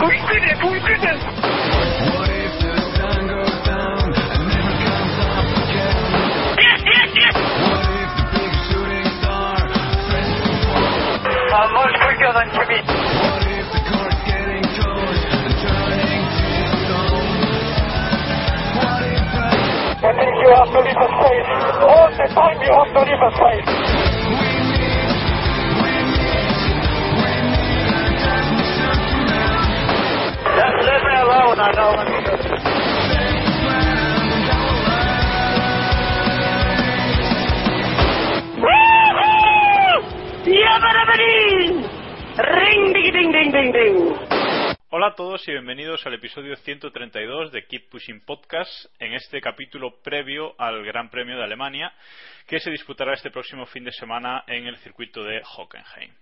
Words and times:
We 0.00 0.16
did 0.16 0.44
it, 0.44 0.58
we 0.64 0.78
did 0.80 1.04
it. 1.04 1.20
Yes, 6.58 6.80
yes, 6.86 7.08
yes. 7.16 7.34
I'm 11.52 11.74
much 11.74 11.94
quicker 12.00 12.32
than 12.32 12.48
Kimi. 12.54 12.80
I 20.02 20.12
think 20.16 20.34
you 20.40 20.50
have 20.56 20.70
to 20.72 20.80
leave 20.80 20.96
a 20.96 21.08
space. 21.12 21.50
All 21.84 22.08
the 22.10 22.26
time 22.34 22.58
you 22.62 22.72
have 22.72 22.92
to 22.94 23.00
leave 23.04 23.20
a 23.20 23.30
space. 23.36 23.99
Do. 31.56 31.60
Ring, 42.38 42.92
ding, 42.92 43.32
ding, 43.32 43.52
ding, 43.52 43.72
ding. 43.72 44.14
Hola 44.92 45.08
a 45.08 45.14
todos 45.14 45.46
y 45.48 45.52
bienvenidos 45.52 46.06
al 46.06 46.14
episodio 46.14 46.56
132 46.56 47.52
de 47.52 47.66
Keep 47.66 47.90
Pushing 47.90 48.20
Podcast, 48.24 48.86
en 48.98 49.14
este 49.14 49.40
capítulo 49.40 50.00
previo 50.02 50.54
al 50.58 50.84
Gran 50.84 51.10
Premio 51.10 51.36
de 51.36 51.44
Alemania, 51.44 51.92
que 52.46 52.60
se 52.60 52.70
disputará 52.70 53.14
este 53.14 53.30
próximo 53.30 53.66
fin 53.66 53.84
de 53.84 53.92
semana 53.92 54.44
en 54.46 54.66
el 54.66 54.76
circuito 54.78 55.22
de 55.24 55.42
Hockenheim. 55.44 56.12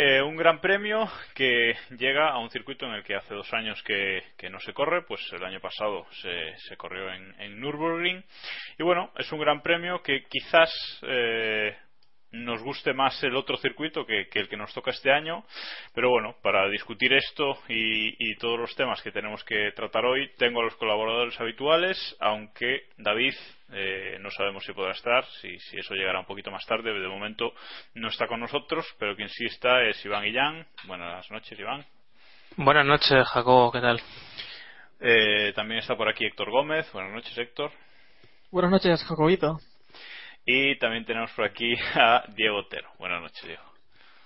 Eh, 0.00 0.22
un 0.22 0.36
gran 0.36 0.60
premio 0.60 1.10
que 1.34 1.74
llega 1.98 2.30
a 2.30 2.38
un 2.38 2.50
circuito 2.50 2.86
en 2.86 2.92
el 2.92 3.02
que 3.02 3.16
hace 3.16 3.34
dos 3.34 3.52
años 3.52 3.82
que, 3.82 4.22
que 4.36 4.48
no 4.48 4.60
se 4.60 4.72
corre, 4.72 5.02
pues 5.02 5.20
el 5.32 5.42
año 5.42 5.58
pasado 5.58 6.06
se, 6.22 6.56
se 6.56 6.76
corrió 6.76 7.12
en, 7.12 7.34
en 7.40 7.58
Nürburgring. 7.58 8.24
Y 8.78 8.82
bueno, 8.84 9.10
es 9.16 9.32
un 9.32 9.40
gran 9.40 9.60
premio 9.60 10.00
que 10.00 10.22
quizás 10.28 10.70
eh, 11.02 11.76
nos 12.30 12.62
guste 12.62 12.92
más 12.92 13.22
el 13.22 13.36
otro 13.36 13.56
circuito 13.56 14.04
que, 14.04 14.28
que 14.28 14.40
el 14.40 14.48
que 14.48 14.56
nos 14.56 14.72
toca 14.74 14.90
este 14.90 15.12
año. 15.12 15.44
Pero 15.94 16.10
bueno, 16.10 16.36
para 16.42 16.68
discutir 16.68 17.12
esto 17.12 17.58
y, 17.68 18.30
y 18.30 18.36
todos 18.36 18.58
los 18.58 18.74
temas 18.76 19.02
que 19.02 19.12
tenemos 19.12 19.42
que 19.44 19.72
tratar 19.72 20.04
hoy, 20.04 20.30
tengo 20.36 20.60
a 20.60 20.64
los 20.64 20.76
colaboradores 20.76 21.38
habituales, 21.40 22.16
aunque 22.20 22.86
David 22.96 23.34
eh, 23.72 24.18
no 24.20 24.30
sabemos 24.30 24.64
si 24.64 24.72
podrá 24.72 24.92
estar, 24.92 25.24
si, 25.40 25.58
si 25.58 25.78
eso 25.78 25.94
llegará 25.94 26.20
un 26.20 26.26
poquito 26.26 26.50
más 26.50 26.64
tarde. 26.66 26.92
De 26.92 27.08
momento 27.08 27.52
no 27.94 28.08
está 28.08 28.26
con 28.26 28.40
nosotros, 28.40 28.86
pero 28.98 29.16
quien 29.16 29.28
sí 29.28 29.46
está 29.46 29.82
es 29.82 30.04
Iván 30.04 30.24
Guillán. 30.24 30.66
Buenas 30.84 31.30
noches, 31.30 31.58
Iván. 31.58 31.84
Buenas 32.56 32.86
noches, 32.86 33.26
Jacobo, 33.28 33.70
¿qué 33.70 33.80
tal? 33.80 34.00
Eh, 35.00 35.52
también 35.54 35.80
está 35.80 35.96
por 35.96 36.08
aquí 36.08 36.24
Héctor 36.24 36.50
Gómez. 36.50 36.90
Buenas 36.92 37.12
noches, 37.12 37.36
Héctor. 37.38 37.70
Buenas 38.50 38.70
noches, 38.70 39.04
Jacobito. 39.04 39.60
Y 40.50 40.76
también 40.76 41.04
tenemos 41.04 41.30
por 41.32 41.44
aquí 41.44 41.74
a 41.94 42.24
Diego 42.34 42.60
Otero. 42.60 42.88
Buenas 42.98 43.20
noches, 43.20 43.44
Diego. 43.46 43.62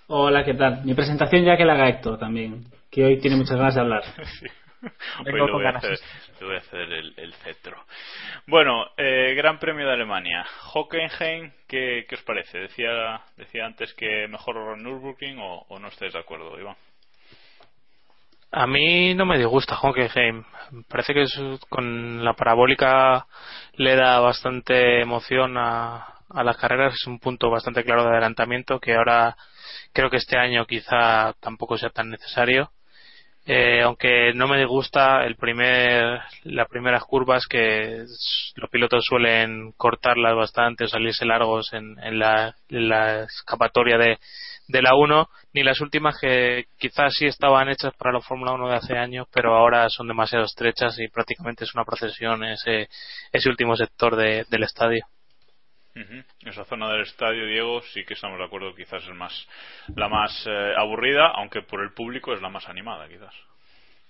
Hola, 0.07 0.45
¿qué 0.45 0.55
tal? 0.55 0.85
Mi 0.85 0.95
presentación 0.95 1.45
ya 1.45 1.57
que 1.57 1.65
la 1.65 1.73
haga 1.73 1.89
Héctor 1.89 2.17
también, 2.17 2.63
que 2.93 3.05
hoy 3.05 3.19
tiene 3.19 3.37
muchas 3.37 3.57
ganas 3.57 3.75
de 3.75 3.81
hablar. 3.81 4.03
Sí. 4.39 4.47
Hoy 5.27 5.33
le 5.35 5.41
voy, 5.43 5.63
a 5.63 5.65
ganas. 5.65 5.85
hacer, 5.85 5.99
le 6.41 6.47
voy 6.47 6.57
a 6.57 6.59
hacer 6.59 6.81
el, 6.81 7.15
el 7.17 7.33
cetro. 7.35 7.85
Bueno, 8.49 8.85
eh, 8.97 9.33
Gran 9.37 9.61
Premio 9.61 9.87
de 9.87 9.93
Alemania. 9.93 10.45
Hockenheim, 10.73 11.53
¿qué, 11.69 12.05
qué 12.09 12.15
os 12.17 12.23
parece? 12.23 12.59
Decía, 12.59 13.21
decía 13.37 13.65
antes 13.65 13.95
que 13.95 14.27
mejor 14.27 14.77
Nürburgring 14.77 15.39
o, 15.39 15.67
o 15.69 15.79
no 15.79 15.87
estáis 15.87 16.13
de 16.15 16.19
acuerdo, 16.19 16.59
Iván. 16.59 16.75
A 18.55 18.67
mí 18.67 19.15
no 19.15 19.25
me 19.25 19.39
disgusta 19.39 19.79
Hockenheim. 19.81 20.45
Parece 20.89 21.15
que 21.15 21.25
con 21.71 22.23
la 22.23 22.35
parabólica 22.35 23.27
le 23.77 23.97
da 23.97 24.21
bastante 24.21 25.01
emoción 25.01 25.57
a, 25.57 26.21
las 26.29 26.57
carreras. 26.59 26.93
Es 26.95 27.07
un 27.07 27.19
punto 27.19 27.51
bastante 27.51 27.83
claro 27.83 28.05
de 28.05 28.11
adelantamiento 28.11 28.79
que 28.79 28.95
ahora 28.95 29.37
creo 29.95 30.11
que 30.11 30.19
este 30.19 30.37
año 30.37 30.67
quizá 30.67 31.33
tampoco 31.41 31.79
sea 31.79 31.91
tan 31.91 32.11
necesario. 32.11 32.73
Eh, 33.47 33.83
aunque 33.83 34.33
no 34.35 34.47
me 34.49 34.59
disgusta 34.59 35.25
el 35.25 35.37
primer, 35.37 36.21
las 36.45 36.69
primeras 36.69 37.05
curvas 37.05 37.47
que 37.49 38.05
los 38.57 38.71
pilotos 38.71 39.05
suelen 39.05 39.73
cortarlas 39.79 40.37
bastante 40.37 40.85
o 40.85 40.89
salirse 40.89 41.25
largos 41.25 41.73
en, 41.73 41.99
en 42.01 42.19
la, 42.19 42.55
en 42.69 42.89
la 42.89 43.25
escapatoria 43.25 43.99
de, 43.99 44.19
de 44.73 44.83
la 44.83 44.95
1, 44.97 45.29
ni 45.53 45.63
las 45.63 45.81
últimas 45.81 46.19
que 46.21 46.65
quizás 46.79 47.13
sí 47.15 47.27
estaban 47.27 47.69
hechas 47.69 47.95
para 47.95 48.13
la 48.13 48.21
Fórmula 48.21 48.53
1 48.53 48.69
de 48.71 48.77
hace 48.77 48.97
años, 48.97 49.29
pero 49.33 49.55
ahora 49.55 49.89
son 49.91 50.09
demasiado 50.09 50.45
estrechas 50.47 50.99
y 50.99 51.09
prácticamente 51.09 51.65
es 51.65 51.75
una 51.75 51.85
procesión 51.85 52.43
ese, 52.45 52.89
ese 53.31 53.49
último 53.49 53.77
sector 53.77 54.17
de- 54.17 54.45
del 54.49 54.63
estadio. 54.65 55.05
Esa 56.41 56.65
zona 56.65 56.91
del 56.91 57.03
estadio, 57.03 57.45
Diego, 57.47 57.83
sí 57.93 58.03
que 58.07 58.15
estamos 58.15 58.39
de 58.39 58.45
acuerdo, 58.47 58.75
quizás 58.75 59.03
es 59.05 59.15
más 59.15 59.47
la 59.95 60.09
más 60.09 60.45
eh, 60.47 60.73
aburrida, 60.77 61.29
aunque 61.37 61.61
por 61.63 61.83
el 61.83 61.93
público 61.93 62.33
es 62.33 62.41
la 62.41 62.49
más 62.49 62.67
animada, 62.69 63.07
quizás. 63.09 63.35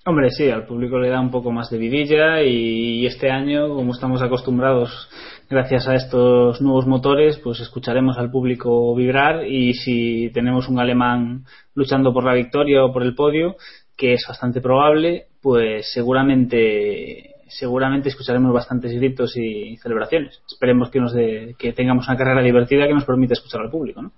Hombre, 0.04 0.30
sí, 0.30 0.50
al 0.50 0.66
público 0.66 0.98
le 0.98 1.10
da 1.10 1.20
un 1.20 1.30
poco 1.30 1.52
más 1.52 1.70
de 1.70 1.78
vidilla 1.78 2.42
y, 2.42 3.00
y 3.02 3.06
este 3.06 3.30
año, 3.30 3.68
como 3.68 3.92
estamos 3.92 4.20
acostumbrados 4.20 5.08
gracias 5.48 5.86
a 5.86 5.94
estos 5.94 6.60
nuevos 6.60 6.88
motores, 6.88 7.38
pues 7.38 7.60
escucharemos 7.60 8.18
al 8.18 8.30
público 8.30 8.92
vibrar 8.96 9.46
y 9.46 9.74
si 9.74 10.30
tenemos 10.34 10.68
un 10.68 10.80
alemán 10.80 11.44
luchando 11.74 12.12
por 12.12 12.24
la 12.24 12.34
victoria 12.34 12.84
o 12.84 12.92
por 12.92 13.04
el 13.04 13.14
podio, 13.14 13.54
que 13.96 14.14
es 14.14 14.24
bastante 14.26 14.60
probable, 14.60 15.26
pues 15.40 15.92
seguramente 15.92 17.28
seguramente 17.46 18.08
escucharemos 18.08 18.52
bastantes 18.52 18.92
gritos 18.94 19.36
y 19.36 19.76
celebraciones. 19.76 20.42
Esperemos 20.48 20.90
que 20.90 21.00
nos 21.00 21.12
dé- 21.12 21.54
que 21.58 21.74
tengamos 21.74 22.08
una 22.08 22.16
carrera 22.16 22.42
divertida 22.42 22.88
que 22.88 22.94
nos 22.94 23.04
permita 23.04 23.34
escuchar 23.34 23.60
al 23.60 23.70
público, 23.70 24.00
¿no? 24.02 24.10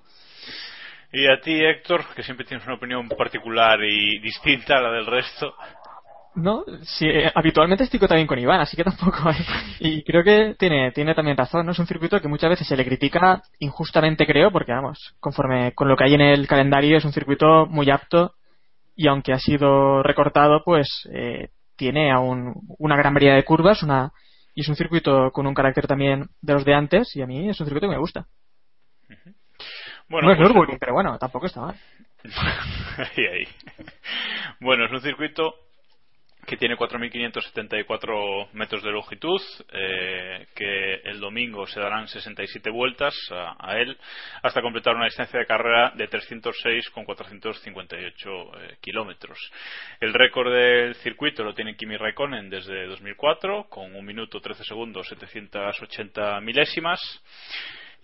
Y 1.16 1.28
a 1.28 1.40
ti, 1.40 1.64
Héctor, 1.64 2.04
que 2.16 2.24
siempre 2.24 2.44
tienes 2.44 2.66
una 2.66 2.74
opinión 2.74 3.08
particular 3.08 3.78
y 3.84 4.18
distinta 4.18 4.78
a 4.78 4.82
la 4.82 4.90
del 4.90 5.06
resto. 5.06 5.54
No, 6.34 6.64
sí, 6.82 7.06
eh, 7.06 7.30
habitualmente 7.32 7.84
estoy 7.84 8.00
también 8.00 8.26
con 8.26 8.40
Iván, 8.40 8.60
así 8.60 8.76
que 8.76 8.82
tampoco 8.82 9.18
hay. 9.28 9.36
Y 9.78 10.02
creo 10.02 10.24
que 10.24 10.56
tiene, 10.58 10.90
tiene 10.90 11.14
también 11.14 11.36
razón, 11.36 11.66
¿no? 11.66 11.70
Es 11.70 11.78
un 11.78 11.86
circuito 11.86 12.20
que 12.20 12.26
muchas 12.26 12.50
veces 12.50 12.66
se 12.66 12.76
le 12.76 12.84
critica 12.84 13.40
injustamente, 13.60 14.26
creo, 14.26 14.50
porque 14.50 14.72
vamos, 14.72 15.14
conforme 15.20 15.72
con 15.72 15.86
lo 15.86 15.96
que 15.96 16.02
hay 16.02 16.14
en 16.14 16.20
el 16.20 16.48
calendario, 16.48 16.96
es 16.96 17.04
un 17.04 17.12
circuito 17.12 17.66
muy 17.66 17.88
apto 17.90 18.34
y 18.96 19.06
aunque 19.06 19.32
ha 19.32 19.38
sido 19.38 20.02
recortado, 20.02 20.62
pues 20.64 21.08
eh, 21.12 21.50
tiene 21.76 22.10
aún 22.10 22.54
una 22.78 22.96
gran 22.96 23.14
variedad 23.14 23.36
de 23.36 23.44
curvas, 23.44 23.84
una 23.84 24.10
y 24.52 24.62
es 24.62 24.68
un 24.68 24.74
circuito 24.74 25.30
con 25.30 25.46
un 25.46 25.54
carácter 25.54 25.86
también 25.86 26.28
de 26.42 26.54
los 26.54 26.64
de 26.64 26.74
antes 26.74 27.14
y 27.14 27.22
a 27.22 27.26
mí 27.26 27.48
es 27.48 27.60
un 27.60 27.66
circuito 27.66 27.86
que 27.86 27.94
me 27.94 28.00
gusta. 28.00 28.26
Bueno, 30.08 30.28
no 30.28 30.32
es 30.32 30.38
pues, 30.38 30.48
Nürburgring, 30.48 30.78
pero 30.78 30.92
bueno, 30.92 31.18
tampoco 31.18 31.46
está 31.46 31.60
mal. 31.60 31.76
ahí, 32.98 33.26
ahí. 33.26 33.48
Bueno, 34.60 34.86
es 34.86 34.92
un 34.92 35.00
circuito 35.00 35.54
que 36.44 36.56
tiene 36.56 36.76
4.574 36.76 38.48
metros 38.52 38.82
de 38.82 38.90
longitud, 38.90 39.40
eh, 39.72 40.46
que 40.54 40.94
el 41.04 41.20
domingo 41.20 41.66
se 41.66 41.80
darán 41.80 42.06
67 42.06 42.70
vueltas 42.70 43.14
a, 43.30 43.56
a, 43.58 43.80
él 43.80 43.98
hasta 44.42 44.62
completar 44.62 44.94
una 44.94 45.06
distancia 45.06 45.40
de 45.40 45.46
carrera 45.46 45.92
de 45.96 46.06
306,458 46.08 48.30
eh, 48.30 48.76
kilómetros. 48.80 49.38
El 50.00 50.12
récord 50.12 50.52
del 50.52 50.94
circuito 50.96 51.44
lo 51.44 51.54
tiene 51.54 51.76
Kimi 51.76 51.96
Raikkonen 51.96 52.50
desde 52.50 52.86
2004 52.86 53.68
con 53.68 53.94
1 53.94 54.02
minuto 54.02 54.40
13 54.40 54.64
segundos 54.64 55.06
780 55.08 56.40
milésimas. 56.40 57.00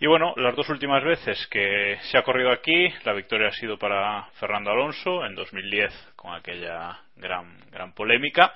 Y 0.02 0.06
bueno, 0.06 0.32
las 0.37 0.56
dos 0.56 0.67
últimas 0.70 1.05
veces 1.05 1.47
que 1.49 1.99
se 2.11 2.17
ha 2.17 2.23
corrido 2.23 2.50
aquí, 2.50 2.88
la 3.05 3.12
victoria 3.12 3.49
ha 3.49 3.52
sido 3.52 3.79
para 3.79 4.25
Fernando 4.41 4.70
Alonso 4.70 5.26
en 5.26 5.35
2010 5.35 6.12
con 6.17 6.35
aquella 6.35 6.99
gran, 7.17 7.58
gran 7.70 7.93
polémica. 7.93 8.55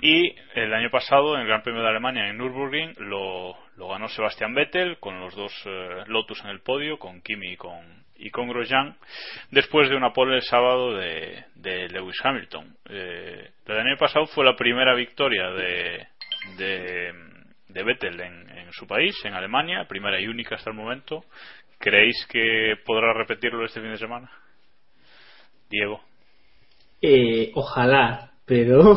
Y 0.00 0.34
el 0.54 0.72
año 0.72 0.88
pasado, 0.88 1.34
en 1.34 1.42
el 1.42 1.48
Gran 1.48 1.62
Premio 1.62 1.82
de 1.82 1.88
Alemania 1.88 2.28
en 2.28 2.38
Nürburgring, 2.38 2.94
lo, 2.98 3.56
ganó 3.76 4.08
Sebastian 4.08 4.54
Vettel 4.54 4.98
con 5.00 5.18
los 5.18 5.34
dos 5.34 5.52
eh, 5.66 6.04
Lotus 6.06 6.40
en 6.44 6.50
el 6.50 6.60
podio, 6.60 6.96
con 6.96 7.20
Kimi 7.22 7.54
y 7.54 7.56
con, 7.56 8.04
y 8.16 8.30
con 8.30 8.48
Grosjean, 8.48 8.96
después 9.50 9.90
de 9.90 9.96
una 9.96 10.12
pole 10.12 10.36
el 10.36 10.42
sábado 10.42 10.94
de, 10.94 11.44
de 11.56 11.88
Lewis 11.88 12.18
Hamilton. 12.22 12.76
Eh, 12.88 13.50
el 13.66 13.78
año 13.78 13.96
pasado 13.98 14.26
fue 14.26 14.44
la 14.44 14.54
primera 14.54 14.94
victoria 14.94 15.50
de, 15.50 16.06
de, 16.56 17.31
de 17.72 17.82
Vettel 17.82 18.20
en, 18.20 18.50
en 18.50 18.72
su 18.72 18.86
país, 18.86 19.14
en 19.24 19.34
Alemania, 19.34 19.86
primera 19.88 20.20
y 20.20 20.26
única 20.26 20.56
hasta 20.56 20.70
el 20.70 20.76
momento. 20.76 21.24
¿Creéis 21.78 22.26
que 22.30 22.74
podrá 22.84 23.12
repetirlo 23.12 23.64
este 23.64 23.80
fin 23.80 23.90
de 23.90 23.98
semana? 23.98 24.30
Diego. 25.68 26.00
Eh, 27.00 27.50
ojalá, 27.54 28.30
pero 28.46 28.96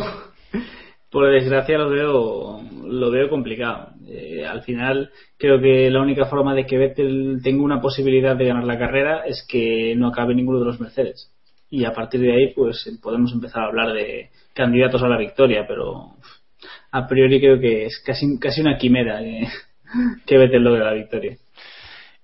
por 1.10 1.31
desgracia 1.31 1.77
lo 1.77 1.89
veo 1.89 2.62
lo 2.86 3.10
veo 3.10 3.30
complicado. 3.30 3.89
Eh, 4.07 4.45
al 4.45 4.62
final 4.62 5.10
creo 5.38 5.60
que 5.60 5.89
la 5.89 6.01
única 6.01 6.25
forma 6.25 6.54
de 6.54 6.66
que 6.66 6.77
Vettel 6.77 7.39
tenga 7.44 7.63
una 7.63 7.81
posibilidad 7.81 8.36
de 8.36 8.45
ganar 8.45 8.66
la 8.66 8.77
carrera 8.77 9.25
es 9.25 9.45
que 9.50 9.95
no 9.95 10.10
acabe 10.10 10.36
ninguno 10.36 10.60
de 10.60 10.66
los 10.66 10.80
Mercedes. 10.80 11.31
Y 11.69 11.86
a 11.86 11.94
partir 11.94 12.22
de 12.22 12.31
ahí 12.31 12.54
pues 12.54 12.88
podemos 13.01 13.33
empezar 13.33 13.63
a 13.63 13.68
hablar 13.68 13.94
de 13.94 14.30
candidatos 14.54 15.01
a 15.01 15.10
la 15.10 15.18
victoria, 15.18 15.66
pero 15.68 16.18
a 16.96 17.08
priori 17.08 17.42
creo 17.42 17.60
que 17.60 17.86
es 17.86 18.02
casi 18.06 18.40
casi 18.40 18.62
una 18.62 18.78
quimera 18.78 19.20
que, 19.20 19.48
que 20.26 20.38
Vettel 20.38 20.64
logre 20.64 20.86
la 20.86 20.94
victoria. 20.94 21.36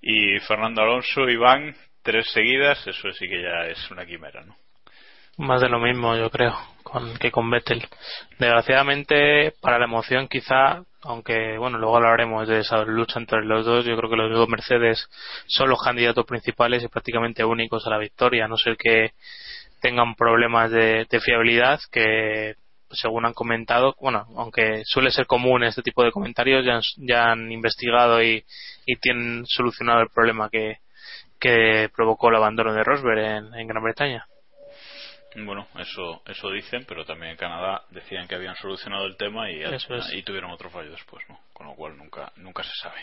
Y 0.00 0.38
Fernando 0.40 0.80
Alonso, 0.80 1.28
Iván, 1.28 1.74
tres 2.02 2.26
seguidas, 2.32 2.86
eso 2.86 3.12
sí 3.12 3.28
que 3.28 3.42
ya 3.42 3.66
es 3.66 3.90
una 3.90 4.06
quimera, 4.06 4.42
¿no? 4.44 4.56
Más 5.36 5.60
de 5.60 5.68
lo 5.68 5.78
mismo, 5.78 6.16
yo 6.16 6.30
creo, 6.30 6.54
con, 6.82 7.16
que 7.18 7.30
con 7.30 7.50
Vettel. 7.50 7.86
Desgraciadamente, 8.38 9.52
para 9.60 9.78
la 9.78 9.84
emoción, 9.84 10.26
quizá, 10.26 10.82
aunque, 11.02 11.58
bueno, 11.58 11.76
luego 11.78 11.96
hablaremos 11.96 12.48
de 12.48 12.60
esa 12.60 12.82
lucha 12.84 13.20
entre 13.20 13.44
los 13.44 13.66
dos, 13.66 13.84
yo 13.84 13.94
creo 13.96 14.08
que 14.08 14.16
los 14.16 14.32
dos 14.32 14.48
Mercedes 14.48 15.06
son 15.46 15.68
los 15.68 15.82
candidatos 15.82 16.24
principales 16.24 16.82
y 16.82 16.88
prácticamente 16.88 17.44
únicos 17.44 17.86
a 17.86 17.90
la 17.90 17.98
victoria, 17.98 18.46
a 18.46 18.48
no 18.48 18.56
ser 18.56 18.76
que 18.78 19.12
tengan 19.82 20.14
problemas 20.14 20.70
de, 20.70 21.06
de 21.10 21.20
fiabilidad 21.20 21.80
que 21.90 22.54
según 22.92 23.26
han 23.26 23.34
comentado, 23.34 23.94
bueno, 24.00 24.26
aunque 24.36 24.82
suele 24.84 25.10
ser 25.10 25.26
común 25.26 25.64
este 25.64 25.82
tipo 25.82 26.04
de 26.04 26.12
comentarios, 26.12 26.64
ya 26.96 27.32
han, 27.32 27.50
investigado 27.50 28.22
y, 28.22 28.44
y, 28.86 28.96
tienen 28.96 29.44
solucionado 29.46 30.00
el 30.00 30.08
problema 30.08 30.48
que, 30.50 30.78
que 31.40 31.90
provocó 31.94 32.28
el 32.28 32.36
abandono 32.36 32.72
de 32.72 32.84
Rosberg 32.84 33.18
en, 33.18 33.54
en 33.54 33.66
Gran 33.66 33.82
Bretaña. 33.82 34.26
Bueno, 35.34 35.66
eso, 35.78 36.22
eso 36.26 36.50
dicen, 36.50 36.84
pero 36.86 37.04
también 37.04 37.32
en 37.32 37.36
Canadá 37.36 37.82
decían 37.90 38.28
que 38.28 38.34
habían 38.34 38.54
solucionado 38.56 39.06
el 39.06 39.16
tema 39.16 39.50
y, 39.50 39.62
es. 39.62 39.88
y 40.12 40.22
tuvieron 40.22 40.50
otro 40.50 40.70
fallo 40.70 40.90
después, 40.90 41.24
¿no? 41.28 41.38
Con 41.52 41.66
lo 41.66 41.74
cual 41.74 41.96
nunca, 41.96 42.32
nunca 42.36 42.62
se 42.62 42.72
sabe. 42.82 43.00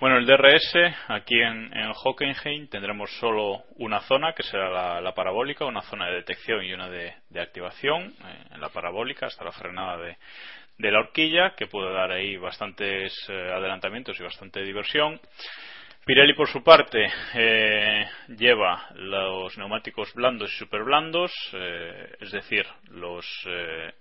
Bueno, 0.00 0.16
el 0.16 0.26
DRS, 0.26 0.74
aquí 1.08 1.40
en, 1.40 1.76
en 1.76 1.92
Hockenheim 1.94 2.68
tendremos 2.68 3.10
solo 3.18 3.64
una 3.76 4.00
zona, 4.00 4.32
que 4.32 4.42
será 4.42 4.70
la, 4.70 5.00
la 5.00 5.14
parabólica, 5.14 5.64
una 5.64 5.82
zona 5.82 6.06
de 6.06 6.14
detección 6.14 6.64
y 6.64 6.72
una 6.72 6.88
de, 6.88 7.14
de 7.28 7.40
activación. 7.40 8.14
Eh, 8.24 8.44
en 8.52 8.60
la 8.60 8.70
parabólica 8.70 9.26
hasta 9.26 9.44
la 9.44 9.52
frenada 9.52 9.98
de, 9.98 10.16
de 10.78 10.90
la 10.90 11.00
horquilla, 11.00 11.54
que 11.56 11.66
puede 11.66 11.92
dar 11.92 12.10
ahí 12.10 12.36
bastantes 12.36 13.14
eh, 13.28 13.52
adelantamientos 13.52 14.18
y 14.18 14.22
bastante 14.22 14.62
diversión. 14.62 15.20
Pirelli, 16.04 16.34
por 16.34 16.48
su 16.48 16.64
parte, 16.64 17.12
eh, 17.34 18.04
lleva 18.36 18.88
los 18.96 19.56
neumáticos 19.56 20.12
blandos 20.14 20.52
y 20.52 20.56
super 20.58 20.82
blandos, 20.82 21.32
eh, 21.52 22.16
es 22.18 22.32
decir, 22.32 22.66
los, 22.90 23.24
eh, 23.46 23.92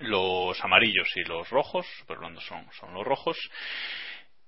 los 0.00 0.64
amarillos 0.64 1.14
y 1.16 1.24
los 1.24 1.50
rojos, 1.50 1.86
super 1.98 2.16
blandos 2.16 2.42
son, 2.46 2.64
son 2.80 2.94
los 2.94 3.06
rojos. 3.06 3.36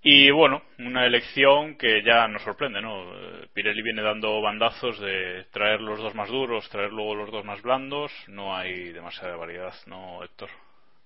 Y 0.03 0.31
bueno, 0.31 0.63
una 0.79 1.05
elección 1.05 1.77
que 1.77 2.03
ya 2.03 2.27
nos 2.27 2.41
sorprende, 2.41 2.81
¿no? 2.81 3.05
Pirelli 3.53 3.83
viene 3.83 4.01
dando 4.01 4.41
bandazos 4.41 4.99
de 4.99 5.45
traer 5.53 5.83
los 5.83 5.99
dos 5.99 6.15
más 6.15 6.31
duros, 6.31 6.71
traer 6.71 6.91
luego 6.91 7.17
los 7.17 7.31
dos 7.31 7.45
más 7.45 7.61
blandos. 7.61 8.11
No 8.29 8.57
hay 8.57 8.93
demasiada 8.93 9.37
variedad, 9.37 9.75
¿no, 9.85 10.25
Héctor? 10.25 10.49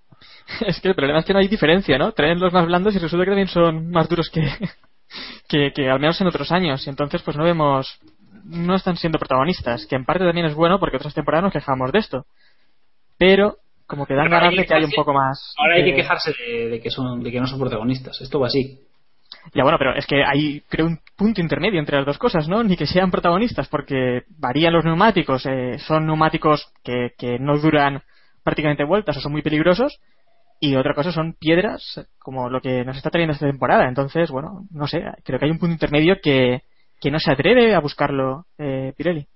Es 0.65 0.81
que 0.81 0.91
el 0.91 0.95
problema 0.95 1.19
es 1.19 1.25
que 1.25 1.33
no 1.33 1.41
hay 1.41 1.49
diferencia, 1.49 1.99
¿no? 1.99 2.13
Traen 2.13 2.39
los 2.39 2.53
más 2.53 2.67
blandos 2.67 2.95
y 2.95 3.01
resulta 3.01 3.25
que 3.25 3.33
también 3.33 3.49
son 3.49 3.91
más 3.91 4.09
duros 4.09 4.31
que, 4.31 4.43
que, 5.49 5.73
que, 5.73 5.91
al 5.91 6.01
menos 6.01 6.21
en 6.21 6.27
otros 6.27 6.51
años. 6.53 6.87
Y 6.87 6.91
entonces 6.91 7.23
pues 7.23 7.37
no 7.37 7.45
vemos 7.45 7.99
no 8.45 8.75
están 8.75 8.97
siendo 8.97 9.19
protagonistas 9.19 9.87
que 9.87 9.97
en 9.97 10.05
parte 10.05 10.25
también 10.25 10.47
es 10.47 10.55
bueno 10.55 10.79
porque 10.79 10.97
otras 10.97 11.15
temporadas 11.15 11.45
nos 11.45 11.53
quejamos 11.53 11.93
de 11.93 11.99
esto. 11.99 12.27
Pero 13.19 13.57
como 13.87 14.07
que 14.07 14.15
dan 14.15 14.31
ganas 14.31 14.55
de 14.55 14.65
que 14.65 14.75
haya 14.75 14.87
un 14.87 14.93
poco 14.93 15.13
más 15.13 15.55
ahora 15.59 15.75
hay 15.75 15.85
que 15.85 15.95
quejarse 15.95 16.33
de, 16.33 16.69
de, 16.71 16.81
que 16.81 16.91
son 16.91 17.23
de 17.23 17.31
que 17.31 17.41
no 17.41 17.47
son 17.47 17.59
protagonistas. 17.59 18.21
Esto 18.21 18.41
va 18.41 18.49
así. 18.49 18.81
Ya 19.53 19.63
bueno 19.63 19.79
pero 19.79 19.95
es 19.95 20.07
que 20.07 20.23
hay 20.25 20.61
creo 20.69 20.87
un 20.87 21.01
punto 21.17 21.41
intermedio 21.41 21.81
entre 21.81 21.97
las 21.97 22.07
dos 22.07 22.19
cosas 22.19 22.49
no 22.49 22.63
ni 22.65 22.77
que 22.77 22.87
sean 22.87 23.11
protagonistas 23.11 23.69
porque 23.69 24.23
varían 24.39 24.73
los 24.73 24.85
neumáticos 24.85 25.47
eh, 25.47 25.79
son 25.79 26.07
neumáticos 26.07 26.73
que, 26.83 27.13
que 27.17 27.39
no 27.39 27.59
duran 27.59 28.03
prácticamente 28.43 28.85
vueltas 28.85 29.17
o 29.17 29.21
son 29.21 29.33
muy 29.33 29.43
peligrosos 29.43 29.99
y 30.65 30.77
otra 30.77 30.95
cosa 30.95 31.13
son 31.13 31.35
piedras 31.35 32.09
como 32.19 32.49
lo 32.49 32.61
que 32.61 32.85
nos 32.85 32.97
está 32.97 33.11
trayendo 33.11 33.35
esta 33.35 33.47
temporada. 33.47 33.87
Entonces, 33.87 34.31
bueno, 34.31 34.67
no 34.71 34.87
sé, 34.87 35.03
creo 35.23 35.39
que 35.39 35.45
hay 35.45 35.51
un 35.51 35.59
punto 35.59 35.75
intermedio 35.75 36.17
que, 36.23 36.63
que 36.99 37.11
no 37.11 37.19
se 37.19 37.31
atreve 37.31 37.75
a 37.75 37.81
buscarlo 37.81 38.47
eh, 38.57 38.95
Pirelli. 38.97 39.27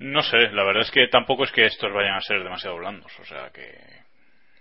No 0.00 0.22
sé, 0.22 0.50
la 0.52 0.64
verdad 0.64 0.82
es 0.82 0.90
que 0.90 1.06
tampoco 1.08 1.44
es 1.44 1.52
que 1.52 1.66
estos 1.66 1.92
vayan 1.92 2.14
a 2.14 2.20
ser 2.20 2.42
demasiado 2.42 2.76
blandos, 2.76 3.12
o 3.20 3.24
sea 3.24 3.50
que 3.50 3.76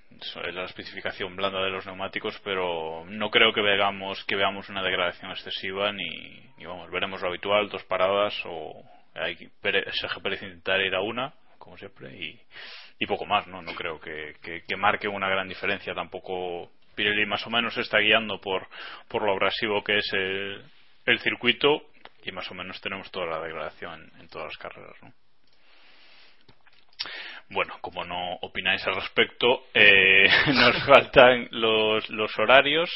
es 0.10 0.56
la 0.56 0.66
especificación 0.66 1.36
blanda 1.36 1.62
de 1.62 1.70
los 1.70 1.86
neumáticos, 1.86 2.40
pero 2.44 3.06
no 3.06 3.30
creo 3.30 3.54
que 3.54 3.62
veamos 3.62 4.24
que 4.26 4.36
veamos 4.36 4.70
una 4.70 4.82
degradación 4.82 5.30
excesiva 5.32 5.92
ni, 5.92 6.42
ni 6.58 6.66
vamos, 6.66 6.90
veremos 6.90 7.22
lo 7.22 7.28
habitual, 7.28 7.70
dos 7.70 7.84
paradas 7.84 8.34
o 8.46 8.84
hay 9.14 9.36
Sergio 9.94 10.22
Pérez 10.22 10.42
intentar 10.42 10.82
ir 10.82 10.96
a 10.96 11.02
una, 11.02 11.34
como 11.60 11.78
siempre, 11.78 12.16
y, 12.16 12.40
y 13.00 13.06
poco 13.06 13.25
más, 13.25 13.48
¿no? 13.48 13.62
No 13.62 13.74
creo 13.74 14.00
que, 14.00 14.36
que, 14.42 14.63
que, 14.68 14.75
marque 14.75 15.08
una 15.08 15.30
gran 15.30 15.48
diferencia. 15.48 15.94
Tampoco 15.94 16.72
Pirelli 16.96 17.25
más 17.25 17.46
o 17.46 17.50
menos 17.50 17.77
está 17.77 18.00
guiando 18.00 18.39
por, 18.42 18.68
por 19.08 19.24
lo 19.24 19.32
abrasivo 19.32 19.84
que 19.84 19.98
es 19.98 20.13
el, 20.13 20.63
el 21.06 21.20
circuito 21.20 21.84
y 22.24 22.32
más 22.32 22.50
o 22.51 22.56
menos 22.56 22.82
tenemos 22.82 23.10
toda 23.12 23.27
la 23.27 23.39
degradación 23.39 24.12
en, 24.16 24.22
en 24.22 24.27
todas 24.30 24.48
las 24.48 24.58
carreras, 24.58 24.96
¿no? 25.01 25.13
Bueno, 27.50 27.77
como 27.80 28.04
no 28.04 28.34
opináis 28.42 28.86
al 28.88 28.96
respecto, 28.96 29.68
eh, 29.74 30.27
nos 30.48 30.84
faltan 30.86 31.48
los, 31.51 32.10
los 32.10 32.38
horarios 32.38 32.89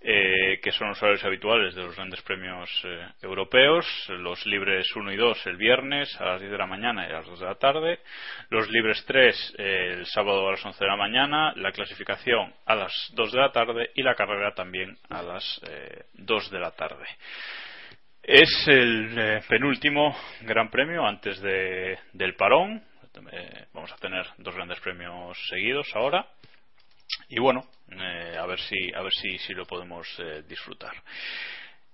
eh, 0.00 0.58
que 0.62 0.72
son 0.72 0.88
los 0.88 1.02
horarios 1.02 1.24
habituales 1.24 1.74
de 1.74 1.82
los 1.82 1.94
grandes 1.94 2.22
premios 2.22 2.70
eh, 2.84 3.06
europeos, 3.22 3.86
los 4.08 4.44
libres 4.46 4.86
1 4.94 5.12
y 5.12 5.16
2 5.16 5.46
el 5.46 5.56
viernes 5.56 6.20
a 6.20 6.24
las 6.24 6.40
10 6.40 6.52
de 6.52 6.58
la 6.58 6.66
mañana 6.66 7.06
y 7.06 7.10
a 7.10 7.18
las 7.18 7.26
2 7.26 7.40
de 7.40 7.46
la 7.46 7.54
tarde, 7.56 7.98
los 8.48 8.68
libres 8.70 9.04
3 9.06 9.54
eh, 9.58 9.94
el 9.98 10.06
sábado 10.06 10.48
a 10.48 10.52
las 10.52 10.64
11 10.64 10.82
de 10.82 10.90
la 10.90 10.96
mañana, 10.96 11.52
la 11.56 11.72
clasificación 11.72 12.52
a 12.66 12.74
las 12.74 12.92
2 13.14 13.32
de 13.32 13.38
la 13.38 13.52
tarde 13.52 13.90
y 13.94 14.02
la 14.02 14.14
carrera 14.14 14.54
también 14.54 14.96
a 15.08 15.22
las 15.22 15.60
2 16.14 16.50
de 16.50 16.58
la 16.58 16.70
tarde. 16.72 17.06
Es 18.22 18.68
el 18.68 19.18
eh, 19.18 19.40
penúltimo 19.48 20.14
Gran 20.42 20.70
Premio 20.70 21.06
antes 21.06 21.40
de, 21.40 21.98
del 22.12 22.36
parón. 22.36 22.82
Eh, 23.32 23.64
vamos 23.72 23.92
a 23.92 23.96
tener 23.96 24.26
dos 24.38 24.54
grandes 24.54 24.78
premios 24.80 25.36
seguidos 25.48 25.88
ahora. 25.94 26.26
Y 27.28 27.38
bueno, 27.40 27.64
eh, 27.88 28.36
a 28.38 28.46
ver 28.46 28.60
si 28.60 28.92
a 28.94 29.02
ver 29.02 29.12
si, 29.12 29.38
si 29.38 29.54
lo 29.54 29.64
podemos 29.64 30.06
eh, 30.18 30.42
disfrutar. 30.48 30.94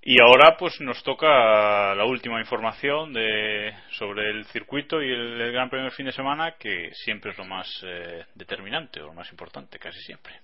Y 0.08 0.22
ahora 0.22 0.56
pues 0.56 0.80
nos 0.80 1.02
toca 1.02 1.94
la 1.96 2.04
última 2.04 2.38
información 2.38 3.12
de, 3.12 3.74
sobre 3.90 4.30
el 4.30 4.44
circuito 4.46 5.02
y 5.02 5.10
el, 5.10 5.40
el 5.40 5.52
Gran 5.52 5.68
Premio 5.68 5.86
del 5.86 5.96
fin 5.96 6.06
de 6.06 6.12
semana, 6.12 6.52
que 6.52 6.90
siempre 6.94 7.32
es 7.32 7.38
lo 7.38 7.44
más 7.44 7.68
eh, 7.82 8.24
determinante 8.34 9.00
o 9.00 9.06
lo 9.06 9.14
más 9.14 9.28
importante, 9.32 9.80
casi 9.80 10.00
siempre. 10.02 10.40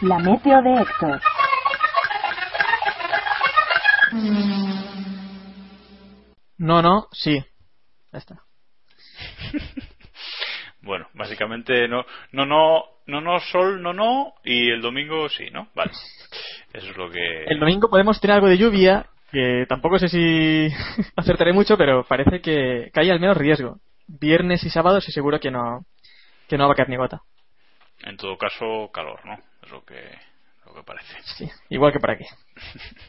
La 0.00 0.18
meteo 0.18 0.62
de 0.62 0.80
Héctor. 0.80 1.20
No, 6.58 6.80
no, 6.80 7.08
sí. 7.12 7.44
Ya 8.12 8.18
está. 8.18 8.42
Bueno, 10.86 11.08
básicamente 11.14 11.88
no, 11.88 12.06
no, 12.30 12.46
no, 12.46 12.84
no, 13.06 13.20
no, 13.20 13.40
sol, 13.40 13.82
no, 13.82 13.92
no, 13.92 14.34
y 14.44 14.70
el 14.70 14.80
domingo 14.80 15.28
sí, 15.28 15.50
¿no? 15.50 15.68
Vale. 15.74 15.90
Eso 16.72 16.90
es 16.90 16.96
lo 16.96 17.10
que. 17.10 17.44
El 17.48 17.58
domingo 17.58 17.90
podemos 17.90 18.20
tener 18.20 18.36
algo 18.36 18.48
de 18.48 18.56
lluvia, 18.56 19.06
que 19.32 19.66
tampoco 19.68 19.98
sé 19.98 20.08
si 20.08 20.68
acertaré 21.16 21.52
mucho, 21.52 21.76
pero 21.76 22.04
parece 22.04 22.40
que, 22.40 22.90
que 22.94 23.00
hay 23.00 23.10
al 23.10 23.20
menos 23.20 23.36
riesgo. 23.36 23.80
Viernes 24.06 24.62
y 24.62 24.70
sábado 24.70 25.00
sí 25.00 25.10
seguro 25.10 25.40
que 25.40 25.50
no, 25.50 25.84
que 26.48 26.56
no 26.56 26.68
va 26.68 26.72
a 26.72 26.76
caer 26.76 26.88
ni 26.88 26.96
gota. 26.96 27.20
En 28.04 28.16
todo 28.16 28.38
caso, 28.38 28.88
calor, 28.92 29.18
¿no? 29.26 29.34
Es 29.62 29.70
lo 29.70 29.84
que, 29.84 30.00
lo 30.66 30.74
que 30.74 30.82
parece. 30.84 31.16
Sí, 31.36 31.50
igual 31.68 31.92
que 31.92 32.00
por 32.00 32.12
aquí. 32.12 32.24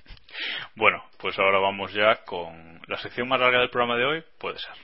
Bueno, 0.75 1.03
pues 1.17 1.39
ahora 1.39 1.57
vamos 1.57 1.91
ya 1.93 2.23
con 2.23 2.79
la 2.85 2.97
sección 2.97 3.27
más 3.27 3.39
larga 3.39 3.59
del 3.59 3.71
programa 3.71 3.97
de 3.97 4.05
hoy, 4.05 4.23
puede 4.37 4.59
ser. 4.59 4.75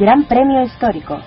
Gran 0.00 0.24
Premio 0.26 0.62
Histórico. 0.62 1.20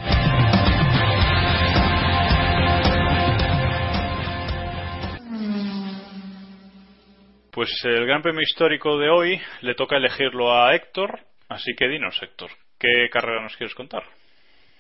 Pues 7.51 7.69
el 7.83 8.07
Gran 8.07 8.23
Premio 8.23 8.41
Histórico 8.41 8.97
de 8.97 9.11
hoy 9.11 9.39
le 9.61 9.75
toca 9.75 9.97
elegirlo 9.97 10.51
a 10.51 10.73
Héctor, 10.73 11.19
así 11.49 11.75
que 11.77 11.87
dinos, 11.87 12.19
Héctor, 12.19 12.49
¿qué 12.79 13.09
carrera 13.11 13.43
nos 13.43 13.55
quieres 13.55 13.75
contar? 13.75 14.01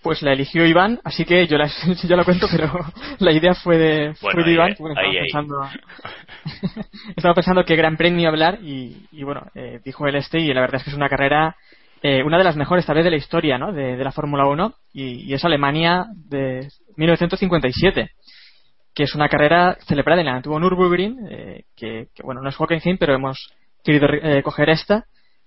Pues 0.01 0.23
la 0.23 0.33
eligió 0.33 0.65
Iván, 0.65 0.99
así 1.03 1.23
que 1.23 1.45
yo 1.45 1.59
la, 1.59 1.67
yo 2.03 2.15
la 2.15 2.23
cuento, 2.23 2.47
pero 2.51 2.73
la 3.19 3.31
idea 3.31 3.53
fue 3.53 3.77
de, 3.77 4.15
fue 4.15 4.33
Bueno, 4.33 4.43
de 4.43 4.49
ahí, 4.49 4.53
Iván. 4.55 4.69
ahí, 4.71 4.75
bueno, 4.79 4.95
estaba, 4.95 5.07
ahí, 5.07 5.17
ahí. 5.17 5.23
pensando, 5.23 5.69
estaba 7.15 7.35
pensando 7.35 7.63
qué 7.63 7.75
gran 7.75 7.95
premio 7.95 8.27
hablar 8.27 8.57
y, 8.63 9.05
y 9.11 9.23
bueno, 9.23 9.43
eh, 9.53 9.81
dijo 9.85 10.07
el 10.07 10.15
este 10.15 10.39
y 10.39 10.51
la 10.51 10.61
verdad 10.61 10.77
es 10.77 10.83
que 10.83 10.89
es 10.89 10.95
una 10.97 11.09
carrera, 11.09 11.55
eh, 12.03 12.21
una 12.21 12.37
de 12.37 12.43
las 12.43 12.57
mejores 12.57 12.85
tal 12.85 12.97
vez 12.97 13.05
de 13.05 13.11
la 13.11 13.17
historia 13.17 13.57
¿no? 13.57 13.71
de, 13.71 13.95
la 13.97 14.11
Fórmula 14.11 14.45
1 14.45 14.75
y, 14.93 15.33
es 15.33 15.43
Alemania 15.45 16.05
de 16.13 16.67
1957 16.97 18.11
que 18.93 19.03
es 19.03 19.15
una 19.15 19.29
carrera 19.29 19.77
celebrada 19.87 20.21
en 20.21 20.27
el 20.27 20.35
antiguo 20.35 20.59
Nürburgring, 20.59 21.27
eh, 21.27 21.63
que, 21.75 22.09
bueno, 22.23 22.41
no 22.41 22.49
es 22.49 22.59
Hockenheim, 22.59 22.97
pero 22.99 23.15
hemos 23.15 23.51
querido 23.83 24.07
eh, 24.07 24.43
coger 24.43 24.69
esta 24.69 25.05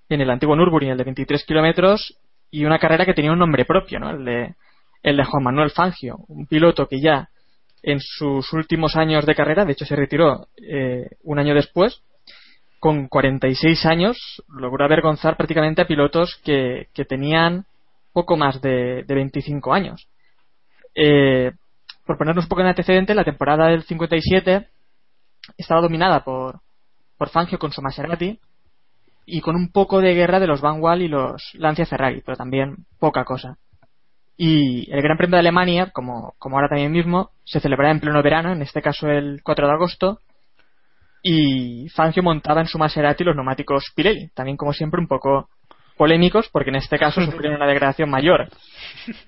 en 0.08 0.20
el 0.20 0.30
antiguo 0.30 0.56
Nürburgring, 0.56 0.90
el 0.90 0.98
de 0.98 1.04
23 1.04 1.44
kilómetros, 1.44 2.18
y 2.50 2.64
una 2.64 2.80
carrera 2.80 3.04
que 3.04 3.14
tenía 3.14 3.30
un 3.30 3.38
nombre 3.38 3.64
propio. 3.64 3.98
El 4.10 4.24
de, 4.24 4.54
el 5.02 5.16
de 5.16 5.24
Juan 5.24 5.44
Manuel 5.44 5.70
Fangio, 5.70 6.16
un 6.26 6.46
piloto 6.46 6.88
que 6.88 7.00
ya 7.00 7.28
en 7.82 8.00
sus 8.00 8.52
últimos 8.52 8.96
años 8.96 9.24
de 9.26 9.34
carrera, 9.34 9.64
de 9.64 9.72
hecho 9.72 9.84
se 9.84 9.94
retiró 9.94 10.48
eh, 10.60 11.08
un 11.22 11.38
año 11.38 11.54
después, 11.54 12.02
con 12.86 13.08
46 13.08 13.84
años 13.84 14.44
logró 14.48 14.84
avergonzar 14.84 15.36
prácticamente 15.36 15.82
a 15.82 15.88
pilotos 15.88 16.40
que, 16.44 16.86
tenían 17.08 17.66
poco 18.12 18.36
más 18.36 18.60
de, 18.60 19.02
de 19.02 19.12
25 19.12 19.74
años. 19.74 20.06
Eh, 20.94 21.50
por 22.06 22.16
ponernos 22.16 22.44
un 22.44 22.48
poco 22.48 22.60
en 22.60 22.68
antecedente, 22.68 23.16
la 23.16 23.24
temporada 23.24 23.66
del 23.66 23.82
57 23.82 24.68
estaba 25.58 25.80
dominada 25.80 26.22
por, 26.22 26.60
por 27.18 27.28
Fangio 27.30 27.58
con 27.58 27.72
su 27.72 27.82
Maserati 27.82 28.38
y 29.24 29.40
con 29.40 29.56
un 29.56 29.72
poco 29.72 30.00
de 30.00 30.14
guerra 30.14 30.38
de 30.38 30.46
los 30.46 30.60
Van 30.60 30.80
Wall 30.80 31.02
y 31.02 31.08
los 31.08 31.42
Lancia 31.54 31.86
Ferrari, 31.86 32.22
pero 32.24 32.36
también 32.36 32.86
poca 33.00 33.24
cosa. 33.24 33.58
Y 34.36 34.88
el 34.92 35.02
Gran 35.02 35.16
Premio 35.16 35.34
de 35.34 35.40
Alemania, 35.40 35.90
como, 35.90 36.36
como 36.38 36.54
ahora 36.54 36.68
también 36.68 36.92
mismo, 36.92 37.32
se 37.42 37.58
celebraba 37.58 37.90
en 37.90 37.98
pleno 37.98 38.22
verano, 38.22 38.52
en 38.52 38.62
este 38.62 38.80
caso 38.80 39.08
el 39.08 39.40
4 39.42 39.66
de 39.66 39.72
agosto, 39.72 40.20
y 41.28 41.88
Fangio 41.88 42.22
montaba 42.22 42.60
en 42.60 42.68
su 42.68 42.78
Maserati 42.78 43.24
los 43.24 43.34
neumáticos 43.34 43.90
Pirelli, 43.96 44.28
también 44.28 44.56
como 44.56 44.72
siempre 44.72 45.00
un 45.00 45.08
poco 45.08 45.48
polémicos, 45.96 46.48
porque 46.52 46.70
en 46.70 46.76
este 46.76 47.00
caso 47.00 47.20
sufrieron 47.20 47.56
una 47.56 47.66
degradación 47.66 48.08
mayor 48.08 48.48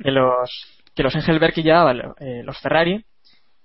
que 0.00 0.12
los, 0.12 0.48
que 0.94 1.02
los 1.02 1.12
Engelberg 1.16 1.52
que 1.54 1.64
llevaban 1.64 2.14
eh, 2.20 2.42
los 2.44 2.56
Ferrari, 2.60 3.04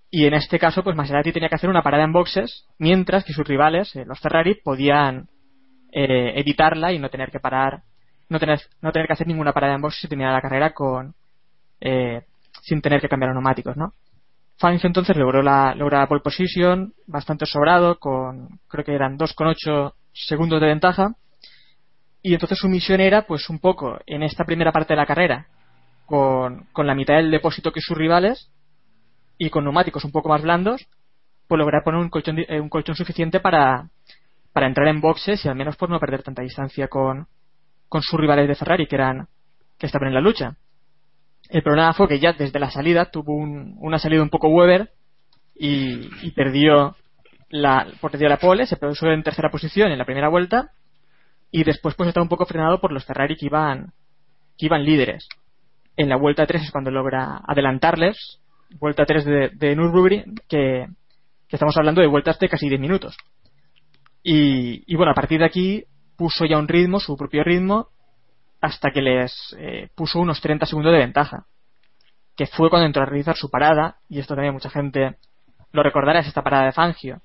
y 0.10 0.26
en 0.26 0.34
este 0.34 0.58
caso 0.58 0.84
pues 0.84 0.96
Maserati 0.96 1.32
tenía 1.32 1.48
que 1.48 1.54
hacer 1.54 1.70
una 1.70 1.84
parada 1.84 2.06
en 2.06 2.12
boxes, 2.12 2.66
mientras 2.80 3.24
que 3.24 3.34
sus 3.34 3.48
rivales, 3.48 3.96
eh, 3.96 4.04
los 4.04 4.20
Ferrari, 4.20 4.56
podían 4.56 5.28
eh, 5.92 6.34
evitarla 6.36 6.92
y 6.92 6.98
no 6.98 7.10
tener 7.10 7.30
que 7.30 7.40
parar, 7.40 7.84
no 8.30 8.40
tener, 8.40 8.62
no 8.82 8.92
tener 8.92 9.06
que 9.06 9.14
hacer 9.14 9.28
ninguna 9.28 9.54
parada 9.54 9.76
en 9.76 9.82
boxes 9.82 10.06
y 10.06 10.08
terminar 10.08 10.34
la 10.34 10.42
carrera 10.42 10.74
con 10.74 11.14
eh, 11.82 12.24
sin 12.64 12.82
tener 12.82 13.00
que 13.00 13.10
cambiar 13.10 13.30
los 13.30 13.36
neumáticos, 13.36 13.78
¿no? 13.78 13.94
Fangio 14.58 14.88
entonces 14.88 15.16
logró 15.16 15.42
la, 15.42 15.76
logró 15.76 16.08
pole 16.08 16.22
position 16.22 16.94
bastante 17.08 17.46
sobrado, 17.46 18.00
con 18.00 18.60
creo 18.68 18.86
que 18.86 18.94
eran 18.94 19.18
2,8 19.18 19.94
segundos 20.14 20.62
de 20.62 20.68
ventaja. 20.68 21.16
Y 22.22 22.34
entonces 22.34 22.58
su 22.58 22.70
misión 22.70 23.02
era, 23.02 23.28
pues 23.28 23.50
un 23.50 23.60
poco 23.60 24.00
en 24.06 24.24
esta 24.24 24.46
primera 24.46 24.72
parte 24.72 24.94
de 24.94 24.98
la 24.98 25.06
carrera, 25.06 25.48
con, 26.06 26.68
la 26.78 26.96
mitad 26.96 27.16
del 27.16 27.32
depósito 27.32 27.72
que 27.72 27.82
sus 27.82 27.98
rivales 27.98 28.50
y 29.38 29.50
con 29.50 29.64
neumáticos 29.64 30.06
un 30.06 30.12
poco 30.12 30.30
más 30.30 30.42
blandos, 30.42 30.88
pues 31.48 31.60
lograr 31.60 31.84
poner 31.84 32.00
un 32.00 32.10
colchón, 32.10 32.40
eh, 32.40 32.60
un 32.60 32.70
colchón 32.70 32.96
suficiente 32.96 33.40
para, 33.40 33.90
entrar 34.56 34.88
en 34.88 35.02
boxes 35.02 35.44
y 35.44 35.50
al 35.50 35.56
menos 35.56 35.76
por 35.76 35.90
no 35.90 36.00
perder 36.00 36.24
tanta 36.24 36.44
distancia 36.44 36.88
con, 36.88 37.28
con 37.90 38.02
sus 38.02 38.20
rivales 38.20 38.48
de 38.48 38.56
Ferrari 38.56 38.88
que 38.88 38.96
eran 38.96 39.28
que 39.78 39.88
estaban 39.88 40.08
en 40.08 40.14
la 40.14 40.22
lucha. 40.22 40.56
El 41.54 41.62
problema 41.62 41.94
fue 41.94 42.08
que 42.08 42.20
ya 42.20 42.34
desde 42.34 42.60
la 42.60 42.72
salida 42.72 43.12
tuvo 43.12 43.36
un- 43.36 43.76
una 43.80 44.00
salida 44.00 44.24
un 44.24 44.32
poco 44.32 44.48
Weber 44.48 44.90
y, 45.56 46.32
perdió 46.32 46.96
la 47.50 47.86
perdió 48.02 48.28
la 48.28 48.38
pole, 48.38 48.66
se 48.66 48.76
puso 48.76 49.06
en 49.12 49.22
tercera 49.22 49.52
posición 49.52 49.92
en 49.92 50.00
la 50.00 50.06
primera 50.06 50.30
vuelta 50.30 50.72
y 51.52 51.64
después 51.64 51.94
pues 51.94 52.08
estaba 52.08 52.24
un 52.24 52.30
poco 52.30 52.48
frenado 52.48 52.82
por 52.82 52.92
los 52.92 53.06
Ferrari 53.06 53.36
que 53.36 53.46
iban 53.46 53.94
que 54.58 54.66
iban 54.66 54.84
líderes. 54.84 55.28
En 55.96 56.10
la 56.10 56.16
vuelta 56.16 56.48
3 56.48 56.64
es 56.64 56.72
cuando 56.72 56.90
logra 56.90 57.42
adelantarles, 57.48 58.40
vuelta 58.80 59.06
3 59.06 59.24
de, 59.24 59.50
de 59.54 59.76
Nürburgring, 59.76 60.34
que, 60.50 60.88
que 61.48 61.56
estamos 61.56 61.78
hablando 61.78 62.02
de 62.02 62.08
vueltas 62.08 62.40
de 62.40 62.50
casi 62.50 62.68
10 62.68 62.82
minutos. 62.82 63.16
Y, 64.24 64.84
y 64.92 64.96
bueno, 64.96 65.12
a 65.12 65.16
partir 65.16 65.38
de 65.40 65.46
aquí 65.46 65.84
puso 66.18 66.46
ya 66.46 66.58
un 66.58 66.68
ritmo, 66.68 67.00
su 67.00 67.16
propio 67.16 67.44
ritmo, 67.44 67.90
hasta 68.64 68.92
que 68.92 69.02
les 69.02 69.54
eh, 69.60 69.90
puso 69.94 70.22
unos 70.22 70.40
30 70.40 70.66
segundos 70.66 70.94
de 70.94 71.00
ventaja. 71.00 71.46
Que 72.38 72.46
fue 72.48 72.70
cuando 72.70 72.86
entró 72.86 73.04
a 73.04 73.06
realizar 73.06 73.36
su 73.36 73.50
parada, 73.50 73.98
y 74.08 74.20
esto 74.20 74.36
también 74.36 74.54
mucha 74.54 74.70
gente 74.70 75.18
lo 75.74 75.84
recordará, 75.84 76.22
es 76.22 76.28
esta 76.28 76.44
parada 76.44 76.68
de 76.68 76.72
Fangio, 76.72 77.20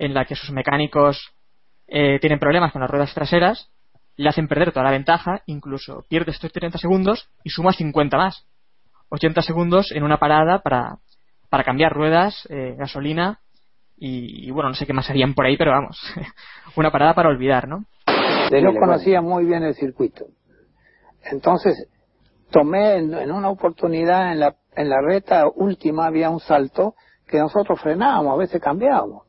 en 0.00 0.14
la 0.14 0.24
que 0.24 0.34
sus 0.34 0.50
mecánicos 0.50 1.30
eh, 1.86 2.18
tienen 2.18 2.40
problemas 2.40 2.72
con 2.72 2.80
las 2.80 2.90
ruedas 2.90 3.14
traseras, 3.14 3.70
le 4.16 4.28
hacen 4.28 4.48
perder 4.48 4.72
toda 4.72 4.84
la 4.84 4.90
ventaja, 4.90 5.42
incluso 5.46 6.04
pierde 6.08 6.32
estos 6.32 6.50
30 6.50 6.78
segundos 6.78 7.28
y 7.44 7.50
suma 7.50 7.72
50 7.72 8.16
más. 8.16 8.44
80 9.10 9.42
segundos 9.42 9.92
en 9.92 10.02
una 10.02 10.18
parada 10.18 10.58
para, 10.58 10.96
para 11.50 11.62
cambiar 11.62 11.92
ruedas, 11.92 12.48
eh, 12.50 12.74
gasolina 12.76 13.38
y, 13.96 14.48
y, 14.48 14.50
bueno, 14.50 14.70
no 14.70 14.74
sé 14.74 14.86
qué 14.86 14.92
más 14.92 15.08
harían 15.08 15.34
por 15.34 15.46
ahí, 15.46 15.56
pero 15.56 15.70
vamos, 15.70 16.00
una 16.74 16.90
parada 16.90 17.14
para 17.14 17.28
olvidar, 17.28 17.68
¿no? 17.68 17.84
Yo 18.50 18.74
conocía 18.74 19.20
muy 19.20 19.44
bien 19.44 19.62
el 19.62 19.74
circuito. 19.76 20.26
Entonces, 21.24 21.88
tomé 22.50 22.96
en, 22.96 23.30
una 23.30 23.50
oportunidad 23.50 24.32
en 24.32 24.40
la, 24.40 24.56
en 24.74 24.88
la 24.88 25.00
reta 25.00 25.46
última 25.48 26.06
había 26.06 26.30
un 26.30 26.40
salto 26.40 26.94
que 27.26 27.38
nosotros 27.38 27.80
frenábamos, 27.80 28.34
a 28.34 28.36
veces 28.36 28.60
cambiábamos. 28.60 29.24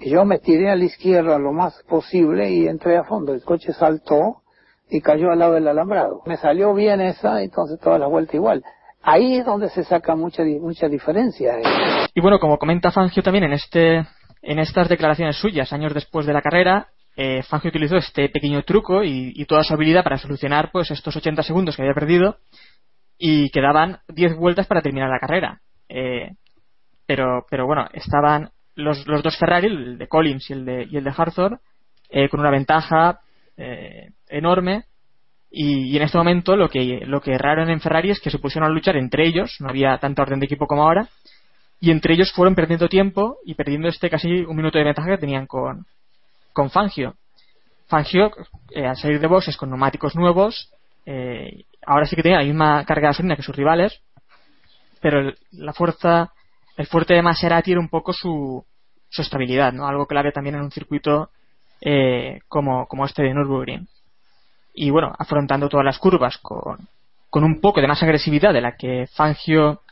Y 0.00 0.10
yo 0.10 0.24
me 0.24 0.38
tiré 0.38 0.70
a 0.70 0.76
la 0.76 0.84
izquierda 0.84 1.38
lo 1.38 1.52
más 1.52 1.82
posible 1.88 2.50
y 2.50 2.66
entré 2.66 2.96
a 2.96 3.04
fondo. 3.04 3.32
El 3.32 3.42
coche 3.42 3.72
saltó 3.72 4.42
y 4.90 5.00
cayó 5.00 5.30
al 5.30 5.38
lado 5.38 5.54
del 5.54 5.68
alambrado. 5.68 6.22
Me 6.26 6.36
salió 6.36 6.72
bien 6.74 7.00
esa, 7.00 7.42
entonces 7.42 7.80
toda 7.80 7.98
la 7.98 8.06
vuelta 8.06 8.36
igual. 8.36 8.64
Ahí 9.02 9.38
es 9.38 9.46
donde 9.46 9.70
se 9.70 9.84
saca 9.84 10.14
mucha, 10.14 10.42
mucha 10.44 10.88
diferencia. 10.88 11.54
Y 12.14 12.20
bueno, 12.20 12.38
como 12.38 12.58
comenta 12.58 12.90
Fangio 12.90 13.22
también 13.22 13.44
en 13.44 13.52
este 13.52 14.06
en 14.42 14.58
estas 14.58 14.88
declaraciones 14.88 15.36
suyas, 15.36 15.72
años 15.72 15.94
después 15.94 16.26
de 16.26 16.32
la 16.32 16.42
carrera, 16.42 16.88
eh, 17.20 17.42
utilizó 17.64 17.96
este 17.96 18.28
pequeño 18.28 18.62
truco 18.62 19.02
y, 19.02 19.44
toda 19.46 19.64
su 19.64 19.74
habilidad 19.74 20.04
para 20.04 20.18
solucionar 20.18 20.70
pues 20.70 20.92
estos 20.92 21.16
80 21.16 21.42
segundos 21.42 21.74
que 21.74 21.82
había 21.82 21.94
perdido 21.94 22.36
y 23.18 23.50
quedaban 23.50 23.98
10 24.06 24.36
vueltas 24.36 24.68
para 24.68 24.82
terminar 24.82 25.10
la 25.10 25.18
carrera. 25.18 25.60
Eh, 25.88 26.30
pero, 27.06 27.44
pero 27.50 27.66
bueno, 27.66 27.88
estaban 27.92 28.50
los, 28.76 29.04
los 29.08 29.24
dos 29.24 29.36
Ferrari, 29.36 29.66
el 29.66 29.98
de 29.98 30.06
Collins 30.06 30.48
y 30.48 30.52
el 30.52 30.64
de, 30.64 30.86
y 30.88 30.96
el 30.96 31.02
de 31.02 31.12
eh, 32.10 32.28
con 32.28 32.38
una 32.38 32.52
ventaja 32.52 33.18
eh, 33.56 34.10
enorme. 34.28 34.84
Y, 35.50 35.90
y, 35.90 35.96
en 35.96 36.02
este 36.04 36.18
momento 36.18 36.54
lo 36.54 36.68
que, 36.68 37.00
lo 37.04 37.20
que 37.20 37.32
erraron 37.32 37.68
en 37.68 37.80
Ferrari 37.80 38.10
es 38.10 38.20
que 38.20 38.30
se 38.30 38.38
pusieron 38.38 38.70
a 38.70 38.72
luchar 38.72 38.96
entre 38.96 39.26
ellos, 39.26 39.56
no 39.58 39.70
había 39.70 39.98
tanta 39.98 40.22
orden 40.22 40.38
de 40.38 40.46
equipo 40.46 40.68
como 40.68 40.84
ahora, 40.84 41.08
y 41.80 41.90
entre 41.90 42.14
ellos 42.14 42.32
fueron 42.32 42.54
perdiendo 42.54 42.88
tiempo 42.88 43.38
y 43.44 43.54
perdiendo 43.54 43.88
este 43.88 44.08
casi 44.08 44.28
un 44.28 44.56
minuto 44.56 44.78
de 44.78 44.84
ventaja 44.84 45.08
que 45.08 45.18
tenían 45.18 45.46
con, 45.46 45.86
con 46.58 46.70
Fangio. 46.70 47.14
Fangio, 47.86 48.32
eh, 48.72 48.84
al 48.84 48.96
salir 48.96 49.20
de 49.20 49.28
boxes 49.28 49.56
con 49.56 49.68
neumáticos 49.68 50.16
nuevos, 50.16 50.72
eh, 51.06 51.66
ahora 51.86 52.04
sí 52.04 52.16
que 52.16 52.22
tenía 52.24 52.38
la 52.38 52.44
misma 52.44 52.84
carga 52.84 53.02
de 53.02 53.12
gasolina 53.12 53.36
que 53.36 53.44
sus 53.44 53.54
rivales, 53.54 54.02
pero 55.00 55.20
el, 55.20 55.38
la 55.52 55.72
fuerza, 55.72 56.32
el 56.76 56.86
fuerte 56.88 57.14
de 57.14 57.22
Maserati 57.22 57.70
era 57.70 57.80
un 57.80 57.88
poco 57.88 58.12
su, 58.12 58.64
su 59.08 59.22
estabilidad, 59.22 59.72
¿no? 59.72 59.86
Algo 59.86 60.06
clave 60.06 60.32
también 60.32 60.56
en 60.56 60.62
un 60.62 60.72
circuito 60.72 61.30
eh, 61.80 62.40
como, 62.48 62.88
este 63.04 63.22
de 63.22 63.34
Nürburgring. 63.34 63.86
Y 64.74 64.90
bueno, 64.90 65.14
afrontando 65.16 65.68
todas 65.68 65.86
las 65.86 66.00
curvas 66.00 66.38
con, 66.38 66.88
con 67.30 67.44
un 67.44 67.60
poco 67.60 67.80
de 67.80 67.86
más 67.86 68.02
agresividad 68.02 68.52
de 68.52 68.62
la 68.62 68.76
que 68.76 69.06
Fangio 69.14 69.82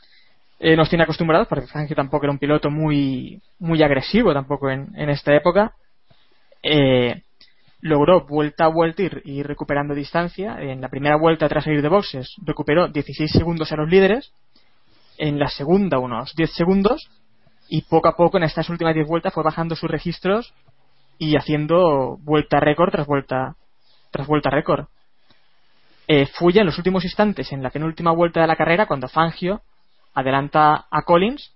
eh, 0.59 0.75
nos 0.75 0.89
tiene 0.89 1.05
acostumbrados, 1.05 1.47
porque 1.47 1.67
Fangio 1.67 1.95
tampoco 1.95 2.25
era 2.25 2.33
un 2.33 2.39
piloto 2.39 2.69
muy, 2.69 3.41
muy 3.57 3.81
agresivo 3.81 4.33
tampoco 4.33 4.69
en 4.69 5.09
esta 5.09 5.33
época. 5.33 5.73
Eh, 6.63 7.21
logró 7.81 8.25
vuelta 8.25 8.65
a 8.65 8.69
vuelta 8.69 9.03
ir, 9.03 9.21
ir, 9.25 9.47
recuperando 9.47 9.93
distancia. 9.93 10.57
En 10.59 10.81
la 10.81 10.89
primera 10.89 11.17
vuelta 11.17 11.47
tras 11.47 11.63
salir 11.63 11.81
de 11.81 11.89
boxes 11.89 12.35
recuperó 12.43 12.87
16 12.87 13.31
segundos 13.31 13.71
a 13.71 13.77
los 13.77 13.89
líderes. 13.89 14.31
En 15.17 15.39
la 15.39 15.47
segunda 15.47 15.99
unos 15.99 16.35
10 16.35 16.53
segundos. 16.53 17.09
Y 17.69 17.81
poco 17.83 18.07
a 18.07 18.15
poco 18.15 18.37
en 18.37 18.43
estas 18.43 18.69
últimas 18.69 18.93
10 18.93 19.07
vueltas 19.07 19.33
fue 19.33 19.43
bajando 19.43 19.75
sus 19.75 19.89
registros 19.89 20.53
y 21.19 21.35
haciendo 21.35 22.17
vuelta 22.21 22.59
récord 22.59 22.91
tras 22.91 23.07
vuelta 23.07 23.55
tras 24.11 24.27
vuelta 24.27 24.49
récord. 24.49 24.85
Eh, 26.07 26.25
fue 26.25 26.53
ya 26.53 26.61
en 26.61 26.67
los 26.67 26.77
últimos 26.77 27.03
instantes, 27.03 27.51
en 27.51 27.61
la 27.61 27.69
penúltima 27.69 28.11
vuelta 28.11 28.39
de 28.39 28.47
la 28.47 28.55
carrera, 28.55 28.85
cuando 28.85 29.09
Fangio 29.09 29.61
adelanta 30.13 30.87
a 30.89 31.01
Collins 31.03 31.53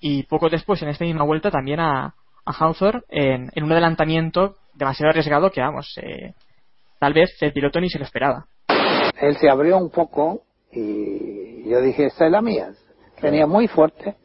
y 0.00 0.22
poco 0.22 0.48
después, 0.48 0.80
en 0.82 0.88
esta 0.88 1.04
misma 1.04 1.24
vuelta, 1.24 1.50
también 1.50 1.80
a, 1.80 2.14
a 2.48 2.52
Hawthorne 2.52 3.02
en, 3.08 3.50
en, 3.54 3.64
un 3.64 3.72
adelantamiento 3.72 4.56
demasiado 4.74 5.10
arriesgado 5.10 5.50
que, 5.50 5.60
vamos, 5.60 5.92
eh, 6.02 6.32
tal 6.98 7.12
vez 7.12 7.36
el 7.40 7.52
piloto 7.52 7.80
ni 7.80 7.90
se 7.90 7.98
lo 7.98 8.04
esperaba. 8.04 8.46
Él 9.20 9.36
se 9.36 9.50
abrió 9.50 9.76
un 9.76 9.90
poco 9.90 10.42
y 10.72 11.68
yo 11.68 11.80
dije, 11.80 12.06
esta 12.06 12.26
es 12.26 12.32
la 12.32 12.40
mía. 12.40 12.70
Venía 13.20 13.46
muy 13.46 13.68
fuerte 13.68 14.16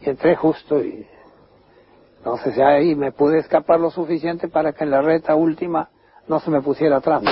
y 0.00 0.10
entré 0.10 0.34
justo 0.36 0.84
y 0.84 1.06
entonces 2.18 2.58
ahí 2.58 2.94
me 2.94 3.12
pude 3.12 3.38
escapar 3.38 3.80
lo 3.80 3.90
suficiente 3.90 4.48
para 4.48 4.72
que 4.72 4.84
en 4.84 4.90
la 4.90 5.02
reta 5.02 5.34
última 5.34 5.88
no 6.28 6.38
se 6.40 6.50
me 6.50 6.60
pusiera 6.60 6.98
atrás. 6.98 7.22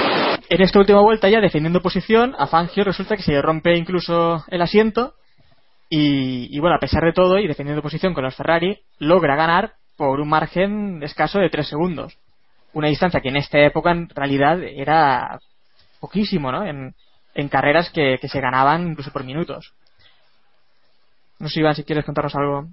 En 0.48 0.62
esta 0.62 0.78
última 0.78 1.00
vuelta 1.00 1.28
ya 1.28 1.40
defendiendo 1.40 1.80
posición, 1.80 2.34
a 2.38 2.46
Fangio 2.46 2.84
resulta 2.84 3.16
que 3.16 3.22
se 3.22 3.32
le 3.32 3.42
rompe 3.42 3.76
incluso 3.76 4.44
el 4.48 4.62
asiento 4.62 5.14
y, 5.88 6.56
y, 6.56 6.60
bueno, 6.60 6.76
a 6.76 6.80
pesar 6.80 7.04
de 7.04 7.12
todo 7.12 7.38
y 7.38 7.48
defendiendo 7.48 7.82
posición 7.82 8.14
con 8.14 8.24
los 8.24 8.36
Ferrari, 8.36 8.80
logra 8.98 9.36
ganar 9.36 9.74
por 10.00 10.18
un 10.18 10.30
margen 10.30 11.02
escaso 11.02 11.40
de 11.40 11.50
3 11.50 11.68
segundos. 11.68 12.16
Una 12.72 12.88
distancia 12.88 13.20
que 13.20 13.28
en 13.28 13.36
esta 13.36 13.58
época 13.58 13.90
en 13.90 14.08
realidad 14.08 14.62
era 14.62 15.38
poquísimo, 16.00 16.50
¿no? 16.50 16.64
En, 16.64 16.94
en 17.34 17.48
carreras 17.50 17.90
que, 17.90 18.16
que, 18.18 18.26
se 18.26 18.40
ganaban 18.40 18.92
incluso 18.92 19.12
por 19.12 19.24
minutos. 19.24 19.74
No 21.38 21.50
sé, 21.50 21.60
Iván, 21.60 21.74
si 21.74 21.84
quieres 21.84 22.06
contarnos 22.06 22.34
algo. 22.34 22.68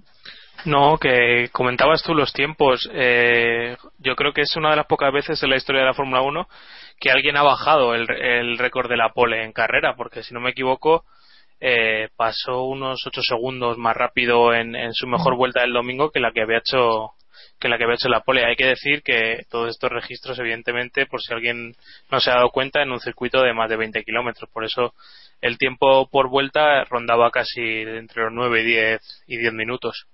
No, 0.64 0.96
que 0.96 1.50
comentabas 1.52 2.02
tú 2.02 2.14
los 2.14 2.32
tiempos. 2.32 2.88
Eh, 2.94 3.76
yo 3.98 4.16
creo 4.16 4.32
que 4.32 4.40
es 4.40 4.56
una 4.56 4.70
de 4.70 4.76
las 4.76 4.86
pocas 4.86 5.12
veces 5.12 5.42
en 5.42 5.50
la 5.50 5.56
historia 5.56 5.82
de 5.82 5.88
la 5.88 5.94
Fórmula 5.94 6.22
1 6.22 6.48
que 6.98 7.10
alguien 7.10 7.36
ha 7.36 7.42
bajado 7.42 7.94
el, 7.94 8.10
el 8.10 8.56
récord 8.56 8.88
de 8.88 8.96
la 8.96 9.10
pole 9.10 9.44
en 9.44 9.52
carrera, 9.52 9.96
porque 9.96 10.22
si 10.22 10.32
no 10.32 10.40
me 10.40 10.52
equivoco, 10.52 11.04
eh, 11.60 12.08
pasó 12.16 12.62
unos 12.62 13.04
8 13.06 13.20
segundos 13.22 13.76
más 13.78 13.96
rápido 13.96 14.54
en, 14.54 14.76
en, 14.76 14.94
su 14.94 15.06
mejor 15.06 15.36
vuelta 15.36 15.60
del 15.60 15.72
domingo 15.72 16.10
que 16.10 16.20
la 16.20 16.30
que 16.30 16.42
había 16.42 16.58
hecho 16.58 17.10
que 17.58 17.68
la 17.68 17.76
que 17.76 17.84
había 17.84 17.94
hecho 17.94 18.08
la 18.08 18.20
pole. 18.20 18.44
Hay 18.44 18.56
que 18.56 18.66
decir 18.66 19.02
que 19.02 19.42
todos 19.50 19.70
estos 19.70 19.90
registros, 19.90 20.38
evidentemente, 20.38 21.06
por 21.06 21.20
si 21.20 21.32
alguien 21.32 21.74
no 22.10 22.20
se 22.20 22.30
ha 22.30 22.36
dado 22.36 22.50
cuenta, 22.50 22.82
en 22.82 22.90
un 22.90 23.00
circuito 23.00 23.42
de 23.42 23.52
más 23.52 23.68
de 23.68 23.76
20 23.76 24.04
kilómetros. 24.04 24.48
Por 24.50 24.64
eso 24.64 24.94
el 25.40 25.58
tiempo 25.58 26.08
por 26.08 26.28
vuelta 26.28 26.84
rondaba 26.84 27.30
casi 27.30 27.60
entre 27.60 28.24
los 28.24 28.32
9 28.32 28.62
y 28.62 28.64
10, 28.64 29.24
y 29.26 29.36
10 29.38 29.52
minutos. 29.52 30.06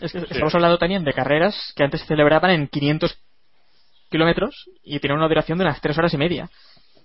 Es 0.00 0.12
que 0.12 0.18
estamos 0.18 0.54
hablando 0.54 0.78
también 0.78 1.04
de 1.04 1.12
carreras 1.12 1.72
que 1.76 1.84
antes 1.84 2.00
se 2.00 2.06
celebraban 2.06 2.50
en 2.50 2.66
500 2.66 3.18
kilómetros 4.10 4.70
y 4.82 4.98
tenían 4.98 5.18
una 5.18 5.28
duración 5.28 5.58
de 5.58 5.64
unas 5.64 5.80
3 5.80 5.98
horas 5.98 6.14
y 6.14 6.18
media. 6.18 6.50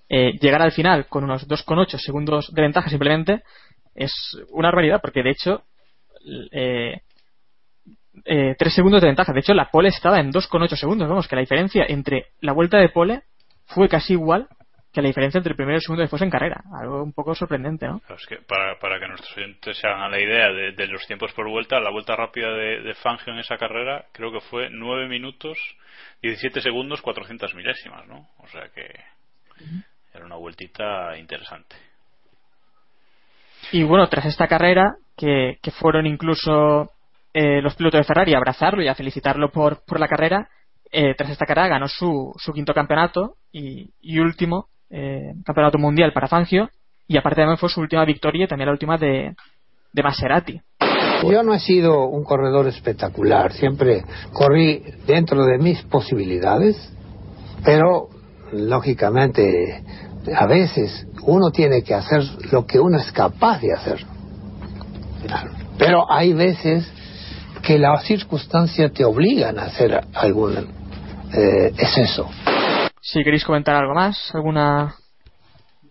Eh, 0.10 0.34
llegar 0.40 0.62
al 0.62 0.72
final 0.72 1.08
con 1.08 1.24
unos 1.24 1.48
2,8 1.48 1.98
segundos 1.98 2.52
de 2.54 2.62
ventaja 2.62 2.90
simplemente 2.90 3.44
es 3.96 4.12
una 4.50 4.68
barbaridad 4.68 5.00
porque 5.02 5.24
de 5.24 5.30
hecho 5.30 5.64
eh, 6.52 7.02
eh, 8.26 8.56
3 8.58 8.74
segundos 8.74 9.02
de 9.02 9.08
ventaja. 9.08 9.34
De 9.34 9.40
hecho, 9.40 9.54
la 9.54 9.70
pole 9.70 9.90
estaba 9.90 10.20
en 10.20 10.32
2,8 10.32 10.76
segundos. 10.76 11.08
Vamos, 11.08 11.28
que 11.28 11.36
la 11.36 11.42
diferencia 11.42 11.86
entre 11.88 12.28
la 12.42 12.54
vuelta 12.54 12.78
de 12.78 12.90
pole 12.90 13.24
fue 13.66 13.88
casi 13.88 14.14
igual 14.14 14.48
que 14.92 15.02
la 15.02 15.08
diferencia 15.08 15.38
entre 15.38 15.52
el 15.52 15.56
primero 15.56 15.76
y 15.76 15.78
el 15.78 15.82
segundo 15.82 16.02
después 16.02 16.22
en 16.22 16.30
carrera. 16.30 16.62
Algo 16.78 17.02
un 17.02 17.14
poco 17.14 17.34
sorprendente, 17.34 17.88
¿no? 17.88 18.02
Es 18.10 18.26
que 18.28 18.38
para, 18.38 18.78
para 18.80 19.00
que 19.00 19.08
nuestros 19.08 19.38
oyentes 19.38 19.78
se 19.78 19.88
hagan 19.88 20.12
la 20.12 20.20
idea 20.20 20.52
de, 20.52 20.74
de, 20.74 20.88
los 20.88 21.08
tiempos 21.08 21.32
por 21.32 21.48
vuelta, 21.50 21.80
la 21.80 21.92
vuelta 21.92 22.16
rápida 22.16 22.50
de, 22.52 22.82
de, 22.82 22.94
Fangio 22.96 23.32
en 23.32 23.40
esa 23.40 23.58
carrera 23.58 24.06
creo 24.12 24.34
que 24.34 24.42
fue 24.42 24.70
9 24.70 25.08
minutos, 25.08 25.58
17 26.22 26.60
segundos, 26.62 27.02
400 27.02 27.56
milésimas, 27.56 28.06
¿no? 28.08 28.28
O 28.40 28.48
sea 28.48 28.68
que 28.76 28.82
uh 28.82 29.64
-huh. 29.64 29.84
era 30.14 30.26
una 30.26 30.36
vueltita 30.36 31.18
interesante. 31.18 31.78
Y 33.72 33.84
bueno, 33.84 34.10
tras 34.10 34.26
esta 34.26 34.48
carrera, 34.48 34.96
que, 35.16 35.58
que 35.62 35.72
fueron 35.72 36.06
incluso 36.06 36.92
eh, 37.34 37.62
los 37.62 37.76
pilotos 37.76 38.00
de 38.00 38.04
Ferrari 38.04 38.34
a 38.34 38.38
abrazarlo 38.38 38.82
y 38.82 38.88
a 38.88 38.96
felicitarlo 38.96 39.52
por, 39.52 39.84
por 39.86 40.00
la 40.00 40.08
carrera, 40.08 40.50
eh, 40.92 41.16
tras 41.16 41.32
esta 41.32 41.46
carrera 41.46 41.70
ganó 41.70 41.88
su, 41.88 42.34
su 42.38 42.52
quinto 42.52 42.74
campeonato 42.74 43.36
y, 43.52 43.92
y 44.02 44.20
último 44.20 44.68
eh, 44.90 45.34
campeonato 45.46 45.78
mundial 45.78 46.12
para 46.14 46.28
Fangio 46.28 46.70
y 47.08 47.18
aparte 47.18 47.42
también 47.42 47.58
fue 47.58 47.70
su 47.70 47.80
última 47.80 48.04
victoria 48.06 48.46
y 48.46 48.48
también 48.48 48.68
la 48.68 48.74
última 48.74 48.98
de, 48.98 49.36
de 49.94 50.04
Maserati. 50.04 50.62
Yo 51.24 51.44
no 51.44 51.54
he 51.54 51.60
sido 51.60 52.08
un 52.08 52.24
corredor 52.24 52.68
espectacular, 52.68 53.54
siempre 53.54 54.04
corrí 54.34 54.84
dentro 55.06 55.46
de 55.46 55.58
mis 55.60 55.82
posibilidades, 55.84 56.92
pero 57.64 58.10
lógicamente 58.52 59.84
a 60.36 60.46
veces 60.48 61.08
uno 61.24 61.52
tiene 61.52 61.84
que 61.84 61.94
hacer 61.94 62.24
lo 62.52 62.66
que 62.66 62.80
uno 62.80 62.98
es 62.98 63.12
capaz 63.12 63.62
de 63.62 63.74
hacer. 63.74 64.06
Pero 65.78 66.12
hay 66.12 66.34
veces 66.34 66.92
que 67.62 67.78
las 67.78 68.06
circunstancias 68.06 68.92
te 68.94 69.06
obligan 69.06 69.58
a 69.60 69.64
hacer 69.64 70.00
algún 70.14 70.58
eh, 71.34 71.68
exceso. 71.78 72.30
Si 73.02 73.24
queréis 73.24 73.44
comentar 73.44 73.76
algo 73.76 73.94
más, 73.94 74.34
alguna 74.34 74.96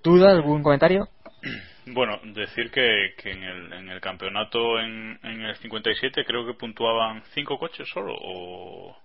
duda, 0.02 0.30
algún 0.30 0.62
comentario. 0.62 1.08
Bueno, 1.92 2.20
decir 2.22 2.70
que, 2.70 3.14
que 3.20 3.32
en, 3.32 3.42
el, 3.42 3.72
en, 3.72 3.88
el, 3.88 4.00
campeonato 4.00 4.78
en, 4.78 5.18
en, 5.24 5.40
el 5.40 5.56
57 5.56 6.24
creo 6.24 6.46
que 6.46 6.54
puntuaban 6.54 7.24
cinco 7.34 7.58
coches 7.58 7.88
solo 7.92 8.14
o 8.16 8.96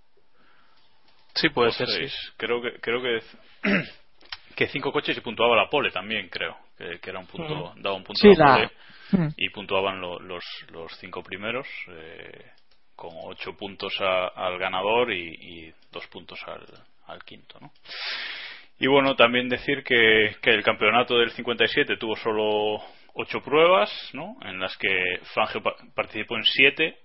sí 1.33 1.49
puede 1.49 1.71
ser 1.71 1.87
sí. 1.87 2.05
creo 2.37 2.61
que 2.61 2.73
creo 2.81 3.01
que 3.01 3.21
que 4.55 4.67
cinco 4.67 4.91
coches 4.91 5.17
y 5.17 5.21
puntuaba 5.21 5.55
la 5.55 5.67
pole 5.67 5.89
también 5.89 6.27
creo 6.29 6.55
que, 6.77 6.99
que 6.99 7.09
era 7.09 7.19
un 7.19 7.25
punto 7.25 7.73
mm. 7.75 7.81
daba 7.81 7.95
un 7.95 8.03
punto 8.03 8.21
sí, 8.21 8.27
a 8.27 8.45
la 8.45 8.55
pole 8.55 8.71
mm. 9.11 9.27
y 9.37 9.49
puntuaban 9.49 10.01
lo, 10.01 10.19
los 10.19 10.43
los 10.69 10.91
cinco 10.99 11.23
primeros 11.23 11.67
eh, 11.89 12.51
con 12.95 13.11
ocho 13.25 13.55
puntos 13.57 13.93
a, 13.99 14.27
al 14.27 14.57
ganador 14.57 15.11
y, 15.11 15.33
y, 15.33 15.73
dos 15.91 16.07
puntos 16.07 16.39
al, 16.47 16.65
al 17.07 17.23
quinto 17.23 17.59
¿no? 17.59 17.71
Y 18.77 18.87
bueno, 18.87 19.15
también 19.15 19.47
decir 19.47 19.83
que, 19.83 20.35
que, 20.41 20.49
el 20.49 20.61
campeonato 20.61 21.17
del 21.17 21.31
57 21.31 21.95
tuvo 21.95 22.15
solo 22.17 22.81
ocho 23.13 23.41
pruebas, 23.41 23.89
¿no? 24.13 24.35
En 24.41 24.59
las 24.59 24.75
que 24.77 24.89
Fangio 25.33 25.61
participó 25.95 26.35
en 26.35 26.43
siete, 26.43 26.97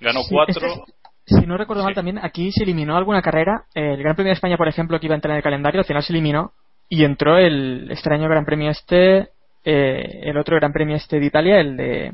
ganó 0.00 0.22
sí, 0.22 0.28
cuatro. 0.30 0.66
Este, 0.66 0.92
si 1.26 1.46
no 1.46 1.56
recuerdo 1.56 1.82
sí. 1.82 1.86
mal, 1.86 1.94
también 1.94 2.18
aquí 2.18 2.50
se 2.52 2.64
eliminó 2.64 2.96
alguna 2.96 3.22
carrera. 3.22 3.64
El 3.74 3.98
Gran 3.98 4.16
Premio 4.16 4.30
de 4.30 4.34
España, 4.34 4.56
por 4.56 4.68
ejemplo, 4.68 4.98
que 4.98 5.06
iba 5.06 5.14
a 5.14 5.16
entrar 5.16 5.32
en 5.32 5.38
el 5.38 5.44
calendario, 5.44 5.80
al 5.80 5.86
final 5.86 6.02
se 6.02 6.12
eliminó 6.12 6.52
y 6.88 7.04
entró 7.04 7.38
el 7.38 7.90
extraño 7.90 8.28
Gran 8.28 8.44
Premio 8.44 8.70
este, 8.70 9.28
eh, 9.68 10.20
el 10.22 10.36
otro 10.38 10.54
Gran 10.54 10.72
Premio 10.72 10.94
este 10.94 11.18
de 11.18 11.26
Italia, 11.26 11.58
el 11.58 11.76
de, 11.76 12.12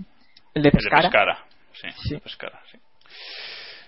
el 0.54 0.62
de 0.62 0.70
Pescara. 0.70 0.96
El 0.96 1.02
de 1.02 1.10
Pescara, 1.10 1.38
sí, 1.74 1.88
sí. 2.08 2.18
Pescara, 2.18 2.60
sí. 2.70 2.78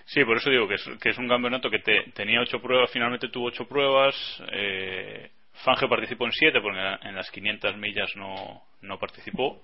Sí, 0.05 0.23
por 0.23 0.37
eso 0.37 0.51
digo 0.51 0.67
que 0.67 0.75
es, 0.75 0.87
que 1.01 1.09
es 1.09 1.17
un 1.17 1.27
campeonato 1.27 1.71
que 1.71 1.79
te, 1.79 2.11
tenía 2.13 2.39
ocho 2.41 2.61
pruebas, 2.61 2.91
finalmente 2.91 3.29
tuvo 3.29 3.47
ocho 3.47 3.67
pruebas. 3.67 4.15
Eh, 4.51 5.31
Fangio 5.63 5.89
participó 5.89 6.25
en 6.25 6.31
7 6.31 6.61
porque 6.61 6.79
en 7.09 7.15
las 7.15 7.31
500 7.31 7.75
millas 7.77 8.11
no, 8.15 8.61
no 8.81 8.99
participó. 8.99 9.63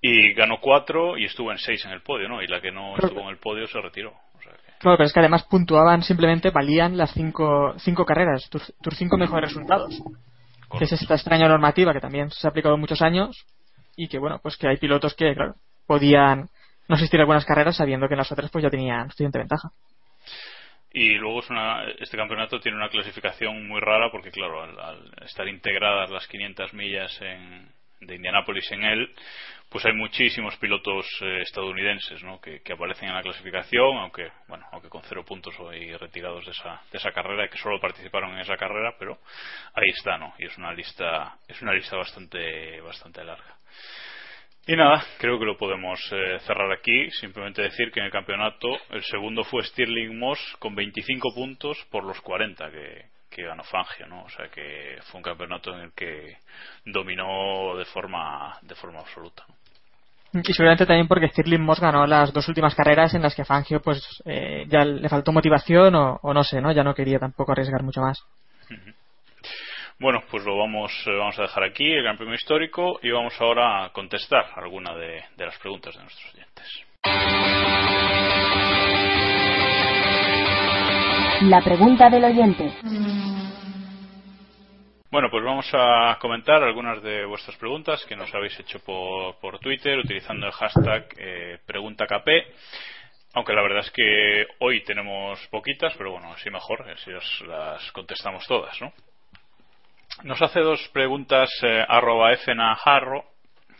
Y 0.00 0.32
ganó 0.32 0.58
4 0.60 1.18
y 1.18 1.24
estuvo 1.24 1.52
en 1.52 1.58
6 1.58 1.84
en 1.84 1.92
el 1.92 2.02
podio, 2.02 2.28
¿no? 2.28 2.42
Y 2.42 2.48
la 2.48 2.60
que 2.60 2.72
no 2.72 2.96
estuvo 2.96 3.20
en 3.20 3.28
el 3.28 3.38
podio 3.38 3.66
se 3.68 3.80
retiró. 3.80 4.12
Claro, 4.80 4.96
pero 4.96 5.04
es 5.04 5.12
que 5.12 5.20
además 5.20 5.44
puntuaban 5.44 6.02
simplemente, 6.02 6.50
valían 6.50 6.96
las 6.96 7.12
5 7.12 7.74
cinco, 7.78 8.04
carreras, 8.04 8.48
tus 8.50 8.72
5 8.96 9.16
mejores 9.16 9.50
resultados. 9.50 10.02
Que 10.76 10.84
es 10.84 10.92
esta 10.92 11.14
extraña 11.14 11.48
normativa 11.48 11.92
que 11.92 12.00
también 12.00 12.30
se 12.30 12.46
ha 12.46 12.50
aplicado 12.50 12.76
muchos 12.76 13.00
años 13.00 13.46
y 13.96 14.08
que, 14.08 14.18
bueno, 14.18 14.38
pues 14.42 14.56
que 14.56 14.68
hay 14.68 14.76
pilotos 14.76 15.14
que, 15.14 15.34
claro, 15.34 15.54
podían 15.86 16.48
no 16.88 16.94
asistir 16.94 17.20
a 17.20 17.22
algunas 17.22 17.44
carreras 17.44 17.76
sabiendo 17.76 18.06
que 18.06 18.14
en 18.14 18.18
las 18.18 18.30
otras 18.30 18.50
pues 18.50 18.62
ya 18.62 18.70
tenían 18.70 19.08
suficiente 19.10 19.38
ventaja. 19.38 19.70
Y 20.92 21.14
luego 21.14 21.40
es 21.40 21.50
una, 21.50 21.84
este 21.98 22.16
campeonato 22.16 22.60
tiene 22.60 22.78
una 22.78 22.88
clasificación 22.88 23.66
muy 23.68 23.80
rara 23.80 24.10
porque, 24.10 24.30
claro, 24.30 24.62
al, 24.62 25.12
estar 25.24 25.46
integradas 25.46 26.10
las 26.10 26.26
500 26.26 26.72
millas 26.74 27.20
en, 27.20 27.68
de 28.00 28.14
Indianápolis 28.14 28.70
en 28.72 28.84
él, 28.84 29.14
pues 29.68 29.84
hay 29.84 29.92
muchísimos 29.92 30.56
pilotos 30.56 31.06
eh, 31.20 31.42
estadounidenses 31.42 32.22
¿no? 32.22 32.40
que, 32.40 32.62
aparecen 32.72 33.08
en 33.08 33.14
la 33.14 33.22
clasificación, 33.22 33.98
aunque 33.98 34.30
bueno, 34.46 34.66
aunque 34.72 34.88
con 34.88 35.02
cero 35.02 35.24
puntos 35.24 35.54
hoy 35.60 35.94
retirados 35.96 36.44
de 36.46 36.52
esa, 36.52 36.80
de 36.90 36.98
esa 36.98 37.12
carrera, 37.12 37.48
que 37.48 37.58
solo 37.58 37.80
participaron 37.80 38.32
en 38.32 38.40
esa 38.40 38.56
carrera, 38.56 38.94
pero 38.98 39.18
ahí 39.74 39.90
está, 39.96 40.16
¿no? 40.16 40.34
Y 40.38 40.46
es 40.46 40.56
una 40.56 40.72
lista, 40.72 41.36
es 41.46 41.60
una 41.60 41.72
lista 41.72 41.96
bastante, 41.96 42.80
bastante 42.80 43.22
larga. 43.24 43.56
Y 44.66 44.76
nada, 44.76 45.02
creo 45.18 45.38
que 45.38 45.46
lo 45.46 45.56
podemos 45.56 45.98
eh, 46.12 46.38
cerrar 46.40 46.70
aquí. 46.72 47.10
Simplemente 47.12 47.62
decir 47.62 47.90
que 47.90 48.00
en 48.00 48.06
el 48.06 48.12
campeonato 48.12 48.68
el 48.90 49.02
segundo 49.04 49.42
fue 49.44 49.64
Stirling 49.64 50.18
Moss 50.18 50.38
con 50.58 50.74
25 50.74 51.34
puntos 51.34 51.78
por 51.90 52.04
los 52.04 52.20
40 52.20 52.70
que, 52.70 53.06
que 53.38 53.46
ganó 53.46 53.62
Fangio, 53.62 54.06
¿no? 54.08 54.24
O 54.24 54.28
sea 54.28 54.48
que 54.48 54.98
fue 55.04 55.18
un 55.18 55.22
campeonato 55.22 55.72
en 55.72 55.80
el 55.82 55.92
que 55.92 56.38
dominó 56.84 57.76
de 57.76 57.84
forma, 57.84 58.58
de 58.62 58.74
forma 58.74 58.98
absoluta. 59.00 59.44
Y 60.32 60.52
seguramente 60.52 60.84
también 60.84 61.06
porque 61.06 61.28
Stirling 61.28 61.62
Moss 61.62 61.80
ganó 61.80 62.04
las 62.06 62.32
dos 62.32 62.46
últimas 62.48 62.74
carreras 62.74 63.14
en 63.14 63.22
las 63.22 63.34
que 63.34 63.44
Fangio 63.44 63.80
pues 63.80 64.22
eh, 64.26 64.66
ya 64.68 64.84
le 64.84 65.08
faltó 65.08 65.32
motivación 65.32 65.94
o, 65.94 66.34
no 66.34 66.44
sé, 66.44 66.60
¿no? 66.60 66.72
Ya 66.72 66.82
no 66.82 66.94
quería 66.94 67.18
tampoco 67.18 67.52
arriesgar 67.52 67.82
mucho 67.82 68.00
más. 68.00 68.22
Bueno, 70.00 70.22
pues 70.30 70.44
lo 70.44 70.56
vamos, 70.56 70.92
eh, 71.06 71.10
vamos 71.12 71.38
a 71.38 71.42
dejar 71.42 71.64
aquí, 71.64 71.84
el 71.84 72.02
Gran 72.02 72.16
Premio 72.16 72.34
Histórico, 72.34 73.00
y 73.02 73.10
vamos 73.10 73.34
ahora 73.40 73.84
a 73.84 73.90
contestar 73.90 74.46
alguna 74.54 74.94
de, 74.94 75.24
las 75.36 75.58
preguntas 75.58 75.94
de 75.96 76.02
nuestros 76.02 76.34
oyentes. 76.34 76.84
La 81.42 81.60
pregunta 81.62 82.10
del 82.10 82.24
oyente. 82.24 83.17
Bueno, 85.10 85.30
pues 85.30 85.42
vamos 85.42 85.66
a 85.72 86.18
comentar 86.20 86.62
algunas 86.62 87.02
de 87.02 87.24
vuestras 87.24 87.56
preguntas 87.56 88.04
que 88.04 88.14
nos 88.14 88.34
habéis 88.34 88.60
hecho 88.60 88.78
por, 88.80 89.58
Twitter 89.58 89.98
utilizando 89.98 90.46
el 90.46 90.52
hashtag 90.52 91.06
eh, 91.16 91.58
PreguntaKP. 91.64 92.28
Aunque 93.32 93.54
la 93.54 93.62
verdad 93.62 93.80
es 93.86 93.90
que 93.90 94.46
hoy 94.58 94.84
tenemos 94.84 95.40
poquitas, 95.46 95.94
pero 95.96 96.12
bueno, 96.12 96.30
así 96.34 96.50
mejor, 96.50 96.90
así 96.90 97.10
las 97.46 97.90
contestamos 97.92 98.46
todas, 98.46 98.78
¿no? 98.82 98.92
Nos 100.24 100.42
hace 100.42 100.60
dos 100.60 100.86
preguntas 100.92 101.48
eh, 101.62 101.82
arroba 101.88 102.36
Jarro, 102.76 103.24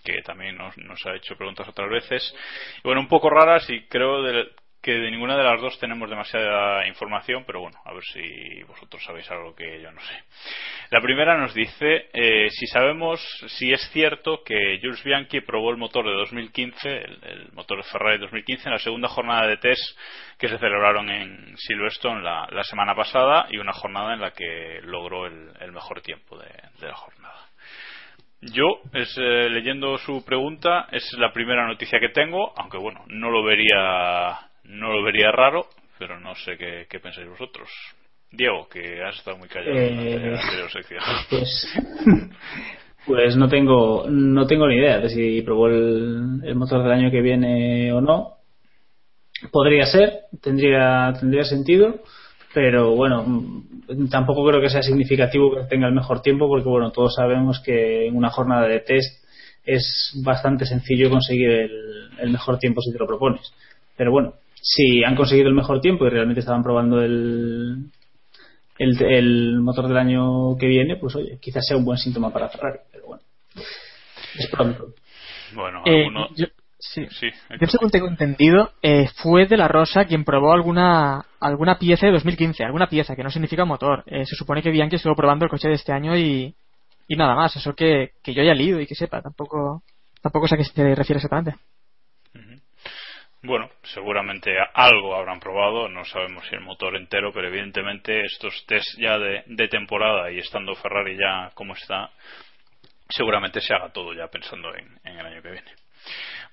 que 0.03 0.23
también 0.23 0.57
nos, 0.57 0.79
nos, 0.79 1.05
ha 1.05 1.15
hecho 1.15 1.37
preguntas 1.37 1.69
otras 1.69 1.91
veces. 1.91 2.35
Y 2.79 2.83
bueno, 2.85 3.03
un 3.03 3.09
poco 3.09 3.29
raras 3.29 3.69
y 3.69 3.83
creo 3.83 4.23
que 4.89 4.95
de 4.95 5.11
ninguna 5.11 5.37
de 5.37 5.45
las 5.45 5.61
dos 5.61 5.79
tenemos 5.79 6.09
demasiada 6.09 6.87
información, 6.89 7.45
pero 7.47 7.61
bueno, 7.61 7.79
a 7.85 7.93
ver 7.93 8.03
si 8.05 8.63
vosotros 8.63 9.05
sabéis 9.05 9.31
algo 9.31 9.55
que 9.55 9.83
yo 9.83 9.93
no 9.93 10.01
sé. 10.01 10.15
La 10.89 11.03
primera 11.03 11.37
nos 11.37 11.53
dice 11.53 12.09
eh, 12.11 12.49
si 12.49 12.67
sabemos 12.69 13.21
si 13.49 13.71
es 13.71 13.83
cierto 13.93 14.43
que 14.43 14.81
Jules 14.81 15.05
Bianchi 15.05 15.43
probó 15.43 15.73
el 15.73 15.77
motor 15.77 16.07
de 16.07 16.15
2015, 16.15 16.89
el, 16.89 17.53
motor 17.53 17.77
de 17.77 17.83
Ferrari 17.83 18.19
2015, 18.19 18.65
en 18.65 18.73
la 18.73 18.79
segunda 18.79 19.09
jornada 19.09 19.47
de 19.47 19.59
test 19.59 19.99
que 20.39 20.49
se 20.49 20.57
celebraron 20.57 21.11
en 21.11 21.55
Silverstone 21.59 22.23
la, 22.23 22.49
la 22.51 22.65
semana 22.65 22.95
pasada 22.95 23.47
y 23.51 23.59
una 23.59 23.75
jornada 23.75 24.15
en 24.15 24.23
la 24.23 24.31
que 24.31 24.81
logró 24.85 25.27
el, 25.27 25.71
mejor 25.71 26.01
tiempo 26.01 26.39
de, 26.39 26.49
la 26.81 26.95
jornada. 26.95 27.47
Yo, 28.41 28.81
es, 28.95 29.19
eh, 29.19 29.51
leyendo 29.51 29.99
su 29.99 30.25
pregunta, 30.25 30.89
es 30.93 31.13
la 31.19 31.31
primera 31.31 31.67
noticia 31.67 32.01
que 32.01 32.09
tengo, 32.09 32.55
aunque 32.57 32.79
bueno, 32.79 33.05
no 33.09 33.29
lo 33.31 33.43
vería 33.43 34.48
no 34.69 34.93
lo 34.93 35.03
vería 35.03 35.33
raro, 35.33 35.67
pero 35.99 36.21
no 36.21 36.35
sé 36.35 36.57
qué, 36.57 37.01
pensáis 37.01 37.29
vosotros. 37.29 37.69
Diego, 38.31 38.69
que 38.69 39.03
has 39.03 39.17
estado 39.17 39.39
muy 39.39 39.49
callado 39.49 39.75
en 39.75 40.33
la 40.33 40.41
eh, 40.41 40.69
sección. 40.71 41.01
Pues, 41.31 41.69
pues 43.07 43.37
no 43.37 43.49
tengo 43.49 44.05
no 44.09 44.47
tengo 44.47 44.69
ni 44.69 44.77
idea 44.77 44.99
de 44.99 45.09
si 45.09 45.41
probó 45.41 45.69
el, 45.69 46.55
motor 46.55 46.83
del 46.83 46.93
año 46.93 47.11
que 47.11 47.23
viene 47.23 47.93
o 47.93 48.01
no. 48.03 48.35
Podría 49.51 49.87
ser, 49.87 50.25
tendría 50.43 51.15
tendría 51.19 51.45
sentido, 51.45 52.03
pero 52.53 52.95
bueno, 52.95 53.65
tampoco 54.11 54.47
creo 54.47 54.61
que 54.61 54.69
sea 54.69 54.83
significativo 54.83 55.55
que 55.55 55.63
tenga 55.65 55.87
el 55.87 55.95
mejor 55.95 56.21
tiempo 56.21 56.49
porque 56.49 56.69
bueno, 56.69 56.91
todos 56.91 57.15
sabemos 57.15 57.61
que 57.61 58.09
en 58.09 58.17
una 58.17 58.29
jornada 58.29 58.69
de 58.69 58.81
test 58.81 59.25
es 59.65 60.13
bastante 60.23 60.67
sencillo 60.67 61.09
conseguir 61.09 61.51
el, 61.51 62.11
el 62.19 62.31
mejor 62.31 62.59
tiempo 62.59 62.83
si 62.83 62.93
te 62.93 62.99
lo 62.99 63.07
propones. 63.07 63.53
Pero 63.97 64.11
bueno, 64.11 64.35
si 64.71 65.03
han 65.03 65.17
conseguido 65.17 65.49
el 65.49 65.55
mejor 65.55 65.81
tiempo 65.81 66.07
y 66.07 66.11
realmente 66.11 66.41
estaban 66.41 66.63
probando 66.63 67.01
el, 67.01 67.91
el, 68.79 69.61
motor 69.61 69.89
del 69.89 69.97
año 69.97 70.57
que 70.59 70.67
viene, 70.67 70.97
pues 70.97 71.17
oye, 71.17 71.39
quizás 71.41 71.67
sea 71.67 71.79
un 71.79 71.87
buen 71.87 71.97
síntoma 71.97 72.31
para 72.31 72.51
Ferrari, 72.51 72.81
pero 72.93 73.07
bueno, 73.07 73.23
es 74.37 74.47
pronto. 74.49 74.89
Bueno, 75.55 75.83
eh, 75.87 76.07
yo, 76.37 76.47
sí. 76.79 77.07
según 77.67 77.91
tengo 77.91 78.09
entendido, 78.09 78.73
eh, 78.83 79.09
fue 79.23 79.47
de 79.47 79.57
la 79.57 79.69
Rosa 79.69 80.05
quien 80.05 80.25
probó 80.25 80.53
alguna 80.53 81.25
alguna 81.41 81.79
pieza 81.79 82.05
de 82.05 82.13
2015, 82.13 82.63
alguna 82.63 82.89
pieza 82.89 83.17
que 83.17 83.25
no 83.25 83.31
significa 83.31 83.65
motor. 83.65 84.03
Eh, 84.07 84.27
se 84.27 84.37
supone 84.37 84.63
que 84.63 84.71
Bianchi 84.71 84.97
estuvo 84.97 85.17
probando 85.17 85.47
el 85.47 85.51
coche 85.51 85.69
de 85.69 85.75
este 85.75 85.93
año 85.93 86.15
y, 86.15 86.55
y 87.09 87.17
nada 87.17 87.35
más, 87.35 87.57
eso 87.57 87.75
que, 87.75 88.11
que 88.23 88.35
yo 88.35 88.43
haya 88.43 88.55
leído 88.55 88.81
y 88.81 88.87
que 88.87 88.95
sepa, 88.95 89.23
tampoco 89.23 89.83
tampoco 90.21 90.47
sé 90.47 90.57
a 90.57 90.59
qué 90.59 90.65
se 90.65 90.95
refiere 90.95 91.17
exactamente. 91.17 91.59
Bueno, 93.43 93.71
seguramente 93.85 94.57
algo 94.75 95.15
habrán 95.15 95.39
probado, 95.39 95.89
no 95.89 96.05
sabemos 96.05 96.45
si 96.49 96.57
el 96.57 96.61
motor 96.61 96.97
entero, 96.97 97.33
pero 97.33 97.47
evidentemente 97.47 98.25
estos 98.25 98.67
test 98.67 98.99
ya 98.99 99.17
de, 99.17 99.69
temporada 99.69 100.31
y 100.33 100.39
estando 100.39 100.75
Ferrari 100.75 101.17
ya 101.17 101.51
como 101.55 101.75
está, 101.75 102.11
seguramente 103.09 103.61
se 103.61 103.75
haga 103.75 103.93
todo 103.93 104.13
ya 104.13 104.27
pensando 104.27 104.75
en, 104.75 104.99
el 105.05 105.27
año 105.27 105.41
que 105.41 105.53
viene. 105.53 105.71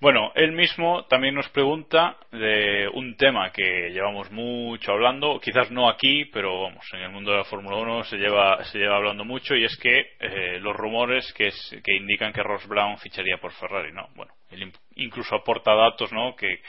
Bueno, 0.02 0.32
él 0.36 0.52
mismo 0.52 1.06
también 1.06 1.36
nos 1.36 1.50
pregunta 1.50 2.18
de 2.32 2.88
un 2.94 3.16
tema 3.16 3.52
que 3.52 3.90
llevamos 3.92 4.30
mucho 4.32 4.92
hablando, 4.92 5.40
quizás 5.40 5.72
no 5.72 5.90
aquí, 5.90 6.26
pero 6.26 6.64
vamos, 6.64 6.86
en 6.94 7.00
el 7.00 7.12
mundo 7.12 7.32
de 7.32 7.38
la 7.38 7.44
Fórmula 7.46 7.78
1 7.78 8.04
se 8.04 8.18
lleva, 8.18 8.64
se 8.66 8.78
lleva 8.78 8.98
hablando 8.98 9.24
mucho 9.24 9.56
y 9.56 9.64
es 9.64 9.78
que 9.78 10.16
eh, 10.20 10.60
los 10.60 10.76
rumores 10.76 11.32
que, 11.34 11.50
que 11.84 11.96
indican 11.96 12.34
que 12.34 12.44
Ross 12.44 12.68
Brown 12.68 12.98
ficharía 12.98 13.38
por 13.38 13.54
Ferrari, 13.54 13.94
¿no? 13.94 14.10
Bueno, 14.16 14.34
él 14.52 14.72
incluso 14.96 15.36
aporta 15.36 15.74
datos, 15.74 16.12
¿no? 16.12 16.36
Que, 16.36 16.60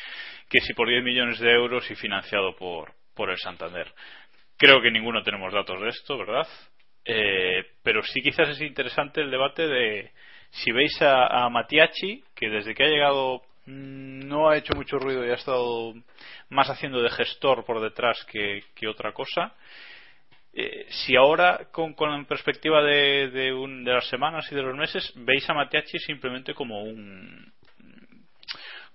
que 0.49 0.61
si 0.61 0.72
por 0.75 0.88
10 0.88 1.03
millones 1.03 1.38
de 1.40 1.51
euros 1.51 1.90
y 1.90 1.96
financiado 1.96 2.55
por, 2.57 2.92
por 3.14 3.31
el 3.31 3.38
Santander. 3.38 3.92
Creo 4.57 4.81
que 4.81 4.90
ninguno 4.90 5.22
tenemos 5.22 5.53
datos 5.53 5.81
de 5.81 5.88
esto, 5.88 6.16
¿verdad? 6.16 6.46
Eh, 7.05 7.64
pero 7.83 8.03
sí 8.03 8.20
quizás 8.20 8.49
es 8.49 8.61
interesante 8.61 9.20
el 9.20 9.31
debate 9.31 9.66
de 9.66 10.12
si 10.50 10.72
veis 10.72 11.00
a, 11.02 11.44
a 11.44 11.48
Matiachi, 11.50 12.22
que 12.35 12.48
desde 12.48 12.74
que 12.74 12.85
ha 12.85 12.88
llegado 12.88 13.42
mm, 13.66 14.26
no 14.26 14.48
ha 14.48 14.56
hecho 14.56 14.74
mucho 14.74 14.98
ruido 14.98 15.24
y 15.26 15.30
ha 15.30 15.35
estado 15.35 15.94
más 16.48 16.68
haciendo 16.68 17.02
de 17.02 17.11
gestor 17.11 17.64
por 17.64 17.80
detrás 17.80 18.24
que, 18.30 18.62
que 18.74 18.88
otra 18.88 19.12
cosa. 19.12 19.54
Eh, 20.59 20.87
si 20.88 21.14
ahora, 21.16 21.68
con, 21.70 21.92
con 21.92 22.24
perspectiva 22.24 22.82
de, 22.82 23.28
de, 23.28 23.52
de, 23.52 23.92
las 23.92 24.09
semanas 24.09 24.50
y 24.50 24.54
de 24.54 24.62
los 24.62 24.74
meses, 24.74 25.12
veis 25.16 25.48
a 25.50 25.54
Matiachi 25.54 25.98
simplemente 25.98 26.54
como 26.54 26.82
un, 26.82 27.52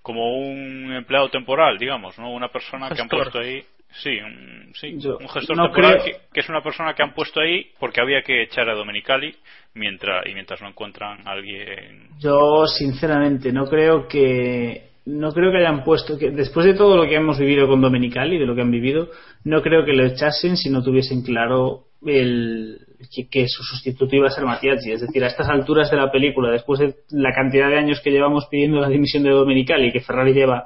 como 0.02 0.40
un 0.40 0.92
empleado 0.94 1.30
temporal, 1.30 1.78
digamos, 1.78 2.18
¿no? 2.18 2.32
Una 2.32 2.50
persona 2.50 2.90
que 2.90 3.02
han 3.02 3.08
puesto 3.08 3.40
ahí. 3.40 3.64
Sí, 3.94 4.18
un, 4.20 4.74
sí, 4.74 4.96
un 5.06 5.28
gestor 5.28 5.58
temporal 5.58 6.02
que, 6.32 6.40
es 6.40 6.50
una 6.50 6.62
persona 6.62 6.94
que 6.94 7.04
han 7.04 7.14
puesto 7.14 7.42
ahí 7.42 7.68
porque 7.80 8.02
había 8.02 8.22
que 8.22 8.44
echar 8.44 8.70
a 8.70 8.76
Domenicali 8.76 9.36
mientras 9.74 10.26
y 10.28 10.34
mientras 10.34 10.62
no 10.62 10.70
encuentran 10.70 11.28
a 11.28 11.32
alguien. 11.32 12.08
Yo 12.20 12.66
sinceramente 12.68 13.52
no 13.52 13.66
creo 13.66 14.08
que 14.08 14.92
no 15.06 15.32
creo 15.34 15.52
que 15.52 15.58
hayan 15.58 15.84
puesto 15.84 16.18
que 16.18 16.32
después 16.32 16.66
de 16.66 16.74
todo 16.74 16.96
lo 16.96 17.10
que 17.10 17.16
hemos 17.16 17.38
vivido 17.40 17.68
con 17.68 17.82
Domenicali, 17.82 18.38
de 18.38 18.46
lo 18.46 18.56
que 18.56 18.62
han 18.62 18.72
vivido, 18.72 19.10
no 19.44 19.62
creo 19.62 19.84
que 19.84 19.94
lo 19.94 20.06
echasen 20.06 20.56
si 20.56 20.70
no 20.70 20.84
tuviesen 20.84 21.24
claro 21.24 21.86
el 22.06 22.80
que, 23.30 23.48
su 23.48 23.64
sustituto 23.64 24.16
iba 24.16 24.28
a 24.28 24.32
ser 24.32 24.46
Matiazzi. 24.46 24.92
Es 24.92 25.02
decir, 25.02 25.24
a 25.24 25.28
estas 25.28 25.50
alturas 25.50 25.90
de 25.92 25.98
la 25.98 26.12
película, 26.12 26.52
después 26.52 26.80
de 26.80 26.96
la 27.10 27.32
cantidad 27.34 27.68
de 27.68 27.78
años 27.78 28.00
que 28.02 28.12
llevamos 28.12 28.48
pidiendo 28.50 28.80
la 28.80 28.90
dimisión 28.90 29.24
de 29.24 29.32
Domenicali 29.32 29.92
que 29.92 30.02
Ferrari 30.02 30.34
lleva 30.34 30.66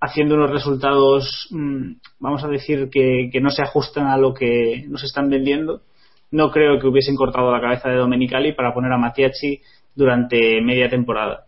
haciendo 0.00 0.34
unos 0.34 0.50
resultados, 0.50 1.48
mm, 1.50 1.92
vamos 2.18 2.42
a 2.42 2.48
decir, 2.48 2.88
que, 2.90 3.30
no 3.40 3.50
se 3.50 3.62
ajustan 3.62 4.06
a 4.06 4.16
lo 4.16 4.32
que 4.32 4.84
nos 4.88 5.04
están 5.04 5.28
vendiendo, 5.28 5.82
no 6.30 6.50
creo 6.50 6.78
que 6.80 6.86
hubiesen 6.86 7.16
cortado 7.16 7.52
la 7.52 7.60
cabeza 7.60 7.90
de 7.90 7.96
Domenicali 7.96 8.52
para 8.52 8.72
poner 8.72 8.92
a 8.92 8.98
Matiachi 8.98 9.60
durante 9.94 10.60
media 10.62 10.88
temporada. 10.88 11.46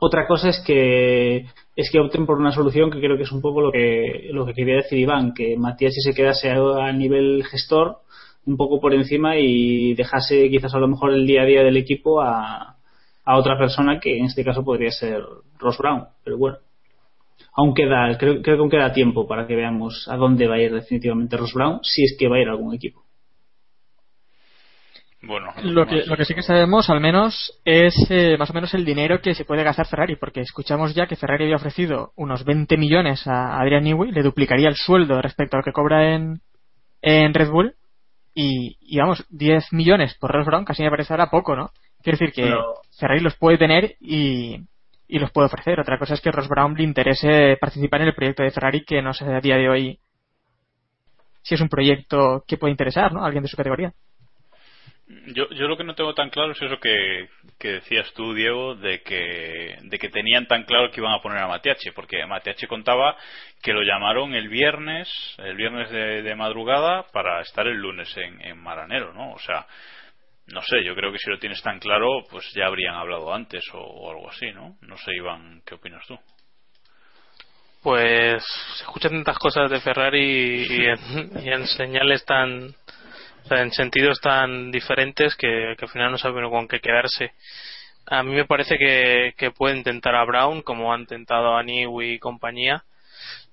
Otra 0.00 0.26
cosa 0.26 0.48
es 0.48 0.62
que 0.66 1.46
es 1.76 1.90
que 1.92 2.00
opten 2.00 2.26
por 2.26 2.38
una 2.38 2.52
solución 2.52 2.90
que 2.90 2.98
creo 3.00 3.16
que 3.16 3.22
es 3.24 3.32
un 3.32 3.40
poco 3.40 3.60
lo 3.60 3.70
que 3.70 4.28
lo 4.32 4.46
que 4.46 4.54
quería 4.54 4.76
decir 4.76 4.98
Iván, 4.98 5.32
que 5.34 5.56
Matiachi 5.56 6.00
se 6.00 6.14
quedase 6.14 6.50
a 6.50 6.92
nivel 6.92 7.44
gestor 7.44 7.98
un 8.46 8.56
poco 8.56 8.80
por 8.80 8.94
encima 8.94 9.36
y 9.36 9.94
dejase 9.94 10.48
quizás 10.48 10.74
a 10.74 10.78
lo 10.78 10.88
mejor 10.88 11.12
el 11.12 11.26
día 11.26 11.42
a 11.42 11.44
día 11.44 11.62
del 11.62 11.76
equipo 11.76 12.20
a, 12.20 12.76
a 13.24 13.36
otra 13.36 13.58
persona 13.58 14.00
que 14.00 14.18
en 14.18 14.24
este 14.24 14.44
caso 14.44 14.64
podría 14.64 14.90
ser 14.90 15.22
Ross 15.58 15.78
Brown. 15.78 16.06
Pero 16.24 16.38
bueno, 16.38 16.58
aún 17.54 17.74
queda, 17.74 18.16
creo, 18.18 18.42
creo 18.42 18.56
que 18.56 18.60
aún 18.60 18.70
queda 18.70 18.92
tiempo 18.92 19.26
para 19.26 19.46
que 19.46 19.56
veamos 19.56 20.06
a 20.08 20.16
dónde 20.16 20.46
va 20.46 20.56
a 20.56 20.60
ir 20.60 20.72
definitivamente 20.72 21.36
Ross 21.36 21.54
Brown, 21.54 21.80
si 21.82 22.04
es 22.04 22.16
que 22.18 22.28
va 22.28 22.36
a 22.36 22.40
ir 22.40 22.48
a 22.48 22.52
algún 22.52 22.74
equipo. 22.74 23.06
Bueno, 25.22 25.48
lo 25.62 25.86
que, 25.86 26.04
lo 26.06 26.16
que 26.16 26.24
sí 26.24 26.34
que 26.34 26.42
sabemos, 26.42 26.88
al 26.88 27.00
menos, 27.00 27.58
es 27.64 27.94
eh, 28.10 28.36
más 28.38 28.50
o 28.50 28.52
menos 28.52 28.72
el 28.74 28.84
dinero 28.84 29.20
que 29.20 29.34
se 29.34 29.44
puede 29.44 29.64
gastar 29.64 29.86
Ferrari, 29.86 30.16
porque 30.16 30.40
escuchamos 30.40 30.94
ya 30.94 31.06
que 31.06 31.16
Ferrari 31.16 31.44
había 31.44 31.56
ofrecido 31.56 32.12
unos 32.16 32.44
20 32.44 32.76
millones 32.76 33.26
a 33.26 33.58
Adrian 33.60 33.84
Newey, 33.84 34.12
le 34.12 34.22
duplicaría 34.22 34.68
el 34.68 34.76
sueldo 34.76 35.20
respecto 35.20 35.56
a 35.56 35.60
lo 35.60 35.64
que 35.64 35.72
cobra 35.72 36.14
en, 36.14 36.42
en 37.02 37.34
Red 37.34 37.50
Bull, 37.50 37.74
y, 38.34 38.76
y 38.80 38.98
vamos, 38.98 39.26
10 39.30 39.72
millones 39.72 40.14
por 40.20 40.30
Ross 40.30 40.46
Brown 40.46 40.64
casi 40.64 40.82
me 40.82 40.90
parece 40.90 41.12
ahora 41.14 41.30
poco, 41.30 41.56
¿no? 41.56 41.70
Quiere 42.02 42.18
decir 42.18 42.32
que 42.32 42.54
Ferrari 43.00 43.20
los 43.20 43.34
puede 43.36 43.58
tener 43.58 43.96
y, 43.98 44.60
y 45.08 45.18
los 45.18 45.30
puede 45.30 45.46
ofrecer. 45.46 45.80
Otra 45.80 45.98
cosa 45.98 46.14
es 46.14 46.20
que 46.20 46.32
Ross 46.32 46.48
Brown 46.48 46.74
le 46.74 46.84
interese 46.84 47.56
participar 47.60 48.02
en 48.02 48.08
el 48.08 48.14
proyecto 48.14 48.42
de 48.42 48.50
Ferrari, 48.50 48.84
que 48.84 49.02
no 49.02 49.12
sé 49.12 49.24
a 49.24 49.40
día 49.40 49.56
de 49.56 49.68
hoy 49.68 49.98
si 51.42 51.54
es 51.54 51.60
un 51.60 51.68
proyecto 51.68 52.42
que 52.46 52.56
puede 52.56 52.72
interesar, 52.72 53.12
¿no? 53.12 53.22
A 53.22 53.26
alguien 53.26 53.44
de 53.44 53.48
su 53.48 53.56
categoría. 53.56 53.92
Yo, 55.26 55.48
yo 55.50 55.68
lo 55.68 55.76
que 55.76 55.84
no 55.84 55.94
tengo 55.94 56.14
tan 56.14 56.30
claro 56.30 56.50
es 56.50 56.60
eso 56.60 56.80
que, 56.80 57.28
que, 57.60 57.74
decías 57.74 58.12
tú, 58.14 58.34
Diego, 58.34 58.74
de 58.74 59.02
que, 59.02 59.78
de 59.82 59.98
que 60.00 60.08
tenían 60.08 60.48
tan 60.48 60.64
claro 60.64 60.90
que 60.90 61.00
iban 61.00 61.12
a 61.12 61.22
poner 61.22 61.38
a 61.38 61.46
Matiache, 61.46 61.92
porque 61.92 62.26
Matiache 62.26 62.66
contaba 62.66 63.16
que 63.62 63.72
lo 63.72 63.82
llamaron 63.82 64.34
el 64.34 64.48
viernes, 64.48 65.08
el 65.38 65.54
viernes 65.54 65.90
de, 65.90 66.34
madrugada, 66.34 67.06
para 67.12 67.40
estar 67.40 67.68
el 67.68 67.76
lunes 67.76 68.16
en, 68.16 68.40
en, 68.40 68.58
Maranero, 68.58 69.12
¿no? 69.12 69.30
O 69.30 69.38
sea, 69.38 69.66
no 70.46 70.62
sé, 70.62 70.84
yo 70.84 70.94
creo 70.94 71.12
que 71.12 71.18
si 71.18 71.30
lo 71.30 71.38
tienes 71.38 71.62
tan 71.62 71.78
claro, 71.78 72.24
pues 72.30 72.52
ya 72.54 72.66
habrían 72.66 72.94
hablado 72.94 73.32
antes 73.34 73.64
o, 73.72 74.10
algo 74.10 74.30
así, 74.30 74.52
¿no? 74.52 74.76
No 74.82 74.96
sé, 74.96 75.12
Iván, 75.14 75.62
¿qué 75.66 75.74
opinas 75.74 76.06
tú? 76.06 76.18
Pues 77.82 78.44
se 78.76 78.84
escuchan 78.84 79.12
tantas 79.12 79.38
cosas 79.38 79.70
de 79.70 79.80
Ferrari 79.80 80.66
y 80.68 81.48
en 81.48 81.66
señales 81.66 82.24
tan 82.24 82.74
en 83.50 83.70
sentidos 83.72 84.20
tan 84.20 84.70
diferentes 84.70 85.36
que, 85.36 85.76
al 85.80 85.88
final 85.88 86.10
no 86.10 86.18
saben 86.18 86.48
con 86.50 86.68
qué 86.68 86.80
quedarse. 86.80 87.32
A 88.06 88.22
mí 88.22 88.34
me 88.34 88.44
parece 88.44 88.76
que, 88.78 89.34
que 89.36 89.50
pueden 89.50 89.78
intentar 89.78 90.14
a 90.14 90.24
Brown 90.24 90.62
como 90.62 90.92
han 90.92 91.06
tentado 91.06 91.56
a 91.56 91.62
Niwi 91.62 92.14
y 92.14 92.18
compañía, 92.18 92.84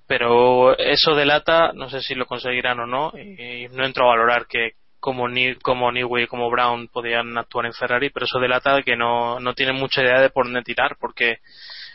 pero 0.08 0.78
eso 0.78 1.16
delata, 1.16 1.72
no 1.74 1.90
sé 1.90 2.02
si 2.02 2.16
lo 2.16 2.26
conseguirán 2.26 2.80
o 2.80 2.86
no, 2.86 3.12
y 3.18 3.68
no 3.72 3.86
entro 3.86 4.06
a 4.06 4.16
valorar 4.16 4.48
que 4.48 4.74
como, 5.04 5.28
Ni, 5.28 5.56
como 5.56 5.92
Niwi 5.92 6.24
y 6.24 6.28
como 6.28 6.50
Brown 6.50 6.88
podían 6.88 7.38
actuar 7.38 7.66
en 7.66 7.74
Ferrari, 7.74 8.10
pero 8.10 8.26
eso 8.26 8.40
delata 8.40 8.82
que 8.84 8.96
no, 8.96 9.38
no 9.38 9.54
tienen 9.54 9.76
mucha 9.76 10.02
idea 10.02 10.22
de 10.22 10.30
por 10.30 10.46
dónde 10.46 10.62
tirar, 10.62 10.96
porque 10.98 11.40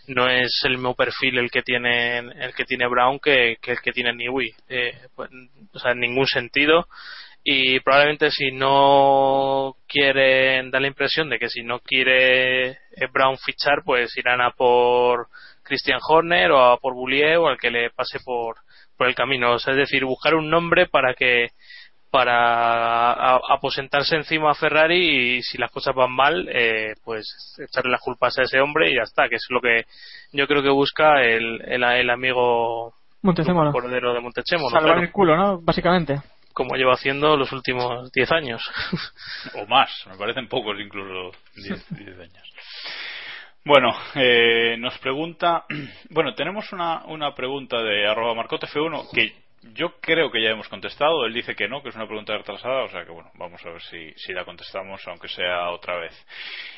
no 0.09 0.29
es 0.29 0.61
el 0.64 0.73
mismo 0.73 0.94
perfil 0.94 1.38
el 1.38 1.51
que 1.51 1.62
tiene 1.62 2.18
el 2.18 2.55
que 2.55 2.66
tiene 2.66 2.87
Brown 2.87 3.18
que, 3.18 3.57
el 3.62 3.81
que 3.81 3.92
tiene 3.92 4.12
Niwi. 4.12 4.55
Eh, 4.68 4.92
pues, 5.16 5.31
o 5.73 5.79
sea, 5.79 5.92
en 5.92 6.01
ningún 6.01 6.27
sentido 6.27 6.87
y 7.42 7.81
probablemente 7.81 8.31
si 8.31 8.51
no 8.53 9.77
quieren 9.87 10.71
dar 10.71 10.83
la 10.83 10.88
impresión 10.88 11.31
de 11.31 11.38
que 11.38 11.49
si 11.49 11.62
no 11.62 11.79
quiere 11.79 12.73
eh, 12.73 12.77
Brown 13.11 13.38
fichar 13.38 13.85
pues 13.87 14.14
irán 14.18 14.42
a 14.42 14.51
por 14.51 15.29
Christian 15.62 16.01
Horner 16.07 16.51
o 16.51 16.62
a 16.62 16.77
por 16.77 16.92
Boulier 16.92 17.38
o 17.38 17.49
al 17.49 17.57
que 17.57 17.71
le 17.71 17.88
pase 17.88 18.21
por, 18.23 18.57
por 18.99 19.07
el 19.07 19.14
camino 19.14 19.57
es 19.57 19.64
decir 19.64 20.05
buscar 20.05 20.35
un 20.35 20.51
nombre 20.51 20.88
para 20.88 21.14
que 21.14 21.53
para 22.11 23.37
aposentarse 23.37 24.16
encima 24.16 24.51
a 24.51 24.55
Ferrari 24.55 25.37
y 25.37 25.42
si 25.42 25.59
las 25.59 25.71
cosas 25.71 25.94
van 25.94 26.12
mal 26.12 26.49
eh, 26.53 26.94
pues 27.05 27.57
echarle 27.59 27.90
las 27.90 28.01
culpas 28.01 28.38
a 28.38 28.42
ese 28.42 28.61
hombre 28.61 28.90
y 28.90 28.97
ya 28.97 29.03
está 29.03 29.29
que 29.29 29.37
es 29.37 29.47
lo 29.51 29.61
que 29.61 29.85
yo 30.33 30.47
creo 30.47 30.62
que 30.62 30.71
busca 30.71 31.23
el, 31.23 31.61
el, 31.66 32.11
amigo 32.11 32.94
Montezemolo. 33.23 33.73
Cordero 33.73 34.14
de 34.14 34.21
Montechemo 34.21 34.71
salvar 34.71 34.99
el 34.99 35.12
culo 35.12 35.37
¿no? 35.37 35.61
básicamente 35.61 36.21
como 36.59 36.75
llevo 36.75 36.90
haciendo 36.90 37.37
los 37.37 37.53
últimos 37.53 38.11
10 38.11 38.33
años. 38.33 38.68
o 39.55 39.64
más, 39.66 39.90
me 40.11 40.16
parecen 40.16 40.49
pocos 40.49 40.77
incluso 40.81 41.31
10 41.55 42.18
años. 42.18 42.53
Bueno, 43.64 43.94
eh, 44.16 44.77
nos 44.77 44.99
pregunta, 44.99 45.66
bueno, 46.11 46.35
tenemos 46.35 46.73
una, 46.73 47.05
una 47.05 47.33
pregunta 47.35 47.81
de 47.81 48.09
arroba 48.09 48.35
marcotf1 48.35 49.11
que 49.12 49.33
yo 49.62 50.01
creo 50.01 50.31
que 50.31 50.42
ya 50.42 50.51
hemos 50.51 50.68
contestado, 50.68 51.27
él 51.27 51.35
dice 51.35 51.55
que 51.55 51.68
no, 51.68 51.83
que 51.83 51.88
es 51.88 51.97
una 51.97 52.07
pregunta 52.07 52.37
retrasada, 52.37 52.85
o 52.85 52.88
sea 52.88 53.05
que 53.05 53.11
bueno, 53.11 53.31
vamos 53.35 53.64
a 53.64 53.71
ver 53.71 53.83
si, 53.83 54.12
si 54.16 54.33
la 54.33 54.44
contestamos 54.44 55.01
aunque 55.07 55.29
sea 55.29 55.71
otra 55.71 55.99
vez. 55.99 56.12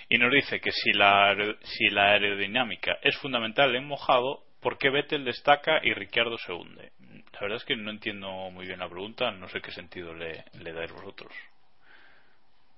Y 0.09 0.19
nos 0.19 0.33
dice 0.33 0.61
que 0.61 0.73
si 0.73 0.93
la, 0.93 1.35
si 1.62 1.88
la 1.90 2.12
aerodinámica 2.12 2.99
es 3.03 3.16
fundamental 3.19 3.75
en 3.75 3.87
mojado, 3.87 4.43
¿por 4.61 4.79
qué 4.79 4.90
Vettel 4.90 5.25
destaca 5.25 5.81
y 5.83 5.93
Ricciardo 5.93 6.37
se 6.38 6.53
hunde? 6.53 6.93
La 7.35 7.40
verdad 7.40 7.57
es 7.57 7.64
que 7.64 7.77
no 7.77 7.90
entiendo 7.90 8.51
muy 8.51 8.66
bien 8.66 8.81
la 8.81 8.88
pregunta, 8.88 9.31
no 9.31 9.49
sé 9.49 9.61
qué 9.61 9.71
sentido 9.71 10.14
le, 10.14 10.45
le 10.62 10.73
dais 10.73 10.93
vosotros. 10.93 11.33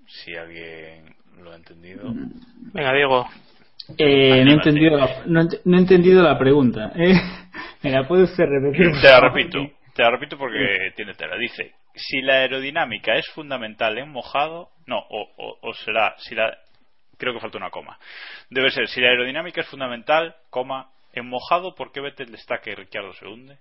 Si 0.06 0.34
alguien 0.34 1.14
lo 1.40 1.52
ha 1.52 1.56
entendido. 1.56 2.12
Venga, 2.72 2.92
Diego. 2.92 3.26
Eh, 3.98 4.44
no, 4.44 4.50
he 4.50 4.54
entendido 4.54 4.96
la, 4.96 5.22
no, 5.26 5.40
he 5.40 5.80
entendido 5.80 6.22
la 6.22 6.38
pregunta. 6.38 6.92
¿eh? 6.94 7.14
¿Me 7.82 7.90
la 7.90 8.06
puede 8.06 8.24
usted 8.24 8.44
repetir? 8.44 8.92
Te 9.00 9.08
la 9.08 9.20
repito, 9.20 9.58
te 9.94 10.02
la 10.02 10.10
repito 10.10 10.38
porque 10.38 10.92
tiene 10.96 11.14
tela. 11.14 11.36
Dice, 11.36 11.74
si 11.94 12.22
la 12.22 12.34
aerodinámica 12.40 13.14
es 13.16 13.28
fundamental 13.30 13.98
en 13.98 14.10
mojado, 14.10 14.70
no, 14.86 14.98
o, 14.98 15.30
o, 15.36 15.58
o 15.60 15.74
será, 15.74 16.14
si 16.18 16.34
la, 16.34 16.56
creo 17.18 17.34
que 17.34 17.40
falta 17.40 17.58
una 17.58 17.70
coma. 17.70 17.98
Debe 18.50 18.70
ser, 18.70 18.88
si 18.88 19.00
la 19.00 19.08
aerodinámica 19.08 19.60
es 19.60 19.68
fundamental, 19.68 20.34
coma, 20.50 20.90
en 21.12 21.28
mojado, 21.28 21.74
¿por 21.74 21.92
qué 21.92 22.00
Vettel 22.00 22.32
destaca 22.32 22.70
y 22.70 22.74
Ricciardo 22.74 23.12
se 23.12 23.26
hunde? 23.26 23.58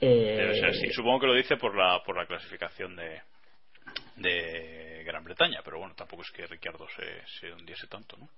Eh... 0.00 0.34
Debe 0.36 0.54
ser 0.54 0.70
así. 0.70 0.90
Supongo 0.90 1.20
que 1.20 1.26
lo 1.26 1.34
dice 1.34 1.56
por 1.56 1.76
la, 1.76 2.02
por 2.02 2.16
la 2.16 2.26
clasificación 2.26 2.96
de, 2.96 3.22
de 4.16 5.04
Gran 5.04 5.24
Bretaña, 5.24 5.60
pero 5.64 5.78
bueno, 5.78 5.94
tampoco 5.94 6.22
es 6.22 6.30
que 6.30 6.46
Ricciardo 6.46 6.86
se, 6.88 7.26
se 7.40 7.52
hundiese 7.52 7.86
tanto, 7.86 8.16
¿no? 8.16 8.28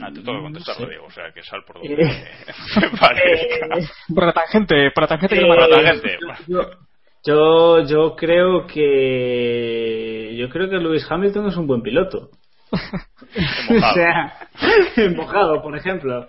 Ah, 0.00 0.10
te 0.12 0.20
toca 0.20 0.40
contestar, 0.40 0.80
no 0.80 0.86
Diego, 0.86 1.06
o 1.06 1.10
sea, 1.10 1.32
que 1.32 1.42
sal 1.42 1.64
por 1.66 1.76
donde 1.78 2.02
eh... 2.02 2.06
Eh... 3.24 3.86
Por 4.14 4.26
la 4.26 4.32
tangente, 4.32 4.90
por 4.92 5.02
la 5.02 5.08
tangente. 5.08 5.46
por 5.46 5.58
la 5.58 5.68
tangente. 5.68 6.18
Yo, 6.46 6.60
yo, 7.24 7.84
yo 7.84 8.16
creo 8.16 8.66
que 8.66 10.34
yo 10.36 10.48
creo 10.48 10.68
que 10.68 10.78
Lewis 10.78 11.06
Hamilton 11.08 11.46
es 11.48 11.56
un 11.56 11.66
buen 11.66 11.82
piloto. 11.82 12.30
o 12.72 13.94
sea, 13.94 14.34
mojado, 15.16 15.62
por 15.62 15.76
ejemplo. 15.76 16.28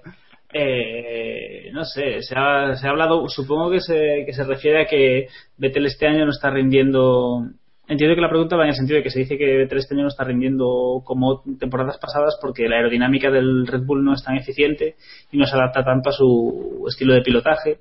Eh, 0.54 1.72
no 1.74 1.84
sé, 1.84 2.22
se 2.22 2.36
ha, 2.38 2.76
se 2.76 2.86
ha 2.86 2.92
hablado, 2.92 3.28
supongo 3.28 3.72
que 3.72 3.80
se, 3.80 4.24
que 4.26 4.34
se 4.34 4.44
refiere 4.44 4.84
a 4.84 4.86
que 4.86 5.28
Vettel 5.58 5.88
este 5.88 6.08
año 6.08 6.26
no 6.26 6.32
está 6.32 6.52
rindiendo. 6.52 7.48
Entiendo 7.88 8.16
que 8.16 8.22
la 8.22 8.30
pregunta 8.30 8.56
va 8.56 8.64
en 8.64 8.70
el 8.70 8.76
sentido 8.76 8.98
de 8.98 9.04
que 9.04 9.10
se 9.10 9.20
dice 9.20 9.38
que 9.38 9.58
Vettel 9.58 9.80
este 9.80 9.94
año 9.94 10.04
no 10.04 10.10
está 10.10 10.24
rindiendo 10.24 11.02
como 11.04 11.44
temporadas 11.60 11.98
pasadas 11.98 12.38
porque 12.42 12.70
la 12.70 12.78
aerodinámica 12.78 13.30
del 13.30 13.68
Red 13.68 13.84
Bull 13.84 14.06
no 14.06 14.14
es 14.14 14.24
tan 14.24 14.38
eficiente 14.38 14.96
y 15.32 15.38
no 15.38 15.46
se 15.46 15.56
adapta 15.56 15.84
tanto 15.84 16.10
a 16.10 16.14
su 16.14 16.86
estilo 16.88 17.14
de 17.14 17.22
pilotaje. 17.22 17.80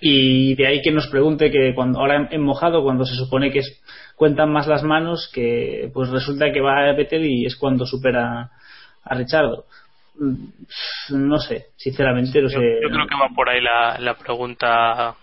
Y 0.00 0.56
de 0.56 0.66
ahí 0.66 0.82
que 0.82 0.90
nos 0.90 1.06
pregunte 1.06 1.52
que 1.52 1.72
cuando 1.74 2.00
ahora 2.00 2.28
en 2.30 2.42
mojado, 2.42 2.82
cuando 2.82 3.04
se 3.04 3.14
supone 3.14 3.52
que 3.52 3.60
es, 3.60 3.80
cuentan 4.16 4.50
más 4.50 4.66
las 4.66 4.82
manos, 4.82 5.30
que 5.32 5.88
pues 5.94 6.08
resulta 6.08 6.50
que 6.50 6.60
va 6.60 6.88
a 6.88 6.92
Vettel 6.92 7.26
y 7.26 7.46
es 7.46 7.56
cuando 7.56 7.86
supera 7.86 8.50
a 9.04 9.14
Richardo. 9.14 9.66
No 11.10 11.38
sé, 11.38 11.66
sinceramente, 11.76 12.42
no 12.42 12.48
sé. 12.48 12.56
Yo 12.82 12.88
creo 12.88 13.06
que 13.06 13.14
va 13.14 13.28
por 13.34 13.48
ahí 13.48 13.60
la, 13.60 13.98
la 14.00 14.14
pregunta. 14.14 15.14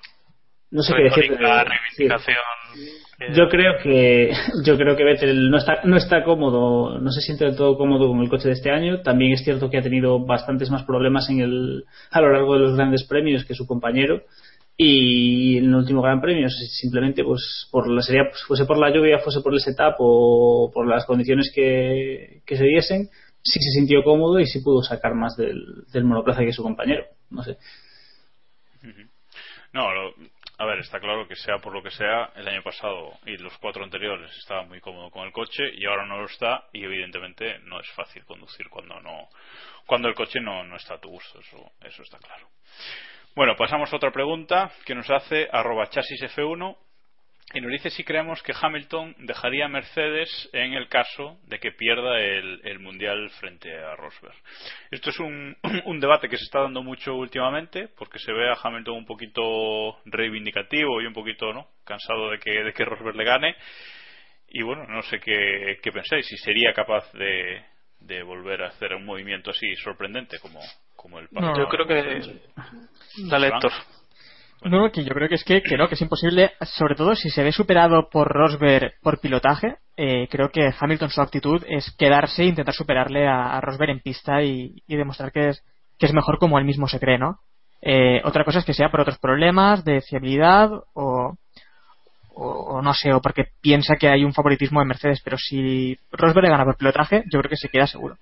No 0.72 0.82
sé 0.82 0.94
qué 0.96 1.04
decir. 1.04 1.38
reivindicación. 1.38 2.38
Yo 3.34 3.50
creo 3.50 3.74
que 3.82 4.32
yo 4.64 4.78
creo 4.78 4.96
que 4.96 5.04
Vettel 5.04 5.50
no 5.50 5.58
está 5.58 5.82
no 5.84 5.98
está 5.98 6.24
cómodo, 6.24 7.00
no 7.00 7.12
se 7.12 7.22
siente 7.22 7.46
del 7.46 7.56
todo 7.56 7.78
cómodo 7.78 8.08
con 8.08 8.22
el 8.22 8.30
coche 8.30 8.48
de 8.48 8.54
este 8.54 8.72
año. 8.72 9.02
También 9.02 9.34
es 9.34 9.44
cierto 9.44 9.70
que 9.70 9.78
ha 9.78 9.82
tenido 9.82 10.24
bastantes 10.24 10.70
más 10.70 10.84
problemas 10.84 11.30
en 11.30 11.42
el 11.42 11.86
a 12.12 12.22
lo 12.22 12.32
largo 12.32 12.54
de 12.54 12.60
los 12.60 12.76
grandes 12.76 13.04
premios 13.06 13.46
que 13.46 13.56
su 13.56 13.66
compañero. 13.66 14.22
Y 14.80 15.58
en 15.58 15.66
el 15.66 15.76
último 15.76 16.04
Gran 16.04 16.22
Premio 16.22 16.48
simplemente 16.50 17.24
pues 17.24 17.68
por 17.72 17.90
la 17.90 18.04
sería 18.04 18.26
pues, 18.30 18.44
fuese 18.44 18.66
por 18.66 18.78
la 18.78 18.92
lluvia 18.92 19.18
fuese 19.18 19.42
por 19.42 19.54
el 19.54 19.60
setup 19.60 19.96
o 19.98 20.70
por 20.72 20.86
las 20.88 21.04
condiciones 21.06 21.52
que, 21.54 22.42
que 22.46 22.58
se 22.58 22.64
diesen 22.64 23.10
sí 23.48 23.60
se 23.60 23.72
sintió 23.72 24.04
cómodo 24.04 24.40
y 24.40 24.46
sí 24.46 24.60
pudo 24.62 24.84
sacar 24.84 25.16
más 25.16 25.36
del, 25.38 25.86
del 25.92 26.04
monoplaza 26.04 26.42
que 26.42 26.54
su 26.54 26.64
compañero. 26.64 27.06
No 27.30 27.44
sé. 27.44 27.58
No 29.74 29.94
lo, 29.94 30.14
A 30.60 30.66
ver, 30.66 30.80
está 30.80 31.00
claro 31.00 31.28
que 31.28 31.36
sea 31.36 31.60
por 31.60 31.72
lo 31.72 31.84
que 31.84 31.92
sea, 31.92 32.32
el 32.36 32.48
año 32.48 32.64
pasado 32.64 33.14
y 33.28 33.38
los 33.38 33.56
cuatro 33.60 33.84
anteriores 33.84 34.36
estaba 34.38 34.64
muy 34.64 34.82
cómodo 34.82 35.12
con 35.12 35.26
el 35.28 35.32
coche 35.32 35.64
y 35.74 35.86
ahora 35.86 36.06
no 36.08 36.18
lo 36.18 36.26
está 36.26 36.66
y 36.74 36.84
evidentemente 36.84 37.60
no 37.60 37.80
es 37.80 37.88
fácil 37.92 38.26
conducir 38.26 38.68
cuando 38.70 39.00
no 39.00 39.30
cuando 39.86 40.08
el 40.08 40.16
coche 40.16 40.40
no, 40.42 40.64
no 40.64 40.76
está 40.76 40.96
a 40.96 41.00
tu 41.00 41.10
gusto, 41.10 41.40
eso, 41.40 41.72
eso 41.82 42.02
está 42.02 42.18
claro. 42.18 42.48
Bueno, 43.36 43.56
pasamos 43.56 43.94
a 43.94 43.96
otra 43.98 44.12
pregunta 44.12 44.72
que 44.84 44.96
nos 44.96 45.08
hace 45.12 45.48
arroba 45.52 45.90
chasisf1 45.92 46.76
y 47.54 47.62
nos 47.62 47.72
dice 47.72 47.90
si 47.90 48.04
creemos 48.04 48.44
que 48.44 48.54
Hamilton 48.60 49.16
dejaría 49.20 49.66
a 49.66 49.70
Mercedes 49.70 50.50
en 50.52 50.74
el 50.74 50.90
caso 50.90 51.40
de 51.46 51.60
que 51.60 51.72
pierda 51.72 52.20
el, 52.20 52.80
Mundial 52.80 53.30
frente 53.40 53.74
a 53.74 53.96
Rosberg. 53.96 54.36
Esto 54.92 55.10
es 55.10 55.20
un, 55.20 55.56
un, 55.86 56.00
debate 56.00 56.30
que 56.30 56.38
se 56.38 56.44
está 56.44 56.62
dando 56.62 56.84
mucho 56.84 57.16
últimamente 57.16 57.90
porque 57.98 58.20
se 58.20 58.32
ve 58.34 58.50
a 58.50 58.58
Hamilton 58.62 58.98
un 58.98 59.06
poquito 59.06 60.00
reivindicativo 60.06 61.02
y 61.02 61.06
un 61.06 61.14
poquito 61.14 61.54
no 61.54 61.68
cansado 61.86 62.32
de 62.32 62.40
que, 62.40 62.64
de 62.64 62.74
que 62.74 62.86
Rosberg 62.86 63.16
le 63.16 63.24
gane. 63.24 63.56
Y 64.50 64.62
bueno, 64.62 64.86
no 64.88 65.02
sé 65.04 65.20
qué, 65.20 65.80
qué 65.82 65.92
pensáis, 65.92 66.26
si 66.26 66.38
sería 66.38 66.74
capaz 66.74 67.12
de, 67.14 67.62
de 68.00 68.24
volver 68.24 68.64
a 68.64 68.68
hacer 68.68 68.94
un 68.94 69.06
movimiento 69.06 69.52
así 69.52 69.74
sorprendente 69.78 70.40
como, 70.40 70.60
como 70.96 71.20
el 71.20 71.28
no, 71.32 71.58
Yo 71.58 71.68
creo 71.68 71.88
que. 71.88 72.40
Dale, 73.30 73.48
Héctor. 73.48 73.72
No, 74.64 74.92
que 74.92 75.04
yo 75.04 75.14
creo 75.14 75.30
que 75.30 75.36
es 75.36 75.44
que, 75.44 75.62
que 75.62 75.78
no, 75.78 75.88
que 75.88 75.96
es 75.96 76.02
imposible, 76.02 76.52
sobre 76.62 76.96
todo 76.96 77.16
si 77.16 77.30
se 77.30 77.44
ve 77.44 77.52
superado 77.52 78.10
por 78.10 78.28
Rosberg 78.28 78.94
por 79.02 79.20
pilotaje, 79.20 79.76
eh, 79.96 80.28
creo 80.30 80.50
que 80.50 80.74
Hamilton 80.78 81.10
su 81.10 81.22
actitud 81.22 81.64
es 81.68 81.96
quedarse 81.98 82.44
e 82.44 82.48
intentar 82.48 82.74
superarle 82.74 83.28
a, 83.28 83.62
Rosberg 83.62 83.92
en 83.92 84.00
pista 84.00 84.42
y, 84.42 84.82
demostrar 84.88 85.32
que 85.32 85.50
es, 85.50 85.64
que 86.00 86.08
es 86.08 86.14
mejor 86.14 86.40
como 86.40 86.58
él 86.58 86.66
mismo 86.66 86.88
se 86.88 87.00
cree, 87.00 87.20
¿no? 87.20 87.40
Eh, 87.82 88.22
otra 88.24 88.44
cosa 88.44 88.60
es 88.60 88.66
que 88.66 88.74
sea 88.74 88.90
por 88.90 89.02
otros 89.02 89.20
problemas 89.20 89.86
de 89.86 90.02
fiabilidad 90.02 90.72
o, 90.94 91.36
o, 92.34 92.82
no 92.82 92.94
sé, 92.94 93.14
o 93.14 93.22
porque 93.22 93.46
piensa 93.62 93.96
que 93.96 94.08
hay 94.08 94.24
un 94.24 94.34
favoritismo 94.34 94.80
de 94.80 94.88
Mercedes, 94.88 95.22
pero 95.24 95.38
si 95.38 95.98
Rosberg 96.12 96.50
gana 96.50 96.66
por 96.66 96.78
pilotaje, 96.78 97.24
yo 97.32 97.40
creo 97.40 97.50
que 97.50 97.58
se 97.58 97.70
queda 97.70 97.88
seguro. 97.88 98.18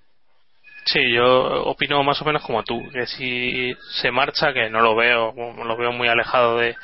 Sí, 0.86 1.12
yo 1.12 1.64
opino 1.64 2.02
más 2.04 2.22
o 2.22 2.24
menos 2.24 2.44
como 2.44 2.62
tú, 2.62 2.80
que 2.92 3.06
si 3.06 3.74
se 3.90 4.12
marcha, 4.12 4.52
que 4.52 4.70
no 4.70 4.80
lo 4.80 4.94
veo, 4.94 5.32
lo 5.32 5.76
veo 5.76 5.90
muy 5.90 6.06
alejado 6.06 6.58
de, 6.58 6.76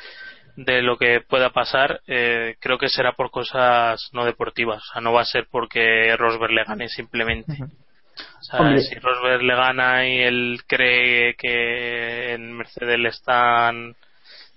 de 0.57 0.81
lo 0.81 0.97
que 0.97 1.21
pueda 1.21 1.51
pasar, 1.51 2.01
eh, 2.05 2.55
creo 2.59 2.77
que 2.77 2.89
será 2.89 3.13
por 3.13 3.31
cosas 3.31 4.09
no 4.11 4.25
deportivas, 4.25 4.83
o 4.83 4.93
sea, 4.93 5.01
no 5.01 5.13
va 5.13 5.21
a 5.21 5.25
ser 5.25 5.47
porque 5.49 6.15
Rosberg 6.17 6.51
le 6.51 6.65
gane 6.65 6.89
simplemente. 6.89 7.53
O 7.53 8.43
sea, 8.43 8.77
si 8.77 8.95
Rosberg 8.95 9.41
le 9.41 9.55
gana 9.55 10.05
y 10.05 10.19
él 10.19 10.61
cree 10.67 11.35
que 11.35 12.33
en 12.33 12.51
Mercedes 12.51 12.99
le 12.99 13.09
están 13.09 13.95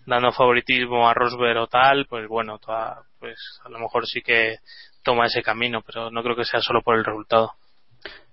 dando 0.07 0.33
favoritismo 0.33 1.09
a 1.09 1.15
Rosberg 1.15 1.59
o 1.59 1.67
tal, 1.69 2.07
pues 2.07 2.27
bueno, 2.27 2.59
pues 3.21 3.39
a 3.65 3.69
lo 3.69 3.79
mejor 3.79 4.07
sí 4.07 4.23
que 4.23 4.57
toma 5.05 5.27
ese 5.27 5.43
camino, 5.43 5.83
pero 5.87 6.11
no 6.11 6.23
creo 6.25 6.35
que 6.35 6.45
sea 6.45 6.61
solo 6.61 6.83
por 6.83 6.97
el 6.97 7.05
resultado. 7.05 7.53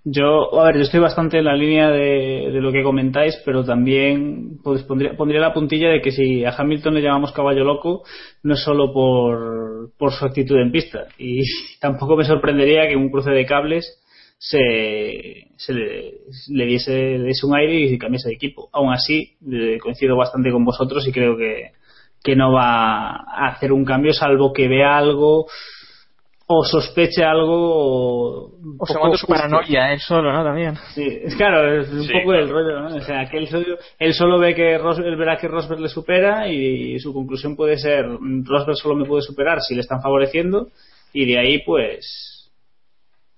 Yo, 0.06 0.60
a 0.60 0.66
ver, 0.66 0.76
yo 0.76 0.82
estoy 0.82 1.00
bastante 1.00 1.38
en 1.38 1.46
la 1.46 1.56
línea 1.56 1.88
de, 1.88 2.50
lo 2.60 2.70
que 2.72 2.82
comentáis, 2.82 3.40
pero 3.42 3.64
también 3.64 4.58
pues, 4.62 4.82
pondría, 4.82 5.16
pondría, 5.16 5.40
la 5.40 5.54
puntilla 5.54 5.88
de 5.88 6.02
que 6.02 6.12
si 6.12 6.44
a 6.44 6.50
Hamilton 6.50 6.94
le 6.94 7.00
llamamos 7.00 7.32
caballo 7.32 7.64
loco, 7.64 8.04
no 8.42 8.52
es 8.52 8.60
solo 8.60 8.92
por, 8.92 9.92
por 9.96 10.12
su 10.12 10.26
actitud 10.26 10.58
en 10.58 10.70
pista. 10.70 11.06
Y 11.18 11.42
tampoco 11.80 12.16
me 12.16 12.24
sorprendería 12.24 12.86
que 12.86 12.96
un 12.96 13.10
cruce 13.10 13.30
de 13.30 13.46
cables 13.46 13.98
se, 14.36 15.48
se 15.56 15.72
le, 15.72 16.12
le, 16.48 16.66
diese, 16.66 17.46
un 17.46 17.56
aire 17.56 17.80
y 17.80 17.98
cambiase 17.98 18.28
de 18.28 18.34
equipo. 18.34 18.68
Aún 18.72 18.92
así, 18.92 19.38
eh, 19.50 19.78
coincido 19.80 20.16
bastante 20.16 20.50
con 20.52 20.66
vosotros 20.66 21.08
y 21.08 21.12
creo 21.12 21.34
que, 21.38 21.70
que 22.22 22.36
no 22.36 22.52
va 22.52 23.10
a 23.10 23.48
hacer 23.48 23.72
un 23.72 23.86
cambio 23.86 24.12
salvo 24.12 24.52
que 24.52 24.68
vea 24.68 24.98
algo 24.98 25.46
o 26.46 26.62
sospeche 26.62 27.24
algo 27.24 28.50
o, 28.78 28.86
se 28.86 28.98
monte 28.98 29.16
su 29.16 29.26
paranoia 29.26 29.92
él 29.92 30.00
solo 30.00 30.30
no 30.30 30.44
también. 30.44 30.74
Sí 30.94 31.20
es 31.24 31.34
claro 31.36 31.80
es 31.80 31.88
un 31.88 32.06
poco 32.06 32.34
el 32.34 32.48
rollo 32.48 32.80
¿no? 32.80 32.96
o 32.96 33.00
sea 33.00 33.24
que 33.30 33.38
él 33.38 33.48
solo, 33.48 33.78
él 33.98 34.12
solo 34.12 34.38
ve 34.38 34.54
que 34.54 34.76
Rosberg, 34.76 35.16
verá 35.16 35.38
que 35.38 35.48
Rosberg 35.48 35.80
le 35.80 35.88
supera 35.88 36.48
y 36.48 36.98
su 36.98 37.14
conclusión 37.14 37.56
puede 37.56 37.78
ser 37.78 38.04
Rosberg 38.44 38.76
solo 38.76 38.94
me 38.94 39.06
puede 39.06 39.22
superar 39.22 39.60
si 39.60 39.74
le 39.74 39.80
están 39.80 40.02
favoreciendo 40.02 40.68
y 41.14 41.24
de 41.24 41.38
ahí 41.38 41.62
pues 41.64 42.50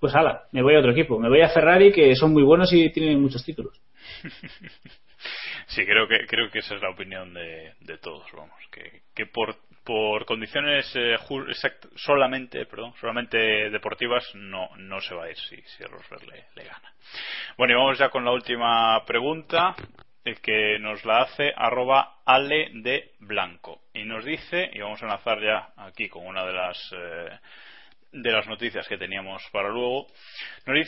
pues 0.00 0.14
ala 0.14 0.42
me 0.50 0.62
voy 0.62 0.74
a 0.74 0.80
otro 0.80 0.90
equipo. 0.90 1.18
Me 1.18 1.28
voy 1.28 1.42
a 1.42 1.48
Ferrari 1.48 1.92
que 1.92 2.14
son 2.16 2.32
muy 2.32 2.42
buenos 2.42 2.72
y 2.72 2.90
tienen 2.90 3.22
muchos 3.22 3.44
títulos 3.44 3.80
sí 5.68 5.84
creo 5.84 6.08
que 6.08 6.26
creo 6.26 6.50
que 6.50 6.58
esa 6.58 6.74
es 6.74 6.82
la 6.82 6.90
opinión 6.90 7.32
de, 7.34 7.72
de 7.80 7.98
todos 7.98 8.26
vamos 8.32 8.56
que, 8.72 9.02
que 9.14 9.26
por 9.26 9.54
por 9.86 10.26
condiciones 10.26 10.90
eh, 10.96 11.16
solamente 11.94 12.66
perdón 12.66 12.92
solamente 13.00 13.70
deportivas 13.70 14.28
no 14.34 14.68
no 14.78 15.00
se 15.00 15.14
va 15.14 15.26
a 15.26 15.30
ir 15.30 15.36
si, 15.36 15.56
si 15.62 15.84
Rosberg 15.84 16.26
le, 16.26 16.64
gana. 16.64 16.92
Bueno 17.56 17.72
y 17.72 17.76
vamos 17.76 17.98
ya 17.98 18.10
con 18.10 18.24
la 18.24 18.32
última 18.32 19.04
pregunta 19.06 19.76
el 20.24 20.40
que 20.40 20.78
nos 20.80 21.04
la 21.04 21.22
hace 21.22 21.52
arroba 21.54 22.16
ale 22.24 22.70
de 22.74 23.12
blanco. 23.20 23.82
Y 23.94 24.02
nos 24.02 24.24
dice 24.24 24.68
y 24.72 24.80
vamos 24.80 25.00
a 25.00 25.06
enlazar 25.06 25.40
ya 25.40 25.68
aquí 25.76 26.08
con 26.08 26.26
una 26.26 26.44
de 26.44 26.52
las 26.52 26.92
eh, 26.92 27.38
de 28.12 28.32
las 28.32 28.46
noticias 28.46 28.86
que 28.88 28.98
teníamos 28.98 29.42
para 29.52 29.68
luego. 29.68 30.06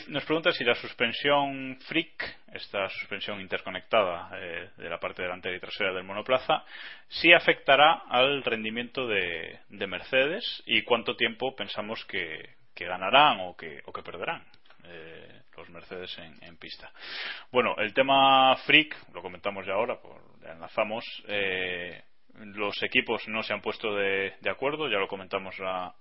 Nos, 0.07 0.25
pregunta 0.25 0.51
si 0.51 0.63
la 0.63 0.75
suspensión 0.75 1.77
Frick, 1.87 2.23
esta 2.53 2.89
suspensión 2.89 3.39
interconectada 3.41 4.29
eh, 4.35 4.69
de 4.77 4.89
la 4.89 4.99
parte 4.99 5.21
delantera 5.21 5.55
y 5.55 5.59
trasera 5.59 5.93
del 5.93 6.03
monoplaza, 6.03 6.63
si 7.07 7.33
afectará 7.33 8.03
al 8.09 8.43
rendimiento 8.43 9.07
de, 9.07 9.59
Mercedes 9.69 10.63
y 10.65 10.83
cuánto 10.83 11.15
tiempo 11.15 11.55
pensamos 11.55 12.05
que, 12.05 12.57
ganarán 12.75 13.41
o 13.41 13.57
que, 13.57 13.81
o 13.85 13.91
que 13.91 14.01
perderán. 14.01 14.41
Eh, 14.85 15.41
los 15.57 15.69
Mercedes 15.69 16.17
en, 16.41 16.55
pista. 16.55 16.89
Bueno, 17.51 17.75
el 17.79 17.93
tema 17.93 18.55
Frick, 18.65 18.95
lo 19.13 19.21
comentamos 19.21 19.65
ya 19.65 19.73
ahora, 19.73 19.99
por, 19.99 20.21
enlazamos. 20.49 21.03
Eh, 21.27 22.01
los 22.35 22.81
equipos 22.81 23.27
no 23.27 23.43
se 23.43 23.51
han 23.51 23.61
puesto 23.61 23.93
de, 23.93 24.35
de 24.39 24.49
acuerdo, 24.49 24.87
ya 24.87 24.97
lo 24.97 25.09
comentamos 25.09 25.59
la, 25.59 25.93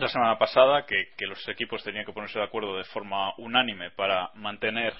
la 0.00 0.08
semana 0.08 0.38
pasada 0.38 0.86
que, 0.86 1.26
los 1.26 1.46
equipos 1.48 1.82
tenían 1.84 2.04
que 2.04 2.12
ponerse 2.12 2.38
de 2.38 2.44
acuerdo 2.44 2.76
de 2.76 2.84
forma 2.84 3.34
unánime 3.38 3.90
para 3.90 4.30
mantener 4.34 4.94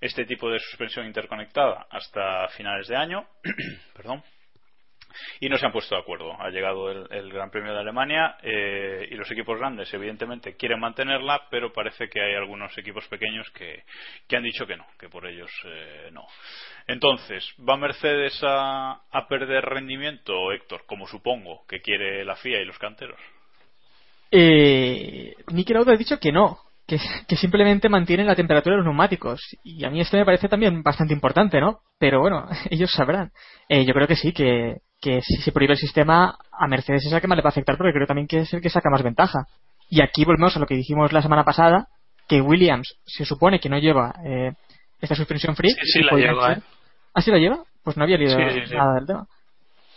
este 0.00 0.24
tipo 0.24 0.50
de 0.50 0.58
suspensión 0.60 1.06
interconectada 1.06 1.86
hasta 1.90 2.48
finales 2.48 2.88
de 2.88 2.96
año. 2.96 3.26
Perdón. 3.94 4.22
Y 5.40 5.48
no 5.48 5.56
se 5.56 5.66
han 5.66 5.72
puesto 5.72 5.94
de 5.94 6.02
acuerdo. 6.02 6.38
Ha 6.40 6.50
llegado 6.50 6.90
el, 6.90 7.32
Gran 7.32 7.50
Premio 7.50 7.72
de 7.72 7.80
Alemania 7.80 8.36
eh, 8.42 9.08
y 9.10 9.14
los 9.14 9.30
equipos 9.30 9.58
grandes, 9.58 9.92
evidentemente, 9.94 10.56
quieren 10.56 10.78
mantenerla, 10.78 11.48
pero 11.50 11.72
parece 11.72 12.08
que 12.08 12.20
hay 12.20 12.34
algunos 12.34 12.76
equipos 12.76 13.06
pequeños 13.08 13.50
que, 13.50 13.84
han 14.36 14.42
dicho 14.42 14.66
que 14.66 14.76
no, 14.76 14.86
que 14.98 15.08
por 15.08 15.26
ellos 15.26 15.50
eh, 15.64 16.10
no. 16.12 16.26
Entonces, 16.86 17.44
¿va 17.66 17.76
Mercedes 17.76 18.38
a, 18.42 19.00
a 19.10 19.26
perder 19.26 19.64
rendimiento, 19.64 20.52
Héctor, 20.52 20.84
como 20.86 21.06
supongo 21.06 21.64
que 21.66 21.80
quiere 21.80 22.24
la 22.24 22.36
FIA 22.36 22.60
y 22.60 22.66
los 22.66 22.78
canteros? 22.78 23.18
Eh, 24.30 25.34
Nicky 25.52 25.72
Lauda 25.72 25.92
ha 25.92 25.96
dicho 25.96 26.18
que 26.18 26.32
no, 26.32 26.58
que, 26.86 27.36
simplemente 27.36 27.88
mantienen 27.88 28.26
la 28.26 28.36
temperatura 28.36 28.74
de 28.74 28.78
los 28.78 28.86
neumáticos. 28.86 29.40
Y 29.64 29.84
a 29.84 29.90
mí 29.90 30.00
esto 30.00 30.16
me 30.16 30.24
parece 30.24 30.48
también 30.48 30.82
bastante 30.82 31.14
importante, 31.14 31.60
¿no? 31.60 31.80
Pero 31.98 32.20
bueno, 32.20 32.46
ellos 32.70 32.90
sabrán. 32.92 33.32
Eh, 33.68 33.84
yo 33.84 33.92
creo 33.92 34.06
que 34.06 34.16
sí, 34.16 34.32
que, 34.32 34.78
que 35.00 35.20
si 35.22 35.36
se 35.42 35.52
prohíbe 35.52 35.74
el 35.74 35.78
sistema, 35.78 36.38
a 36.52 36.68
Mercedes 36.68 37.04
es 37.06 37.12
el 37.12 37.20
que 37.20 37.26
más 37.26 37.36
le 37.36 37.42
va 37.42 37.48
a 37.48 37.50
afectar, 37.50 37.76
porque 37.76 37.92
creo 37.92 38.06
también 38.06 38.28
que 38.28 38.40
es 38.40 38.52
el 38.52 38.60
que 38.60 38.70
saca 38.70 38.90
más 38.90 39.02
ventaja. 39.02 39.46
Y 39.88 40.00
aquí 40.00 40.24
volvemos 40.24 40.56
a 40.56 40.60
lo 40.60 40.66
que 40.66 40.74
dijimos 40.74 41.12
la 41.12 41.22
semana 41.22 41.44
pasada, 41.44 41.88
que 42.28 42.40
Williams 42.40 42.98
se 43.04 43.24
supone 43.24 43.60
que 43.60 43.68
no 43.68 43.78
lleva 43.78 44.14
eh, 44.24 44.52
esta 45.00 45.14
suspensión 45.14 45.54
free. 45.54 45.70
Sí, 45.70 45.78
sí 45.84 46.02
la 46.02 46.16
lleva, 46.16 46.52
¿eh? 46.52 46.62
¿Ah, 47.14 47.22
sí 47.22 47.30
la 47.30 47.38
lleva? 47.38 47.62
Pues 47.82 47.96
no 47.96 48.04
había 48.04 48.18
leído 48.18 48.36
nada 48.38 48.94
del 48.94 49.06
tema. 49.06 49.26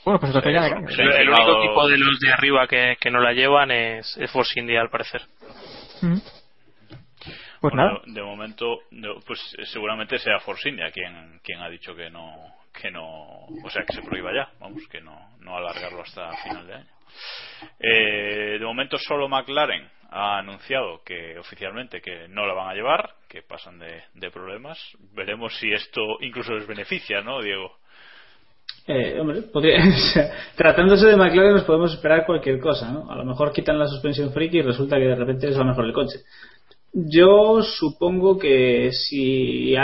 Bueno, 0.06 0.20
pues 0.20 0.34
ya 0.34 0.42
de 0.42 0.68
El, 1.22 1.30
único 1.30 1.64
equipo 1.64 1.88
de 1.88 1.98
los 1.98 2.20
de 2.20 2.32
arriba 2.32 2.68
que, 2.68 2.98
que 3.00 3.12
no 3.12 3.20
la 3.20 3.34
llevan 3.34 3.72
es, 3.72 4.20
Force 4.32 4.60
India, 4.60 4.82
al 4.82 4.90
parecer. 4.90 5.22
Mm. 6.02 6.18
Pues 7.62 7.74
nada. 7.74 8.02
De 8.06 8.24
momento, 8.24 8.80
pues 9.26 9.40
seguramente 9.66 10.18
sea 10.18 10.40
Force 10.40 10.70
India 10.70 10.92
quien, 10.92 11.40
quien 11.44 11.60
ha 11.60 11.70
dicho 11.70 11.94
que 11.94 12.10
no, 12.10 12.34
que 12.72 12.90
no, 12.90 13.46
o 13.64 13.70
sea, 13.70 13.84
que 13.84 13.94
se 13.94 14.02
prohíba 14.02 14.34
ya, 14.34 14.50
vamos, 14.60 14.88
que 14.88 15.02
no, 15.02 15.32
no 15.40 15.58
alargarlo 15.58 16.02
hasta 16.02 16.32
final 16.38 16.66
de 16.66 16.76
año. 16.76 16.90
Eh, 17.80 18.58
de 18.60 18.66
momento 18.66 18.98
solo 18.98 19.28
McLaren 19.28 19.90
ha 20.12 20.38
anunciado 20.38 21.04
que 21.04 21.38
oficialmente 21.38 22.02
que 22.02 22.28
no 22.30 22.46
la 22.46 22.54
van 22.54 22.70
a 22.70 22.74
llevar, 22.74 23.14
que 23.28 23.42
pasan 23.42 23.78
de, 23.78 24.04
de 24.14 24.32
problemas. 24.32 24.80
Veremos 25.14 25.54
si 25.58 25.72
esto 25.72 26.02
incluso 26.22 26.54
les 26.54 26.66
beneficia, 26.66 27.22
¿no, 27.22 27.42
Diego? 27.42 27.79
Eh, 28.92 29.20
hombre, 29.20 29.44
tratándose 30.56 31.06
de 31.06 31.16
McLaren 31.16 31.54
nos 31.54 31.64
podemos 31.64 31.94
esperar 31.94 32.26
cualquier 32.26 32.60
cosa, 32.60 32.92
¿no? 32.92 33.08
A 33.12 33.16
lo 33.16 33.24
mejor 33.24 33.54
quitan 33.54 33.78
la 33.78 33.86
suspensión 33.86 34.34
friki 34.34 34.58
y 34.58 34.62
resulta 34.64 34.98
que 34.98 35.06
de 35.06 35.16
repente 35.16 35.48
es 35.48 35.56
lo 35.56 35.64
mejor 35.64 35.86
el 35.86 35.94
coche. 35.94 36.22
Yo 36.92 37.62
supongo 37.62 38.40
que 38.40 38.90
si 38.92 39.76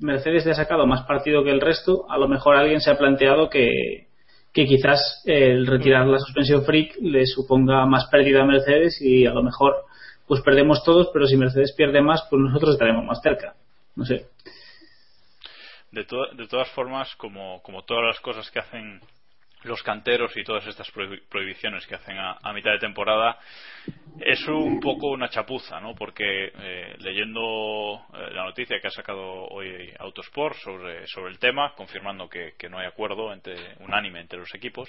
Mercedes 0.00 0.46
le 0.46 0.52
ha 0.52 0.54
sacado 0.54 0.86
más 0.86 1.02
partido 1.02 1.44
que 1.44 1.50
el 1.50 1.60
resto, 1.60 2.06
a 2.08 2.16
lo 2.16 2.26
mejor 2.26 2.56
alguien 2.56 2.80
se 2.80 2.90
ha 2.90 2.96
planteado 2.96 3.50
que, 3.50 4.06
que 4.50 4.64
quizás 4.64 5.20
el 5.26 5.66
retirar 5.66 6.06
la 6.06 6.18
suspensión 6.18 6.64
freak 6.64 6.96
le 7.02 7.26
suponga 7.26 7.84
más 7.84 8.06
pérdida 8.06 8.44
a 8.44 8.46
Mercedes 8.46 8.98
y 9.02 9.26
a 9.26 9.34
lo 9.34 9.42
mejor 9.42 9.74
pues 10.26 10.40
perdemos 10.40 10.82
todos, 10.84 11.10
pero 11.12 11.26
si 11.26 11.36
Mercedes 11.36 11.74
pierde 11.76 12.00
más, 12.00 12.26
pues 12.30 12.40
nosotros 12.40 12.76
estaremos 12.76 13.04
más 13.04 13.20
cerca. 13.20 13.56
No 13.94 14.06
sé. 14.06 14.24
De, 15.94 16.04
de 16.32 16.48
todas 16.48 16.68
formas, 16.72 17.14
como, 17.16 17.62
todas 17.86 18.04
las 18.04 18.20
cosas 18.20 18.50
que 18.50 18.58
hacen 18.58 19.00
los 19.62 19.80
canteros 19.82 20.36
y 20.36 20.42
todas 20.42 20.66
estas 20.66 20.90
prohibiciones 20.90 21.86
que 21.86 21.94
hacen 21.94 22.18
a, 22.18 22.52
mitad 22.52 22.72
de 22.72 22.80
temporada 22.80 23.38
es 24.20 24.46
un 24.48 24.80
poco 24.80 25.08
una 25.08 25.30
chapuza, 25.30 25.80
¿no? 25.80 25.94
Porque 25.94 26.52
eh, 26.52 26.96
leyendo 26.98 28.06
eh, 28.12 28.30
la 28.32 28.44
noticia 28.44 28.78
que 28.80 28.88
ha 28.88 28.90
sacado 28.90 29.22
hoy 29.22 29.90
Autosport 30.00 30.56
sobre, 30.56 31.06
sobre 31.06 31.30
el 31.30 31.38
tema, 31.38 31.72
confirmando 31.76 32.28
que, 32.28 32.54
no 32.68 32.78
hay 32.78 32.86
acuerdo 32.86 33.32
entre, 33.32 33.54
unánime 33.78 34.20
entre 34.20 34.40
los 34.40 34.52
equipos, 34.54 34.88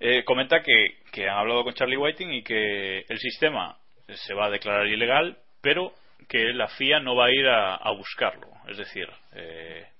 eh, 0.00 0.24
comenta 0.24 0.62
que 0.62 1.28
han 1.28 1.38
hablado 1.38 1.62
con 1.62 1.74
Charlie 1.74 1.96
Whiting 1.96 2.32
y 2.32 2.42
que 2.42 3.04
el 3.06 3.18
sistema 3.18 3.76
se 4.08 4.34
va 4.34 4.46
a 4.46 4.50
declarar 4.50 4.86
ilegal, 4.86 5.38
pero 5.60 5.92
que 6.28 6.52
la 6.52 6.68
FIA 6.68 7.00
no 7.00 7.16
va 7.16 7.26
a 7.26 7.32
ir 7.32 7.46
a, 7.46 7.76
a 7.76 7.92
buscarlo. 7.92 8.48
Es 8.68 8.78
decir, 8.78 9.08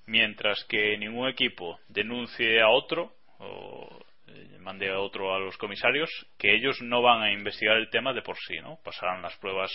mientras 0.07 0.65
que 0.69 0.97
ningún 0.99 1.29
equipo 1.29 1.79
denuncie 1.89 2.61
a 2.61 2.69
otro, 2.69 3.13
o 3.39 3.89
eh, 4.29 4.59
mande 4.61 4.91
a 4.91 4.99
otro 4.99 5.35
a 5.35 5.39
los 5.39 5.57
comisarios 5.57 6.11
que 6.39 6.55
ellos 6.55 6.81
no 6.83 7.01
van 7.01 7.23
a 7.23 7.33
investigar 7.33 7.77
el 7.77 7.91
tema 7.91 8.13
de 8.13 8.23
por 8.23 8.37
sí, 8.37 8.57
¿no? 8.61 8.79
Pasarán 8.85 9.23
las 9.23 9.37
pruebas 9.37 9.71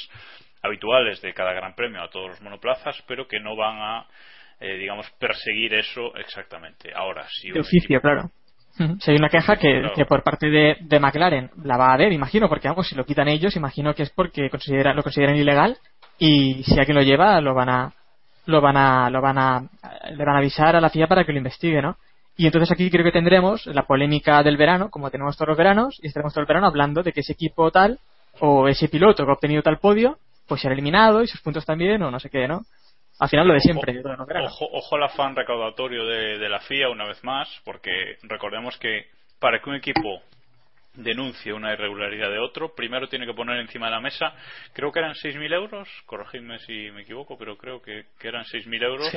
habituales 0.61 1.21
de 1.21 1.33
cada 1.33 1.53
gran 1.53 1.73
premio 1.73 2.01
a 2.01 2.09
todos 2.09 2.31
los 2.31 2.41
monoplazas, 2.41 3.01
pero 3.07 3.27
que 3.27 3.39
no 3.39 3.55
van 3.55 3.77
a, 3.77 4.07
eh, 4.59 4.77
digamos, 4.77 5.09
perseguir 5.19 5.73
eso 5.75 6.15
exactamente. 6.15 6.91
Ahora, 6.93 7.25
si. 7.29 7.51
De 7.51 7.61
oficio, 7.61 8.01
claro. 8.01 8.29
Si 8.99 9.11
hay 9.11 9.17
una 9.17 9.29
queja 9.29 9.57
que, 9.57 10.05
por 10.07 10.23
parte 10.23 10.49
de, 10.49 10.77
de, 10.79 10.99
McLaren 10.99 11.51
la 11.63 11.77
va 11.77 11.89
a 11.89 11.93
haber, 11.93 12.13
imagino, 12.13 12.47
porque 12.47 12.69
algo 12.69 12.83
si 12.83 12.95
lo 12.95 13.05
quitan 13.05 13.27
ellos, 13.27 13.57
imagino 13.57 13.93
que 13.93 14.03
es 14.03 14.09
porque 14.11 14.49
considera, 14.49 14.93
lo 14.93 15.03
consideran 15.03 15.35
ilegal 15.35 15.77
y 16.23 16.61
si 16.65 16.77
alguien 16.77 16.97
lo 16.97 17.01
lleva, 17.01 17.41
lo 17.41 17.55
van 17.55 17.69
a, 17.69 17.91
lo 18.45 18.61
van 18.61 18.77
a, 18.77 19.09
lo 19.09 19.21
van 19.21 19.39
a, 19.39 19.67
le 20.11 20.23
van 20.23 20.35
a 20.35 20.37
avisar 20.37 20.75
a 20.75 20.79
la 20.79 20.91
FIA 20.91 21.07
para 21.07 21.23
que 21.23 21.31
lo 21.31 21.39
investigue, 21.39 21.81
¿no? 21.81 21.97
Y 22.37 22.45
entonces 22.45 22.71
aquí 22.71 22.91
creo 22.91 23.03
que 23.03 23.11
tendremos 23.11 23.65
la 23.65 23.87
polémica 23.87 24.43
del 24.43 24.55
verano, 24.55 24.91
como 24.91 25.09
tenemos 25.09 25.35
todos 25.35 25.47
los 25.47 25.57
veranos, 25.57 25.97
y 25.99 26.05
estaremos 26.05 26.31
todo 26.31 26.41
el 26.41 26.47
verano 26.47 26.67
hablando 26.67 27.01
de 27.01 27.11
que 27.11 27.21
ese 27.21 27.33
equipo 27.33 27.71
tal, 27.71 27.97
o 28.39 28.67
ese 28.67 28.87
piloto 28.87 29.25
que 29.25 29.31
ha 29.31 29.33
obtenido 29.33 29.63
tal 29.63 29.79
podio, 29.79 30.19
pues 30.47 30.61
será 30.61 30.75
eliminado 30.75 31.23
y 31.23 31.27
sus 31.27 31.41
puntos 31.41 31.65
también, 31.65 32.03
o 32.03 32.11
no 32.11 32.19
sé 32.19 32.29
qué, 32.29 32.47
¿no? 32.47 32.61
Al 33.19 33.27
final 33.27 33.47
lo 33.47 33.55
de 33.55 33.61
siempre. 33.61 33.99
Ojo, 34.45 34.67
ojo, 34.73 34.95
al 34.97 35.03
afán 35.03 35.35
recaudatorio 35.35 36.05
de, 36.05 36.37
de, 36.37 36.49
la 36.49 36.59
FIA 36.59 36.89
una 36.89 37.07
vez 37.07 37.23
más, 37.23 37.49
porque 37.65 37.89
recordemos 38.21 38.77
que 38.77 39.07
para 39.39 39.59
que 39.59 39.71
un 39.71 39.75
equipo 39.77 40.21
denuncie 40.93 41.53
una 41.53 41.73
irregularidad 41.73 42.29
de 42.29 42.39
otro, 42.39 42.75
primero 42.75 43.07
tiene 43.07 43.25
que 43.25 43.33
poner 43.33 43.57
encima 43.59 43.87
de 43.87 43.91
la 43.91 44.01
mesa, 44.01 44.33
creo 44.73 44.91
que 44.91 44.99
eran 44.99 45.13
6.000 45.13 45.53
euros, 45.53 45.89
corregidme 46.05 46.59
si 46.59 46.91
me 46.91 47.03
equivoco, 47.03 47.37
pero 47.37 47.57
creo 47.57 47.81
que, 47.81 48.05
que 48.19 48.27
eran 48.27 48.43
6.000 48.43 48.83
euros 48.83 49.11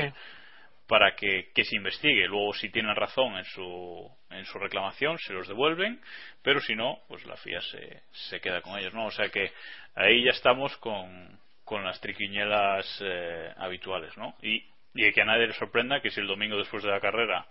para 0.86 1.14
que, 1.14 1.50
se 1.54 1.76
investigue. 1.76 2.26
Luego, 2.26 2.52
si 2.54 2.68
tienen 2.70 2.94
razón 2.94 3.36
en 3.36 3.44
su, 3.44 4.10
en 4.30 4.44
su 4.44 4.58
reclamación, 4.58 5.18
se 5.18 5.32
los 5.32 5.48
devuelven, 5.48 6.00
pero 6.42 6.60
si 6.60 6.74
no, 6.74 6.98
pues 7.08 7.24
la 7.26 7.36
FIA 7.36 7.60
se, 7.60 8.02
se 8.12 8.40
queda 8.40 8.60
con 8.60 8.78
ellos, 8.78 8.94
¿no? 8.94 9.06
O 9.06 9.10
sea 9.10 9.28
que 9.28 9.50
ahí 9.94 10.24
ya 10.24 10.30
estamos 10.30 10.76
con, 10.78 11.38
con 11.64 11.84
las 11.84 12.00
triquiñelas 12.00 12.86
eh, 13.02 13.52
habituales, 13.56 14.16
¿no? 14.16 14.36
Y, 14.42 14.64
y 14.94 15.12
que 15.12 15.22
a 15.22 15.24
nadie 15.24 15.46
le 15.46 15.54
sorprenda 15.54 16.00
que 16.00 16.10
si 16.10 16.20
el 16.20 16.26
domingo 16.26 16.56
después 16.56 16.82
de 16.82 16.90
la 16.90 17.00
carrera 17.00 17.46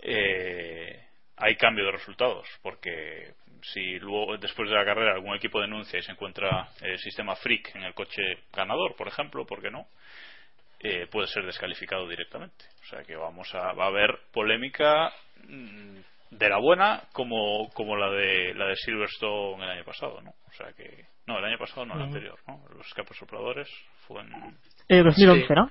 eh, 0.00 1.04
hay 1.36 1.56
cambio 1.56 1.84
de 1.84 1.92
resultados, 1.92 2.48
porque 2.62 3.34
si 3.72 3.98
luego 3.98 4.36
después 4.36 4.68
de 4.68 4.76
la 4.76 4.84
carrera 4.84 5.14
algún 5.14 5.34
equipo 5.34 5.60
denuncia 5.60 5.98
y 5.98 6.02
se 6.02 6.12
encuentra 6.12 6.68
el 6.82 6.98
sistema 6.98 7.34
freak 7.34 7.74
en 7.74 7.84
el 7.84 7.94
coche 7.94 8.22
ganador, 8.52 8.94
por 8.96 9.08
ejemplo, 9.08 9.46
¿por 9.46 9.62
qué 9.62 9.70
no? 9.70 9.86
Eh, 10.80 11.06
puede 11.10 11.26
ser 11.28 11.46
descalificado 11.46 12.06
directamente. 12.06 12.66
O 12.82 12.86
sea 12.86 13.02
que 13.04 13.16
vamos 13.16 13.54
a, 13.54 13.72
va 13.72 13.84
a 13.84 13.88
haber 13.88 14.18
polémica 14.32 15.10
mm, 15.48 15.96
de 16.30 16.48
la 16.48 16.58
buena 16.58 17.04
como, 17.12 17.70
como 17.72 17.96
la 17.96 18.10
de 18.10 18.52
la 18.54 18.66
de 18.66 18.76
Silverstone 18.76 19.64
el 19.64 19.70
año 19.70 19.84
pasado, 19.84 20.20
¿no? 20.20 20.30
O 20.30 20.52
sea 20.52 20.72
que 20.72 21.06
no, 21.26 21.38
el 21.38 21.44
año 21.44 21.58
pasado 21.58 21.86
no, 21.86 21.94
el 21.94 22.02
anterior, 22.02 22.38
¿no? 22.46 22.62
Los 22.76 22.86
escapes 22.86 23.16
sopladores 23.16 23.68
fue 24.06 24.20
en 24.20 24.58
eh, 24.88 25.02
2011, 25.02 25.54
¿no? 25.54 25.70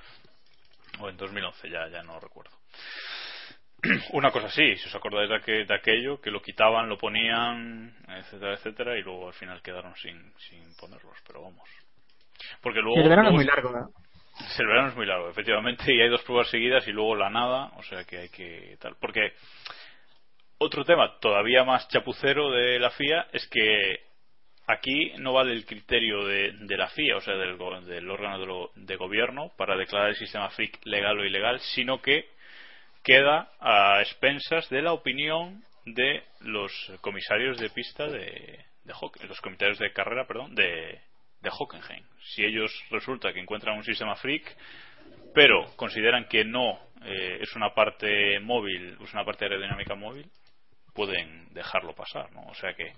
O 0.98 1.08
en 1.08 1.16
2011, 1.16 1.70
ya 1.70 1.88
ya 1.88 2.02
no 2.02 2.18
recuerdo. 2.18 2.50
Una 4.12 4.30
cosa 4.30 4.48
sí, 4.48 4.76
si 4.76 4.88
os 4.88 4.94
acordáis 4.94 5.28
de, 5.28 5.64
de 5.64 5.74
aquello, 5.74 6.20
que 6.20 6.30
lo 6.30 6.40
quitaban, 6.40 6.88
lo 6.88 6.98
ponían, 6.98 7.94
etcétera, 8.08 8.54
etcétera, 8.54 8.98
y 8.98 9.02
luego 9.02 9.28
al 9.28 9.34
final 9.34 9.62
quedaron 9.62 9.94
sin, 9.96 10.32
sin 10.38 10.74
ponerlos, 10.76 11.16
pero 11.26 11.42
vamos. 11.42 11.68
Porque 12.60 12.80
luego. 12.80 13.00
el 13.00 13.08
verano 13.08 13.28
es 13.28 13.34
muy 13.34 13.44
largo, 13.44 13.70
¿no? 13.70 13.88
El 14.58 14.66
verano 14.66 14.88
es 14.88 14.96
muy 14.96 15.06
largo, 15.06 15.28
efectivamente, 15.28 15.94
y 15.94 16.00
hay 16.00 16.08
dos 16.08 16.22
pruebas 16.22 16.50
seguidas 16.50 16.86
y 16.88 16.92
luego 16.92 17.14
la 17.14 17.30
nada, 17.30 17.70
o 17.76 17.82
sea 17.84 18.04
que 18.04 18.18
hay 18.18 18.28
que 18.30 18.76
tal. 18.80 18.96
Porque 19.00 19.32
otro 20.58 20.84
tema 20.84 21.18
todavía 21.20 21.62
más 21.62 21.86
chapucero 21.88 22.50
de 22.50 22.78
la 22.80 22.90
FIA 22.90 23.28
es 23.32 23.46
que 23.48 24.00
aquí 24.66 25.12
no 25.18 25.32
vale 25.32 25.52
el 25.52 25.66
criterio 25.66 26.24
de, 26.24 26.52
la 26.76 26.88
FIA, 26.88 27.16
o 27.16 27.20
sea, 27.20 27.34
del, 27.34 27.56
del 27.86 28.10
órgano 28.10 28.70
de, 28.74 28.96
gobierno, 28.96 29.52
para 29.56 29.76
declarar 29.76 30.10
el 30.10 30.16
sistema 30.16 30.50
FIC 30.50 30.84
legal 30.84 31.18
o 31.18 31.24
ilegal, 31.24 31.60
sino 31.60 32.00
que 32.00 32.28
queda 33.04 33.50
a 33.60 34.00
expensas 34.00 34.68
de 34.70 34.82
la 34.82 34.92
opinión 34.92 35.62
de 35.84 36.22
los 36.40 36.72
comisarios 37.02 37.58
de 37.58 37.70
pista 37.70 38.06
de, 38.08 38.64
de 38.84 39.28
los 39.28 39.40
comisarios 39.40 39.78
de 39.78 39.92
carrera, 39.92 40.26
perdón, 40.26 40.54
de, 40.54 41.00
de 41.42 41.50
Hockenheim. 41.50 42.04
Si 42.32 42.42
ellos 42.42 42.72
resulta 42.90 43.32
que 43.32 43.40
encuentran 43.40 43.76
un 43.76 43.84
sistema 43.84 44.16
freak, 44.16 44.56
pero 45.34 45.76
consideran 45.76 46.26
que 46.28 46.44
no 46.44 46.78
eh, 47.04 47.38
es 47.40 47.54
una 47.54 47.74
parte 47.74 48.40
móvil, 48.40 48.96
es 49.00 49.12
una 49.12 49.24
parte 49.24 49.44
aerodinámica 49.44 49.94
móvil, 49.94 50.26
pueden 50.94 51.52
dejarlo 51.52 51.94
pasar, 51.94 52.32
¿no? 52.32 52.42
O 52.46 52.54
sea 52.54 52.72
que 52.74 52.92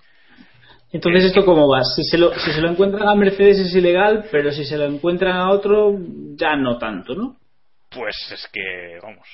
entonces, 0.93 1.25
¿esto 1.25 1.45
cómo 1.45 1.69
va? 1.69 1.83
Si 1.83 2.05
se, 2.05 2.17
lo, 2.17 2.33
si 2.39 2.53
se 2.53 2.61
lo 2.61 2.71
encuentran 2.71 3.09
a 3.09 3.15
Mercedes 3.15 3.59
es 3.59 3.75
ilegal, 3.75 4.27
pero 4.31 4.53
si 4.53 4.65
se 4.65 4.79
lo 4.79 4.85
encuentran 4.85 5.37
a 5.37 5.51
otro, 5.51 5.99
ya 6.37 6.55
no 6.57 6.79
tanto, 6.79 7.15
¿no? 7.15 7.37
Pues 7.91 8.15
es 8.33 8.49
que, 8.53 8.99
vamos, 9.03 9.27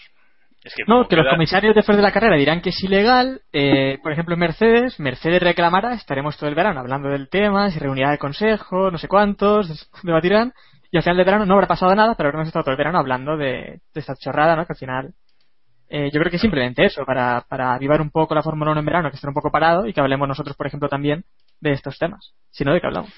no, 0.87 1.09
que 1.09 1.17
los 1.17 1.27
comisarios 1.29 1.75
después 1.75 1.97
de 1.97 2.03
la 2.03 2.13
carrera 2.13 2.37
dirán 2.37 2.61
que 2.61 2.71
es 2.71 2.85
ilegal. 2.85 3.41
Eh, 3.53 3.99
por 4.03 4.13
ejemplo, 4.13 4.35
en 4.35 4.41
Mercedes, 4.41 5.01
Mercedes 5.01 5.43
reclamará, 5.43 5.95
estaremos 5.95 6.37
todo 6.37 6.49
el 6.49 6.55
verano 6.55 6.81
hablando 6.81 7.09
del 7.09 7.29
tema, 7.29 7.71
se 7.71 7.81
reunirá 7.81 8.13
el 8.13 8.19
consejo, 8.19 8.91
no 8.91 8.99
sé 8.99 9.09
cuántos, 9.09 9.91
debatirán. 10.03 10.53
Y 10.91 10.99
al 10.99 11.03
final 11.03 11.17
del 11.17 11.27
verano 11.27 11.47
no 11.47 11.55
habrá 11.55 11.67
pasado 11.67 11.95
nada, 11.95 12.15
pero 12.15 12.29
habremos 12.29 12.47
estado 12.47 12.65
todo 12.65 12.73
el 12.73 12.79
verano 12.79 12.99
hablando 12.99 13.37
de, 13.37 13.81
esta 13.95 14.15
chorrada, 14.15 14.57
¿no? 14.57 14.67
Que 14.67 14.75
al 14.75 14.79
final. 14.79 15.15
Eh, 15.89 16.11
yo 16.13 16.21
creo 16.21 16.31
que 16.31 16.39
simplemente 16.39 16.85
eso, 16.85 17.05
para, 17.05 17.45
para 17.49 17.75
avivar 17.75 18.01
un 18.01 18.11
poco 18.11 18.35
la 18.35 18.43
Fórmula 18.43 18.71
1 18.71 18.81
en 18.81 18.87
verano, 18.87 19.11
que 19.11 19.17
esté 19.17 19.29
un 19.29 19.35
poco 19.35 19.51
parado, 19.51 19.87
y 19.87 19.93
que 19.93 20.01
hablemos 20.01 20.27
nosotros, 20.27 20.57
por 20.57 20.67
ejemplo, 20.67 20.89
también 20.89 21.25
de 21.61 21.73
estos 21.73 21.99
temas. 21.99 22.33
Si 22.51 22.65
no, 22.65 22.73
¿de 22.73 22.81
qué 22.81 22.87
hablamos? 22.87 23.13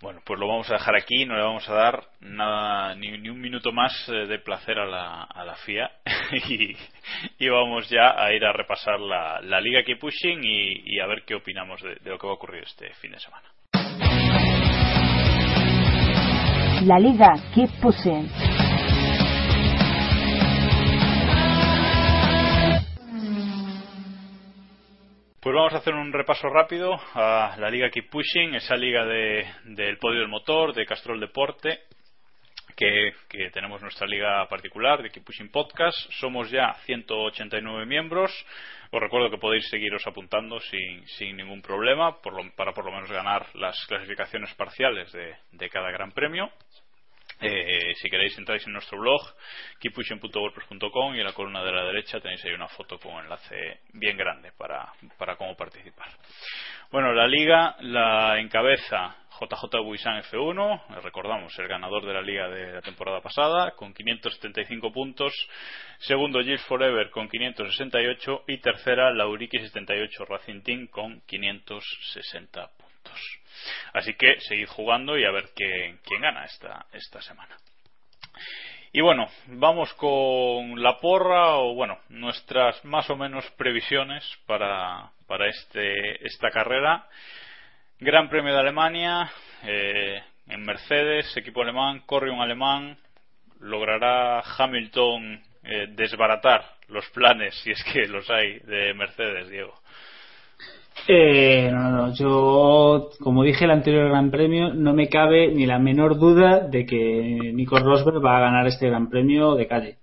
Bueno, 0.00 0.20
pues 0.24 0.38
lo 0.38 0.46
vamos 0.46 0.70
a 0.70 0.74
dejar 0.74 0.94
aquí, 0.94 1.24
no 1.24 1.34
le 1.34 1.42
vamos 1.42 1.68
a 1.68 1.74
dar 1.74 2.04
nada, 2.20 2.94
ni, 2.94 3.28
un 3.28 3.40
minuto 3.40 3.72
más 3.72 3.92
eh, 4.08 4.26
de 4.28 4.38
placer 4.38 4.78
a 4.78 4.86
la, 4.86 5.24
a 5.24 5.44
la 5.44 5.56
FIA 5.56 5.90
y, 7.38 7.48
vamos 7.48 7.90
ya 7.90 8.14
a 8.16 8.32
ir 8.32 8.44
a 8.44 8.52
repasar 8.52 9.00
la, 9.00 9.40
la 9.40 9.60
Liga 9.60 9.82
Keep 9.82 9.98
Pushing 9.98 10.40
y, 10.44 11.00
a 11.00 11.06
ver 11.06 11.24
qué 11.26 11.34
opinamos 11.34 11.82
de, 11.82 11.96
de 11.96 12.10
lo 12.10 12.18
que 12.18 12.26
va 12.28 12.32
a 12.32 12.36
ocurrir 12.36 12.62
este 12.62 12.94
fin 12.94 13.10
de 13.10 13.18
semana. 13.18 13.48
La 16.84 17.00
Liga 17.00 17.34
Keep 17.52 17.80
Pushing. 17.80 18.67
Pues 25.40 25.54
vamos 25.54 25.72
a 25.72 25.76
hacer 25.76 25.94
un 25.94 26.12
repaso 26.12 26.48
rápido 26.48 27.00
a 27.14 27.54
la 27.58 27.70
liga 27.70 27.90
Keep 27.90 28.10
Pushing, 28.10 28.56
esa 28.56 28.74
liga 28.74 29.04
de, 29.06 29.46
del 29.66 29.96
podio 29.98 30.18
del 30.18 30.28
motor, 30.28 30.74
de 30.74 30.84
Castrol 30.84 31.20
Deporte, 31.20 31.82
que, 32.76 33.12
tenemos 33.52 33.80
nuestra 33.80 34.08
liga 34.08 34.44
particular 34.48 35.00
de 35.00 35.10
Keep 35.10 35.24
Pushing 35.24 35.52
Podcast. 35.52 35.96
Somos 36.18 36.50
ya 36.50 36.74
189 36.86 37.86
miembros. 37.86 38.32
Os 38.90 39.00
recuerdo 39.00 39.30
que 39.30 39.38
podéis 39.38 39.68
seguiros 39.68 40.04
apuntando 40.08 40.58
sin, 40.58 41.06
sin 41.06 41.36
ningún 41.36 41.62
problema 41.62 42.20
para 42.20 42.72
por 42.72 42.84
lo 42.84 42.90
menos 42.90 43.08
ganar 43.08 43.46
las 43.54 43.76
clasificaciones 43.86 44.52
parciales 44.54 45.12
de, 45.12 45.36
de 45.52 45.70
cada 45.70 45.92
gran 45.92 46.10
premio. 46.10 46.50
Eh, 47.40 47.94
si 47.94 48.10
queréis 48.10 48.36
entráis 48.36 48.66
en 48.66 48.72
nuestro 48.72 48.98
blog 48.98 49.20
keeppushing.wordpress.com 49.80 51.14
y 51.14 51.20
en 51.20 51.24
la 51.24 51.32
columna 51.32 51.62
de 51.62 51.72
la 51.72 51.84
derecha 51.84 52.20
tenéis 52.20 52.44
ahí 52.44 52.52
una 52.52 52.68
foto 52.68 52.98
con 52.98 53.14
un 53.14 53.24
enlace 53.24 53.80
bien 53.92 54.16
grande 54.16 54.50
para, 54.52 54.92
para 55.16 55.36
cómo 55.36 55.56
participar. 55.56 56.08
Bueno, 56.90 57.12
la 57.12 57.28
liga 57.28 57.76
la 57.80 58.40
encabeza 58.40 59.16
JJ 59.40 59.82
Buisan 59.84 60.20
F1, 60.22 61.00
recordamos, 61.02 61.56
el 61.58 61.68
ganador 61.68 62.04
de 62.04 62.12
la 62.12 62.22
liga 62.22 62.48
de 62.48 62.72
la 62.72 62.82
temporada 62.82 63.20
pasada, 63.20 63.72
con 63.76 63.94
575 63.94 64.92
puntos. 64.92 65.32
Segundo, 65.98 66.40
Gilles 66.40 66.64
Forever 66.64 67.10
con 67.10 67.28
568. 67.28 68.44
Y 68.48 68.58
tercera, 68.58 69.12
Lauriki 69.12 69.58
78 69.60 70.24
Racing 70.24 70.62
Team 70.62 70.86
con 70.88 71.20
560 71.20 72.68
puntos. 72.76 73.40
Así 73.92 74.14
que 74.14 74.40
seguid 74.40 74.66
jugando 74.66 75.18
y 75.18 75.24
a 75.24 75.30
ver 75.30 75.50
quién, 75.54 76.00
gana 76.20 76.44
esta, 76.44 76.86
esta 76.92 77.20
semana. 77.22 77.56
Y 78.92 79.00
bueno, 79.00 79.28
vamos 79.46 79.92
con 79.94 80.82
la 80.82 80.98
porra 80.98 81.56
o 81.56 81.74
bueno, 81.74 81.98
nuestras 82.08 82.82
más 82.84 83.08
o 83.10 83.16
menos 83.16 83.44
previsiones 83.52 84.24
para, 84.46 85.10
para 85.26 85.46
este, 85.48 86.26
esta 86.26 86.50
carrera. 86.50 87.06
Gran 88.00 88.28
Premio 88.30 88.52
de 88.54 88.60
Alemania, 88.60 89.30
eh, 89.64 90.22
en 90.48 90.62
Mercedes, 90.62 91.36
equipo 91.36 91.62
alemán, 91.62 92.00
corre 92.06 92.30
un 92.30 92.40
alemán, 92.40 92.96
logrará 93.60 94.40
Hamilton 94.40 95.42
eh, 95.64 95.86
desbaratar 95.90 96.64
los 96.88 97.08
planes, 97.10 97.54
si 97.62 97.70
es 97.70 97.84
que 97.84 98.06
los 98.06 98.28
hay, 98.30 98.58
de 98.60 98.94
Mercedes, 98.94 99.48
Diego. 99.48 99.78
Eh, 101.06 101.70
no, 101.72 101.90
no, 101.90 102.14
yo, 102.14 103.10
como 103.20 103.42
dije 103.42 103.64
el 103.64 103.70
anterior 103.70 104.08
Gran 104.08 104.30
Premio, 104.30 104.74
no 104.74 104.92
me 104.92 105.08
cabe 105.08 105.48
ni 105.48 105.66
la 105.66 105.78
menor 105.78 106.18
duda 106.18 106.60
de 106.60 106.84
que 106.84 106.96
Nico 107.54 107.78
Rosberg 107.78 108.24
va 108.24 108.38
a 108.38 108.40
ganar 108.40 108.66
este 108.66 108.88
Gran 108.88 109.08
Premio 109.08 109.54
de 109.54 109.66
calle. 109.66 109.98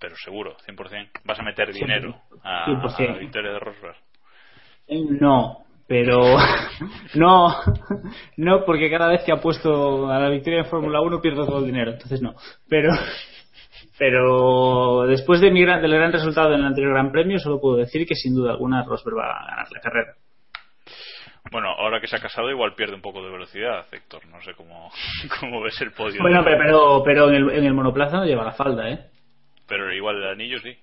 Pero 0.00 0.16
seguro, 0.16 0.56
100%. 0.66 1.20
Vas 1.24 1.38
a 1.38 1.42
meter 1.44 1.72
dinero 1.72 2.16
a, 2.42 2.66
100%. 2.66 3.08
a 3.08 3.12
la 3.12 3.18
victoria 3.18 3.52
de 3.52 3.58
Rosberg. 3.60 3.96
Eh, 4.88 5.04
No, 5.20 5.64
pero 5.86 6.22
no, 7.14 7.54
no, 8.36 8.64
porque 8.64 8.90
cada 8.90 9.08
vez 9.08 9.22
que 9.24 9.32
apuesto 9.32 10.10
a 10.10 10.18
la 10.18 10.28
victoria 10.28 10.60
en 10.60 10.66
Fórmula 10.66 11.00
1 11.00 11.20
pierdo 11.20 11.46
todo 11.46 11.60
el 11.60 11.66
dinero, 11.66 11.92
entonces 11.92 12.20
no. 12.20 12.34
Pero, 12.68 12.92
pero 14.02 15.06
después 15.06 15.40
de 15.40 15.52
mi 15.52 15.62
gran, 15.62 15.80
del 15.80 15.94
gran 15.94 16.10
resultado 16.10 16.52
en 16.54 16.58
el 16.58 16.66
anterior 16.66 16.92
Gran 16.92 17.12
Premio, 17.12 17.38
solo 17.38 17.60
puedo 17.60 17.76
decir 17.76 18.04
que 18.04 18.16
sin 18.16 18.34
duda 18.34 18.50
alguna 18.50 18.82
Rosberg 18.82 19.16
va 19.16 19.30
a 19.30 19.46
ganar 19.46 19.70
la 19.70 19.80
carrera. 19.80 20.14
Bueno, 21.52 21.68
ahora 21.68 22.00
que 22.00 22.08
se 22.08 22.16
ha 22.16 22.18
casado, 22.18 22.50
igual 22.50 22.74
pierde 22.74 22.96
un 22.96 23.00
poco 23.00 23.22
de 23.22 23.30
velocidad, 23.30 23.86
Héctor. 23.92 24.26
No 24.26 24.42
sé 24.42 24.54
cómo, 24.54 24.90
cómo 25.40 25.62
ves 25.62 25.80
el 25.82 25.92
podio. 25.92 26.20
Bueno, 26.20 26.42
pero, 26.42 26.58
pero, 26.58 27.02
pero 27.04 27.28
en, 27.28 27.34
el, 27.36 27.50
en 27.50 27.64
el 27.64 27.74
monoplaza 27.74 28.16
no 28.16 28.24
lleva 28.24 28.42
la 28.42 28.50
falda, 28.50 28.90
¿eh? 28.90 29.06
Pero 29.68 29.92
igual 29.94 30.16
el 30.16 30.30
anillo 30.30 30.58
sí. 30.58 30.76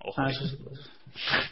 Ojo. 0.00 0.18
Ah, 0.18 0.30
eso 0.30 0.46
sí, 0.46 0.56
pues. 0.64 0.90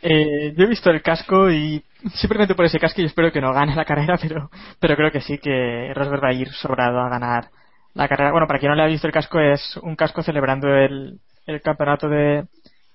Eh, 0.01 0.55
yo 0.57 0.65
he 0.65 0.69
visto 0.69 0.89
el 0.89 1.03
casco 1.03 1.51
y 1.51 1.85
simplemente 2.15 2.55
por 2.55 2.65
ese 2.65 2.79
casco 2.79 3.03
yo 3.03 3.07
espero 3.07 3.31
que 3.31 3.43
no 3.43 3.53
gane 3.53 3.77
la 3.77 3.85
carrera, 3.85 4.17
pero, 4.23 4.49
pero 4.81 4.97
creo 4.97 5.11
que 5.11 5.21
sí 5.21 5.37
que 5.37 5.93
Rosberg 5.95 6.25
va 6.25 6.31
a 6.31 6.35
ir 6.35 6.49
sobrado 6.53 7.01
a 7.01 7.11
ganar 7.11 7.51
la 7.97 8.09
carrera. 8.09 8.31
Bueno, 8.31 8.47
para 8.47 8.59
quien 8.59 8.71
no 8.71 8.77
le 8.77 8.83
ha 8.83 8.87
visto 8.87 9.07
el 9.07 9.13
casco, 9.13 9.41
es 9.41 9.77
un 9.83 9.97
casco 9.97 10.23
celebrando 10.23 10.69
el, 10.69 11.19
el 11.47 11.63
campeonato 11.63 12.09
de, 12.09 12.47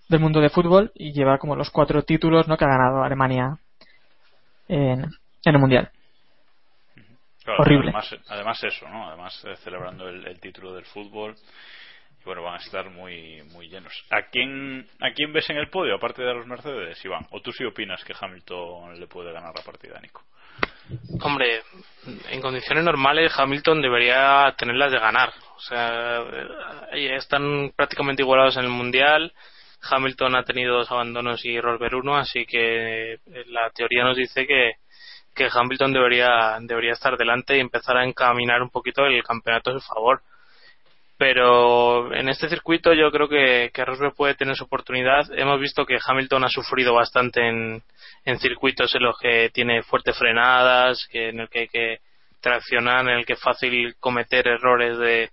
del 0.08 0.20
mundo 0.20 0.40
de 0.40 0.50
fútbol 0.50 0.92
y 0.94 1.12
lleva 1.12 1.40
como 1.40 1.56
los 1.56 1.72
cuatro 1.72 2.04
títulos 2.04 2.48
¿no? 2.48 2.58
que 2.58 2.66
ha 2.66 2.70
ganado 2.70 3.04
Alemania 3.04 3.58
en, 4.68 5.04
en 5.04 5.56
el 5.56 5.60
mundial. 5.60 5.90
Claro, 7.44 7.62
horrible. 7.62 7.90
Además, 7.90 8.16
además 8.30 8.64
eso, 8.64 8.88
¿no? 8.88 9.08
Además 9.08 9.44
eh, 9.46 9.56
celebrando 9.64 10.08
el, 10.08 10.28
el 10.28 10.40
título 10.40 10.74
del 10.74 10.86
fútbol. 10.86 11.36
Bueno, 12.24 12.44
van 12.44 12.56
a 12.56 12.58
estar 12.58 12.90
muy 12.90 13.42
muy 13.54 13.68
llenos. 13.68 13.94
¿A 14.10 14.24
quién, 14.24 14.88
¿A 15.00 15.12
quién 15.12 15.34
ves 15.34 15.50
en 15.50 15.58
el 15.58 15.70
podio, 15.70 15.96
aparte 15.96 16.22
de 16.22 16.34
los 16.34 16.46
Mercedes, 16.46 17.04
Iván? 17.04 17.26
¿O 17.32 17.42
tú 17.42 17.52
sí 17.52 17.64
opinas 17.64 18.04
que 18.04 18.14
Hamilton 18.20 19.00
le 19.00 19.08
puede 19.08 19.32
ganar 19.32 19.54
la 19.56 19.64
partida 19.64 19.98
a 19.98 20.02
Nico? 20.02 20.24
Hombre, 21.22 21.64
en 22.30 22.42
condiciones 22.42 22.84
normales 22.84 23.32
Hamilton 23.38 23.82
debería 23.82 24.54
tenerlas 24.58 24.92
de 24.92 25.00
ganar. 25.00 25.34
O 25.56 25.60
sea, 25.60 26.22
eh, 26.92 27.16
están 27.16 27.72
prácticamente 27.76 28.24
igualados 28.24 28.58
en 28.58 28.66
el 28.66 28.70
mundial. 28.70 29.34
Hamilton 29.90 30.36
ha 30.36 30.44
tenido 30.44 30.78
dos 30.78 30.92
abandonos 30.92 31.44
y 31.46 31.60
Rosberg 31.60 31.96
uno, 31.96 32.18
así 32.18 32.46
que 32.46 33.14
eh, 33.14 33.20
la 33.48 33.70
teoría 33.72 34.04
nos 34.04 34.18
dice 34.18 34.46
que, 34.46 34.74
que 35.34 35.50
Hamilton 35.52 35.94
debería, 35.94 36.58
debería 36.62 36.94
estar 36.94 37.18
delante 37.18 37.58
y 37.58 37.62
empezar 37.62 37.98
a 37.98 38.06
encaminar 38.06 38.62
un 38.62 38.70
poquito 38.70 39.06
el 39.06 39.24
campeonato 39.24 39.72
a 39.72 39.80
su 39.80 39.82
favor. 39.82 40.22
Pero 41.22 42.12
en 42.16 42.30
este 42.30 42.50
circuito 42.50 42.96
yo 42.96 43.12
creo 43.12 43.30
que, 43.30 43.70
que 43.72 43.86
Rosberg 43.86 44.16
puede 44.16 44.34
tener 44.34 44.56
su 44.56 44.64
oportunidad. 44.64 45.32
Hemos 45.38 45.60
visto 45.60 45.86
que 45.86 46.00
Hamilton 46.04 46.46
ha 46.46 46.50
sufrido 46.50 46.96
bastante 46.96 47.48
en, 47.48 48.40
circuitos 48.40 48.96
en 48.96 49.04
los 49.04 49.20
que 49.20 49.52
tiene 49.54 49.84
fuertes 49.84 50.18
frenadas, 50.18 51.08
que 51.12 51.30
en 51.30 51.42
el 51.42 51.48
que 51.48 51.60
hay 51.60 51.68
que 51.68 52.00
traccionar, 52.40 53.02
en 53.02 53.20
el 53.20 53.26
que 53.28 53.34
es 53.34 53.40
fácil 53.40 53.94
cometer 54.00 54.48
errores 54.48 54.98
de, 54.98 55.30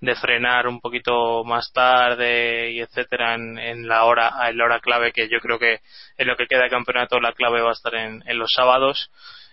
de 0.00 0.14
frenar 0.14 0.68
un 0.68 0.80
poquito 0.80 1.42
más 1.42 1.72
tarde 1.72 2.70
y 2.70 2.78
etcétera 2.78 3.34
en, 3.34 3.58
en 3.58 3.88
la 3.88 4.04
hora 4.04 4.48
en 4.48 4.56
la 4.56 4.64
hora 4.64 4.78
clave 4.78 5.10
que 5.10 5.28
yo 5.28 5.40
creo 5.40 5.58
que 5.58 5.80
en 6.18 6.28
lo 6.28 6.36
que 6.36 6.46
queda 6.46 6.62
de 6.62 6.70
campeonato 6.70 7.18
la 7.18 7.32
clave 7.32 7.62
va 7.62 7.70
a 7.70 7.72
estar 7.72 7.96
en, 7.96 8.22
en 8.26 8.38
los 8.38 8.52
sábados 8.54 9.10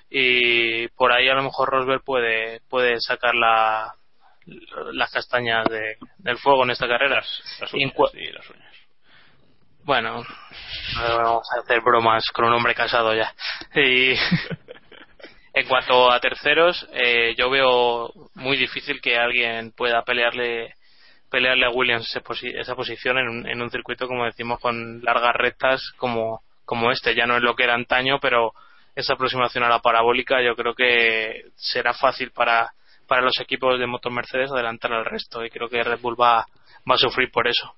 y 0.08 0.88
por 0.90 1.12
ahí 1.12 1.30
a 1.30 1.34
lo 1.34 1.42
mejor 1.42 1.70
Rosberg 1.70 2.04
puede 2.04 2.62
puede 2.70 3.00
sacar 3.00 3.34
la, 3.34 3.96
las 4.94 5.12
castañas 5.12 5.66
de, 5.70 5.98
del 6.18 6.38
fuego 6.38 6.64
en 6.64 6.72
esta 6.72 6.88
carrera 6.88 7.24
Las 7.60 7.74
uñas, 7.74 7.94
sí, 8.12 8.26
las 8.32 8.50
uñas. 8.50 8.76
bueno, 9.84 10.24
no 10.96 11.18
vamos 11.18 11.48
a 11.56 11.60
hacer 11.60 11.82
bromas 11.82 12.26
con 12.32 12.46
un 12.46 12.54
hombre 12.54 12.76
casado 12.76 13.14
ya. 13.14 13.34
Y 13.76 14.14
en 15.54 15.68
cuanto 15.68 16.12
a 16.12 16.20
terceros, 16.20 16.88
eh, 16.94 17.36
yo 17.38 17.50
veo 17.50 18.12
muy 18.36 18.58
difícil 18.58 19.02
que 19.02 19.18
alguien 19.18 19.72
pueda 19.72 20.04
pelearle 20.04 20.76
pelearle 21.30 21.66
a 21.66 21.70
Williams 21.70 22.12
esa 22.42 22.76
posición 22.76 23.18
en 23.20 23.30
un, 23.30 23.48
en 23.48 23.62
un 23.62 23.70
circuito, 23.70 24.08
como 24.08 24.26
decimos, 24.26 24.60
con 24.60 25.04
largas 25.04 25.36
rectas 25.36 25.94
como, 25.98 26.42
como 26.66 26.92
este. 26.92 27.16
Ya 27.16 27.26
no 27.26 27.38
es 27.38 27.44
lo 27.44 27.56
que 27.56 27.64
era 27.64 27.76
antaño, 27.76 28.20
pero 28.20 28.54
esa 28.96 29.14
aproximación 29.14 29.64
a 29.64 29.70
la 29.70 29.80
parabólica 29.80 30.42
yo 30.42 30.56
creo 30.56 30.74
que 30.74 31.44
será 31.56 31.94
fácil 31.94 32.32
para, 32.32 32.74
para 33.10 33.24
los 33.24 33.38
equipos 33.42 33.78
de 33.80 33.88
motor 33.88 34.14
Mercedes 34.14 34.52
adelantar 34.52 34.94
al 34.94 35.04
resto 35.04 35.44
y 35.44 35.50
creo 35.50 35.68
que 35.68 35.84
Red 35.84 36.00
Bull 36.00 36.20
va, 36.20 36.46
va 36.90 36.96
a 36.96 36.98
sufrir 36.98 37.30
por 37.32 37.48
eso. 37.48 37.74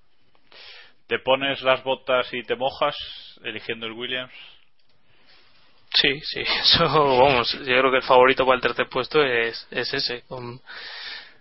¿Te 1.07 1.19
pones 1.19 1.61
las 1.61 1.83
botas 1.83 2.31
y 2.33 2.43
te 2.43 2.55
mojas 2.55 2.95
eligiendo 3.43 3.87
el 3.87 3.93
Williams? 3.93 4.31
Sí, 5.93 6.19
sí, 6.21 6.41
eso, 6.61 6.85
vamos, 6.85 7.51
yo 7.59 7.65
creo 7.65 7.91
que 7.91 7.97
el 7.97 8.03
favorito 8.03 8.45
para 8.45 8.57
el 8.57 8.61
tercer 8.61 8.87
puesto 8.87 9.23
es, 9.23 9.67
es 9.71 9.93
ese, 9.93 10.23
con, 10.27 10.61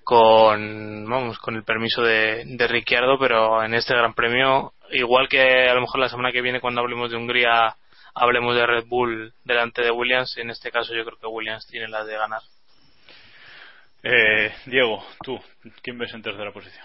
con, 0.03 1.09
vamos, 1.09 1.39
con 1.39 1.57
el 1.57 1.65
permiso 1.65 2.03
de, 2.03 2.45
de 2.47 2.69
Ricciardo, 2.69 3.19
pero 3.19 3.63
en 3.63 3.75
este 3.75 3.95
Gran 3.95 4.15
Premio, 4.15 4.73
igual 4.91 5.29
que 5.29 5.69
a 5.69 5.75
lo 5.75 5.83
mejor 5.83 6.01
la 6.01 6.09
semana 6.09 6.33
que 6.33 6.43
viene 6.43 6.61
cuando 6.61 6.81
hablemos 6.81 7.11
de 7.11 7.17
Hungría, 7.17 7.77
hablemos 8.15 8.57
de 8.57 8.67
Red 8.67 8.87
Bull 8.87 9.33
delante 9.45 9.83
de 9.83 9.91
Williams, 9.91 10.37
en 10.39 10.51
este 10.51 10.71
caso 10.71 10.95
yo 10.95 11.05
creo 11.05 11.19
que 11.19 11.27
Williams 11.27 11.67
tiene 11.67 11.89
las 11.89 12.07
de 12.07 12.17
ganar. 12.17 12.43
Eh, 14.03 14.51
Diego, 14.67 15.03
tú, 15.23 15.39
¿quién 15.83 15.99
ves 15.99 16.13
en 16.15 16.23
tercera 16.23 16.53
posición? 16.53 16.85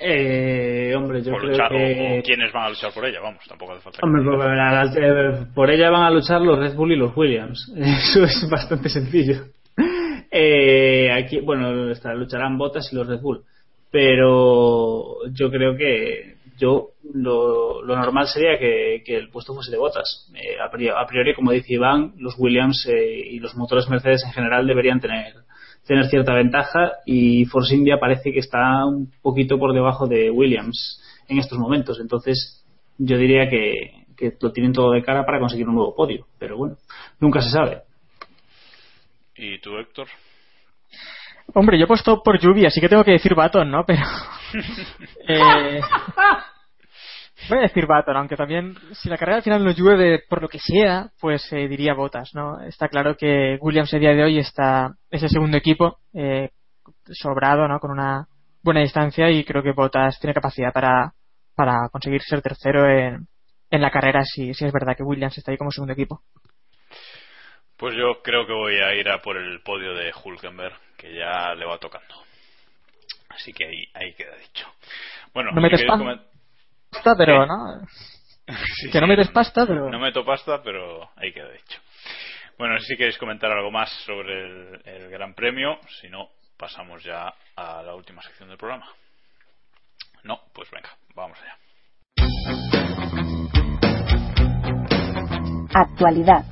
Eh, 0.00 0.94
hombre, 0.96 1.22
yo 1.22 1.32
Por 1.32 1.40
creo 1.40 1.52
luchar, 1.52 1.70
que... 1.70 2.18
o 2.20 2.22
quiénes 2.22 2.52
van 2.52 2.66
a 2.66 2.68
luchar 2.68 2.92
por 2.92 3.04
ella, 3.04 3.20
vamos, 3.20 3.42
tampoco 3.48 3.72
hace 3.72 3.82
falta. 3.82 3.98
Hombre, 4.02 4.22
por, 4.22 4.38
la- 4.38 4.84
eh, 4.84 5.46
por 5.54 5.70
ella 5.70 5.90
van 5.90 6.02
a 6.02 6.10
luchar 6.10 6.40
los 6.40 6.58
Red 6.58 6.74
Bull 6.74 6.92
y 6.92 6.96
los 6.96 7.16
Williams. 7.16 7.72
Eso 7.76 8.22
es 8.24 8.48
bastante 8.48 8.88
sencillo. 8.88 9.46
Eh, 10.30 11.10
aquí, 11.10 11.40
bueno, 11.40 11.90
está- 11.90 12.14
lucharán 12.14 12.58
Bottas 12.58 12.92
y 12.92 12.96
los 12.96 13.06
Red 13.08 13.20
Bull. 13.20 13.42
Pero 13.90 15.26
yo 15.32 15.50
creo 15.50 15.74
que 15.76 16.34
yo 16.58 16.90
lo, 17.14 17.82
lo 17.82 17.96
normal 17.96 18.26
sería 18.28 18.58
que, 18.58 19.02
que 19.04 19.16
el 19.16 19.30
puesto 19.30 19.54
fuese 19.54 19.70
de 19.72 19.78
Bottas. 19.78 20.30
Eh, 20.34 20.60
a, 20.64 20.70
priori, 20.70 20.94
a 20.96 21.06
priori, 21.06 21.34
como 21.34 21.50
dice 21.52 21.72
Iván, 21.72 22.12
los 22.18 22.34
Williams 22.38 22.86
eh, 22.88 23.20
y 23.30 23.40
los 23.40 23.56
motores 23.56 23.88
Mercedes 23.88 24.22
en 24.26 24.32
general 24.32 24.66
deberían 24.66 25.00
tener 25.00 25.34
tener 25.88 26.06
cierta 26.08 26.34
ventaja 26.34 26.92
y 27.06 27.46
Force 27.46 27.74
India 27.74 27.98
parece 27.98 28.30
que 28.30 28.38
está 28.38 28.84
un 28.84 29.10
poquito 29.22 29.58
por 29.58 29.72
debajo 29.72 30.06
de 30.06 30.30
Williams 30.30 31.02
en 31.28 31.38
estos 31.38 31.58
momentos. 31.58 31.98
Entonces, 31.98 32.64
yo 32.98 33.16
diría 33.16 33.48
que, 33.48 34.04
que 34.16 34.36
lo 34.40 34.52
tienen 34.52 34.72
todo 34.72 34.92
de 34.92 35.02
cara 35.02 35.24
para 35.24 35.40
conseguir 35.40 35.66
un 35.66 35.74
nuevo 35.74 35.94
podio. 35.96 36.26
Pero 36.38 36.58
bueno, 36.58 36.76
nunca 37.18 37.40
se 37.40 37.50
sabe. 37.50 37.82
¿Y 39.36 39.58
tú, 39.60 39.76
Héctor? 39.78 40.08
Hombre, 41.54 41.78
yo 41.78 41.84
he 41.84 41.88
puesto 41.88 42.22
por 42.22 42.38
lluvia, 42.38 42.68
así 42.68 42.80
que 42.80 42.88
tengo 42.88 43.04
que 43.04 43.12
decir 43.12 43.34
Baton, 43.34 43.70
¿no? 43.70 43.84
Pero. 43.86 44.02
eh, 45.28 45.80
voy 47.48 47.58
a 47.58 47.62
decir 47.62 47.86
Baton, 47.86 48.16
aunque 48.16 48.36
también, 48.36 48.74
si 48.92 49.08
la 49.08 49.16
carrera 49.16 49.36
al 49.36 49.42
final 49.42 49.64
no 49.64 49.70
llueve 49.70 50.24
por 50.28 50.42
lo 50.42 50.48
que 50.48 50.58
sea, 50.58 51.10
pues 51.20 51.52
eh, 51.52 51.68
diría 51.68 51.94
Botas, 51.94 52.30
¿no? 52.34 52.60
Está 52.62 52.88
claro 52.88 53.16
que 53.16 53.58
Williams 53.60 53.92
a 53.94 53.98
día 53.98 54.14
de 54.14 54.24
hoy 54.24 54.38
está, 54.38 54.94
es 55.10 55.22
el 55.22 55.28
segundo 55.28 55.56
equipo, 55.56 55.98
eh, 56.14 56.50
sobrado, 57.06 57.68
¿no? 57.68 57.78
Con 57.78 57.90
una 57.90 58.26
buena 58.62 58.80
distancia 58.80 59.30
y 59.30 59.44
creo 59.44 59.62
que 59.62 59.72
Botas 59.72 60.18
tiene 60.20 60.34
capacidad 60.34 60.72
para, 60.72 61.12
para 61.54 61.88
conseguir 61.90 62.22
ser 62.22 62.42
tercero 62.42 62.86
en, 62.88 63.28
en 63.70 63.80
la 63.80 63.90
carrera 63.90 64.24
si, 64.24 64.52
si 64.54 64.64
es 64.64 64.72
verdad 64.72 64.96
que 64.96 65.02
Williams 65.02 65.38
está 65.38 65.52
ahí 65.52 65.58
como 65.58 65.70
segundo 65.70 65.92
equipo. 65.92 66.22
Pues 67.76 67.94
yo 67.94 68.20
creo 68.22 68.44
que 68.44 68.52
voy 68.52 68.74
a 68.80 68.94
ir 68.94 69.08
a 69.08 69.22
por 69.22 69.36
el 69.36 69.60
podio 69.60 69.94
de 69.94 70.12
Hulkenberg, 70.12 70.74
que 70.96 71.14
ya 71.14 71.54
le 71.54 71.64
va 71.64 71.78
tocando. 71.78 72.14
Así 73.28 73.52
que 73.52 73.66
ahí, 73.66 73.84
ahí 73.94 74.14
queda 74.14 74.34
dicho. 74.36 74.66
Bueno, 75.32 75.52
no 75.52 75.60
metes 75.60 75.84
pasta, 76.98 77.16
pero 77.16 77.46
no. 77.46 77.86
que 78.92 79.00
no 79.00 79.06
metes 79.06 79.28
pasta, 79.28 79.66
pero. 79.66 79.90
No 79.90 79.98
meto 79.98 80.24
pasta, 80.24 80.62
pero 80.62 81.10
ahí 81.16 81.32
queda 81.32 81.50
dicho. 81.50 81.80
Bueno, 82.58 82.78
si 82.80 82.96
queréis 82.96 83.18
comentar 83.18 83.50
algo 83.50 83.70
más 83.70 83.90
sobre 84.04 84.46
el, 84.46 84.80
el 84.84 85.10
Gran 85.10 85.34
Premio, 85.34 85.78
si 86.00 86.08
no, 86.08 86.28
pasamos 86.56 87.02
ya 87.04 87.32
a 87.56 87.82
la 87.82 87.94
última 87.94 88.22
sección 88.22 88.48
del 88.48 88.58
programa. 88.58 88.86
No, 90.24 90.40
pues 90.52 90.68
venga, 90.70 90.90
vamos 91.14 91.38
allá. 91.40 91.56
Actualidad. 95.74 96.44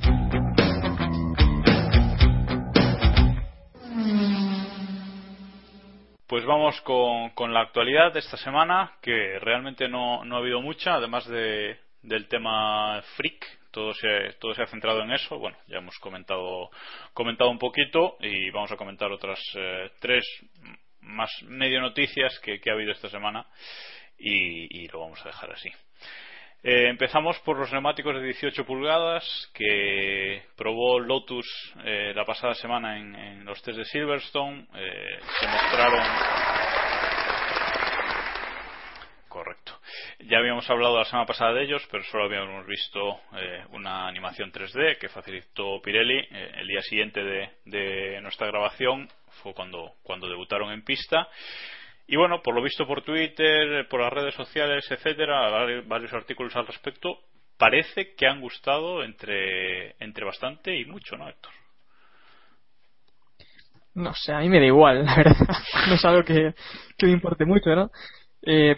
Pues 6.27 6.43
vamos 6.43 6.81
con, 6.81 7.29
con, 7.29 7.53
la 7.53 7.61
actualidad 7.61 8.11
de 8.11 8.19
esta 8.19 8.35
semana, 8.35 8.97
que 9.01 9.39
realmente 9.39 9.87
no, 9.87 10.25
no 10.25 10.35
ha 10.35 10.39
habido 10.39 10.61
mucha, 10.61 10.95
además 10.95 11.25
de, 11.25 11.79
del 12.01 12.27
tema 12.27 13.01
freak, 13.15 13.45
todo 13.71 13.93
se, 13.93 14.33
todo 14.37 14.53
se 14.53 14.61
ha 14.61 14.67
centrado 14.67 15.03
en 15.03 15.11
eso. 15.11 15.39
Bueno, 15.39 15.57
ya 15.67 15.77
hemos 15.77 15.97
comentado, 15.99 16.69
comentado 17.13 17.49
un 17.49 17.59
poquito 17.59 18.17
y 18.19 18.49
vamos 18.51 18.69
a 18.73 18.75
comentar 18.75 19.09
otras 19.09 19.39
eh, 19.55 19.89
tres 20.01 20.25
más 20.99 21.31
medio 21.43 21.79
noticias 21.79 22.37
que, 22.39 22.59
que, 22.59 22.71
ha 22.71 22.73
habido 22.73 22.91
esta 22.91 23.07
semana 23.07 23.47
y, 24.17 24.83
y 24.83 24.87
lo 24.89 24.99
vamos 24.99 25.21
a 25.25 25.29
dejar 25.29 25.53
así. 25.53 25.71
Eh, 26.69 26.89
empezamos 26.89 27.39
por 27.45 27.57
los 27.57 27.71
neumáticos 27.71 28.13
de 28.15 28.23
18 28.23 28.65
pulgadas 28.65 29.23
que 29.53 30.43
probó 30.57 30.99
Lotus 30.99 31.47
eh, 31.85 32.11
la 32.13 32.25
pasada 32.25 32.55
semana 32.55 32.97
en, 32.97 33.45
los 33.45 33.61
test 33.61 33.77
de 33.77 33.85
Silverstone. 33.85 34.67
Eh, 34.75 35.17
se 35.39 35.47
mostraron. 35.47 36.03
Correcto. 39.29 39.79
Ya 40.19 40.39
habíamos 40.39 40.69
hablado 40.69 40.97
la 40.97 41.05
semana 41.05 41.25
pasada 41.25 41.53
de 41.53 41.63
ellos, 41.63 41.87
pero 41.89 42.03
solo 42.03 42.25
habíamos 42.25 42.67
visto 42.67 43.17
eh, 43.37 43.63
una 43.69 44.05
animación 44.05 44.51
3D 44.51 44.97
que 44.97 45.07
facilitó 45.07 45.81
Pirelli. 45.81 46.19
Eh, 46.19 46.51
el 46.57 46.67
día 46.67 46.81
siguiente 46.81 47.23
de, 47.23 48.19
nuestra 48.21 48.47
grabación 48.47 49.07
fue 49.41 49.53
cuando 49.53 49.95
debutaron 50.27 50.73
en 50.73 50.83
pista. 50.83 51.29
Y 52.07 52.15
bueno, 52.15 52.41
por 52.41 52.55
lo 52.55 52.63
visto 52.63 52.87
por 52.87 53.01
Twitter, 53.01 53.85
por 53.89 53.99
las 53.99 54.13
redes 54.13 54.33
sociales, 54.33 54.89
etcétera, 54.89 55.49
varios 55.85 56.13
artículos 56.13 56.55
al 56.55 56.65
respecto, 56.65 57.19
parece 57.57 58.15
que 58.15 58.27
han 58.27 58.39
gustado 58.39 59.03
entre, 59.03 59.95
entre 59.99 60.23
bastante 60.23 60.79
y 60.79 60.85
mucho, 60.85 61.17
¿no, 61.17 61.27
Héctor? 61.27 61.51
No 63.95 64.13
sé, 64.13 64.31
a 64.31 64.39
mí 64.39 64.47
me 64.47 64.59
da 64.59 64.65
igual, 64.65 65.03
la 65.05 65.15
verdad. 65.17 65.57
No 65.87 65.95
es 65.95 66.05
algo 66.05 66.23
que, 66.23 66.53
me 67.01 67.11
importe 67.11 67.43
mucho, 67.43 67.75
¿no? 67.75 67.91
Eh, 68.41 68.77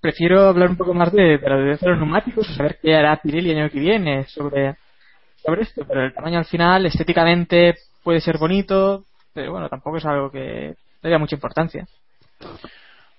prefiero 0.00 0.48
hablar 0.48 0.70
un 0.70 0.76
poco 0.76 0.94
más 0.94 1.12
de, 1.12 1.38
de, 1.38 1.78
los 1.80 1.98
neumáticos, 1.98 2.46
saber 2.56 2.78
qué 2.82 2.96
hará 2.96 3.20
Pirelli 3.22 3.50
el 3.50 3.58
año 3.58 3.70
que 3.70 3.78
viene 3.78 4.24
sobre, 4.24 4.74
sobre 5.36 5.62
esto, 5.62 5.84
pero 5.86 6.06
el 6.06 6.12
tamaño 6.12 6.38
al 6.38 6.46
final, 6.46 6.86
estéticamente, 6.86 7.76
puede 8.02 8.20
ser 8.20 8.38
bonito, 8.38 9.04
pero 9.32 9.52
bueno, 9.52 9.68
tampoco 9.68 9.98
es 9.98 10.06
algo 10.06 10.30
que 10.30 10.74
le 11.02 11.18
mucha 11.18 11.36
importancia. 11.36 11.86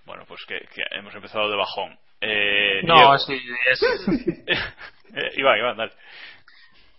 Bueno, 0.06 0.26
pues 0.28 0.42
que, 0.46 0.60
que 0.74 0.84
hemos 0.92 1.14
empezado 1.16 1.50
de 1.50 1.58
bajón. 1.58 1.98
Eh, 2.22 2.82
no, 2.84 2.96
Diego. 2.96 3.18
sí, 3.20 3.40
es... 3.72 3.82
eh, 4.48 5.32
Iván, 5.38 5.60
Iván, 5.60 5.78
dale. 5.78 5.92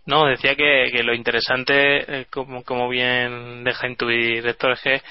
No, 0.07 0.27
decía 0.27 0.55
que, 0.55 0.91
que 0.93 1.03
lo 1.03 1.15
interesante, 1.15 2.21
eh, 2.21 2.27
como, 2.31 2.63
como 2.63 2.89
bien 2.89 3.65
deja 3.65 3.89
intuir 3.89 4.47
Héctor, 4.47 4.73
es 4.73 4.81
que 4.81 5.03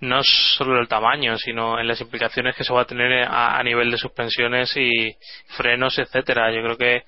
no 0.00 0.18
es 0.18 0.26
solo 0.56 0.80
el 0.80 0.88
tamaño, 0.88 1.38
sino 1.38 1.78
en 1.78 1.86
las 1.86 2.00
implicaciones 2.00 2.56
que 2.56 2.64
se 2.64 2.72
va 2.72 2.82
a 2.82 2.86
tener 2.86 3.22
a, 3.22 3.56
a 3.56 3.62
nivel 3.62 3.90
de 3.90 3.98
suspensiones 3.98 4.76
y 4.76 5.16
frenos, 5.56 5.96
etcétera. 5.98 6.52
Yo 6.52 6.62
creo 6.62 6.76
que 6.76 7.04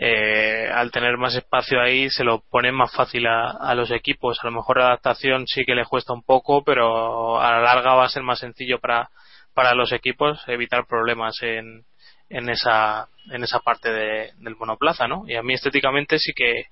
eh, 0.00 0.70
al 0.72 0.92
tener 0.92 1.16
más 1.16 1.34
espacio 1.34 1.80
ahí 1.80 2.08
se 2.08 2.22
lo 2.22 2.40
pone 2.48 2.70
más 2.70 2.92
fácil 2.94 3.26
a, 3.26 3.50
a, 3.50 3.74
los 3.74 3.90
equipos. 3.90 4.38
A 4.40 4.46
lo 4.46 4.52
mejor 4.52 4.78
la 4.78 4.86
adaptación 4.86 5.48
sí 5.48 5.64
que 5.64 5.74
les 5.74 5.88
cuesta 5.88 6.12
un 6.12 6.22
poco, 6.22 6.62
pero 6.62 7.40
a 7.40 7.50
la 7.50 7.60
larga 7.60 7.94
va 7.94 8.04
a 8.04 8.08
ser 8.08 8.22
más 8.22 8.38
sencillo 8.38 8.78
para, 8.78 9.10
para 9.54 9.74
los 9.74 9.90
equipos 9.90 10.40
evitar 10.46 10.86
problemas 10.86 11.42
en, 11.42 11.84
en 12.28 12.48
esa 12.48 13.08
en 13.32 13.42
esa 13.42 13.58
parte 13.58 13.90
de, 13.92 14.30
del 14.36 14.54
monoplaza, 14.54 15.08
¿no? 15.08 15.24
Y 15.26 15.34
a 15.34 15.42
mí 15.42 15.54
estéticamente 15.54 16.20
sí 16.20 16.32
que 16.32 16.66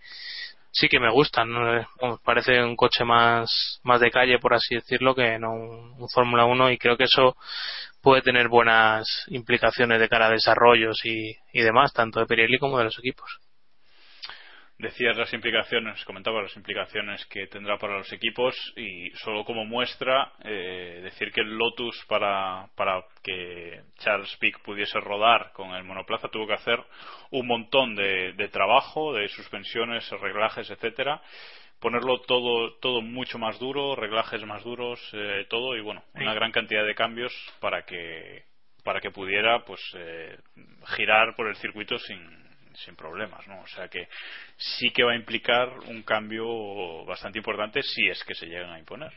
sí 0.70 0.88
que 0.88 1.00
me 1.00 1.10
gustan. 1.10 1.50
¿no? 1.50 2.20
parece 2.24 2.62
un 2.62 2.76
coche 2.76 3.04
más, 3.04 3.80
más 3.82 3.98
de 4.00 4.10
calle, 4.12 4.38
por 4.38 4.54
así 4.54 4.76
decirlo, 4.76 5.16
que 5.16 5.36
no 5.40 5.52
un, 5.52 5.94
un 5.98 6.08
Fórmula 6.10 6.44
1 6.44 6.70
y 6.70 6.78
creo 6.78 6.96
que 6.96 7.04
eso 7.04 7.36
puede 8.06 8.22
tener 8.22 8.46
buenas 8.46 9.04
implicaciones 9.30 9.98
de 9.98 10.08
cara 10.08 10.26
a 10.26 10.30
desarrollos 10.30 11.04
y, 11.04 11.36
y 11.52 11.60
demás, 11.60 11.92
tanto 11.92 12.20
de 12.20 12.26
Pirelli 12.26 12.56
como 12.56 12.78
de 12.78 12.84
los 12.84 12.96
equipos. 13.00 13.40
Decías 14.78 15.16
las 15.16 15.34
implicaciones, 15.34 16.04
comentaba 16.04 16.40
las 16.40 16.54
implicaciones 16.54 17.26
que 17.26 17.48
tendrá 17.48 17.78
para 17.78 17.98
los 17.98 18.12
equipos 18.12 18.54
y 18.76 19.10
solo 19.16 19.44
como 19.44 19.64
muestra 19.64 20.34
eh, 20.44 21.00
decir 21.02 21.32
que 21.32 21.40
el 21.40 21.58
Lotus 21.58 22.04
para, 22.06 22.68
para 22.76 23.02
que 23.24 23.80
Charles 23.98 24.36
Pic 24.36 24.62
pudiese 24.62 25.00
rodar 25.00 25.50
con 25.52 25.70
el 25.70 25.82
monoplaza 25.82 26.28
tuvo 26.28 26.46
que 26.46 26.54
hacer 26.54 26.78
un 27.32 27.48
montón 27.48 27.96
de, 27.96 28.34
de 28.34 28.48
trabajo, 28.50 29.14
de 29.14 29.26
suspensiones, 29.26 30.08
reglajes, 30.20 30.70
etcétera 30.70 31.20
ponerlo 31.80 32.20
todo 32.22 32.74
todo 32.80 33.02
mucho 33.02 33.38
más 33.38 33.58
duro, 33.58 33.96
reglajes 33.96 34.42
más 34.44 34.62
duros, 34.64 35.00
eh, 35.12 35.46
todo 35.48 35.76
y 35.76 35.80
bueno, 35.80 36.02
una 36.14 36.34
gran 36.34 36.52
cantidad 36.52 36.84
de 36.84 36.94
cambios 36.94 37.32
para 37.60 37.84
que 37.84 38.44
para 38.84 39.00
que 39.00 39.10
pudiera 39.10 39.64
pues 39.64 39.80
eh, 39.94 40.38
girar 40.96 41.34
por 41.34 41.48
el 41.48 41.56
circuito 41.56 41.98
sin 41.98 42.46
sin 42.84 42.94
problemas, 42.94 43.46
¿no? 43.48 43.60
O 43.62 43.66
sea 43.68 43.88
que 43.88 44.08
sí 44.56 44.90
que 44.90 45.02
va 45.02 45.12
a 45.12 45.16
implicar 45.16 45.70
un 45.86 46.02
cambio 46.02 47.04
bastante 47.04 47.38
importante 47.38 47.82
si 47.82 48.06
es 48.08 48.22
que 48.24 48.34
se 48.34 48.46
llegan 48.46 48.70
a 48.70 48.78
imponer. 48.78 49.12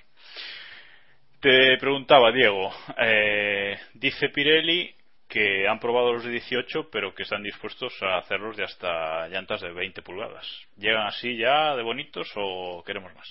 Te 1.40 1.78
preguntaba, 1.78 2.32
Diego, 2.32 2.74
eh, 2.98 3.78
dice 3.94 4.30
Pirelli 4.30 4.94
que 5.30 5.68
han 5.68 5.80
probado 5.80 6.12
los 6.12 6.24
de 6.24 6.32
18, 6.32 6.90
pero 6.92 7.14
que 7.14 7.24
están 7.24 7.44
dispuestos 7.44 7.94
a 8.02 8.18
hacerlos 8.18 8.58
de 8.58 8.64
hasta 8.64 9.28
llantas 9.28 9.62
de 9.62 9.72
20 9.72 10.02
pulgadas. 10.02 10.46
¿Llegan 10.76 11.06
así 11.06 11.38
ya 11.38 11.76
de 11.76 11.84
bonitos 11.84 12.28
o 12.36 12.84
queremos 12.84 13.14
más? 13.14 13.28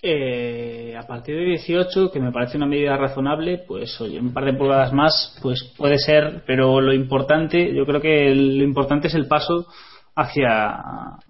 Eh, 0.00 0.94
a 0.96 1.06
partir 1.06 1.34
de 1.34 1.44
18, 1.46 2.12
que 2.12 2.20
me 2.20 2.30
parece 2.30 2.56
una 2.56 2.66
medida 2.66 2.96
razonable, 2.96 3.64
pues 3.66 4.00
oye, 4.00 4.20
un 4.20 4.32
par 4.32 4.44
de 4.44 4.52
pulgadas 4.52 4.92
más, 4.92 5.36
pues 5.42 5.74
puede 5.76 5.98
ser, 5.98 6.44
pero 6.46 6.80
lo 6.80 6.92
importante, 6.92 7.74
yo 7.74 7.84
creo 7.86 8.00
que 8.00 8.32
lo 8.34 8.62
importante 8.62 9.08
es 9.08 9.14
el 9.14 9.26
paso 9.26 9.66
hacia, 10.14 10.76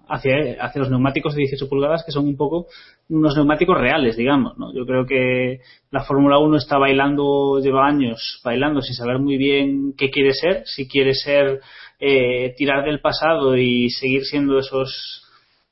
hacia, 0.07 0.57
hacia 0.59 0.79
los 0.79 0.91
neumáticos 0.91 1.33
de 1.33 1.41
18 1.41 1.69
pulgadas, 1.69 2.03
que 2.05 2.11
son 2.11 2.27
un 2.27 2.37
poco 2.37 2.67
unos 3.09 3.35
neumáticos 3.35 3.77
reales, 3.77 4.17
digamos, 4.17 4.57
¿no? 4.57 4.73
Yo 4.73 4.85
creo 4.85 5.05
que 5.05 5.59
la 5.91 6.03
Fórmula 6.03 6.39
1 6.39 6.57
está 6.57 6.77
bailando, 6.77 7.59
lleva 7.59 7.87
años 7.87 8.41
bailando 8.43 8.81
sin 8.81 8.95
saber 8.95 9.19
muy 9.19 9.37
bien 9.37 9.93
qué 9.95 10.09
quiere 10.09 10.33
ser, 10.33 10.63
si 10.65 10.87
quiere 10.87 11.13
ser 11.13 11.59
eh, 11.99 12.53
tirar 12.57 12.83
del 12.83 13.01
pasado 13.01 13.55
y 13.55 13.89
seguir 13.89 14.23
siendo 14.23 14.57
esos 14.57 15.21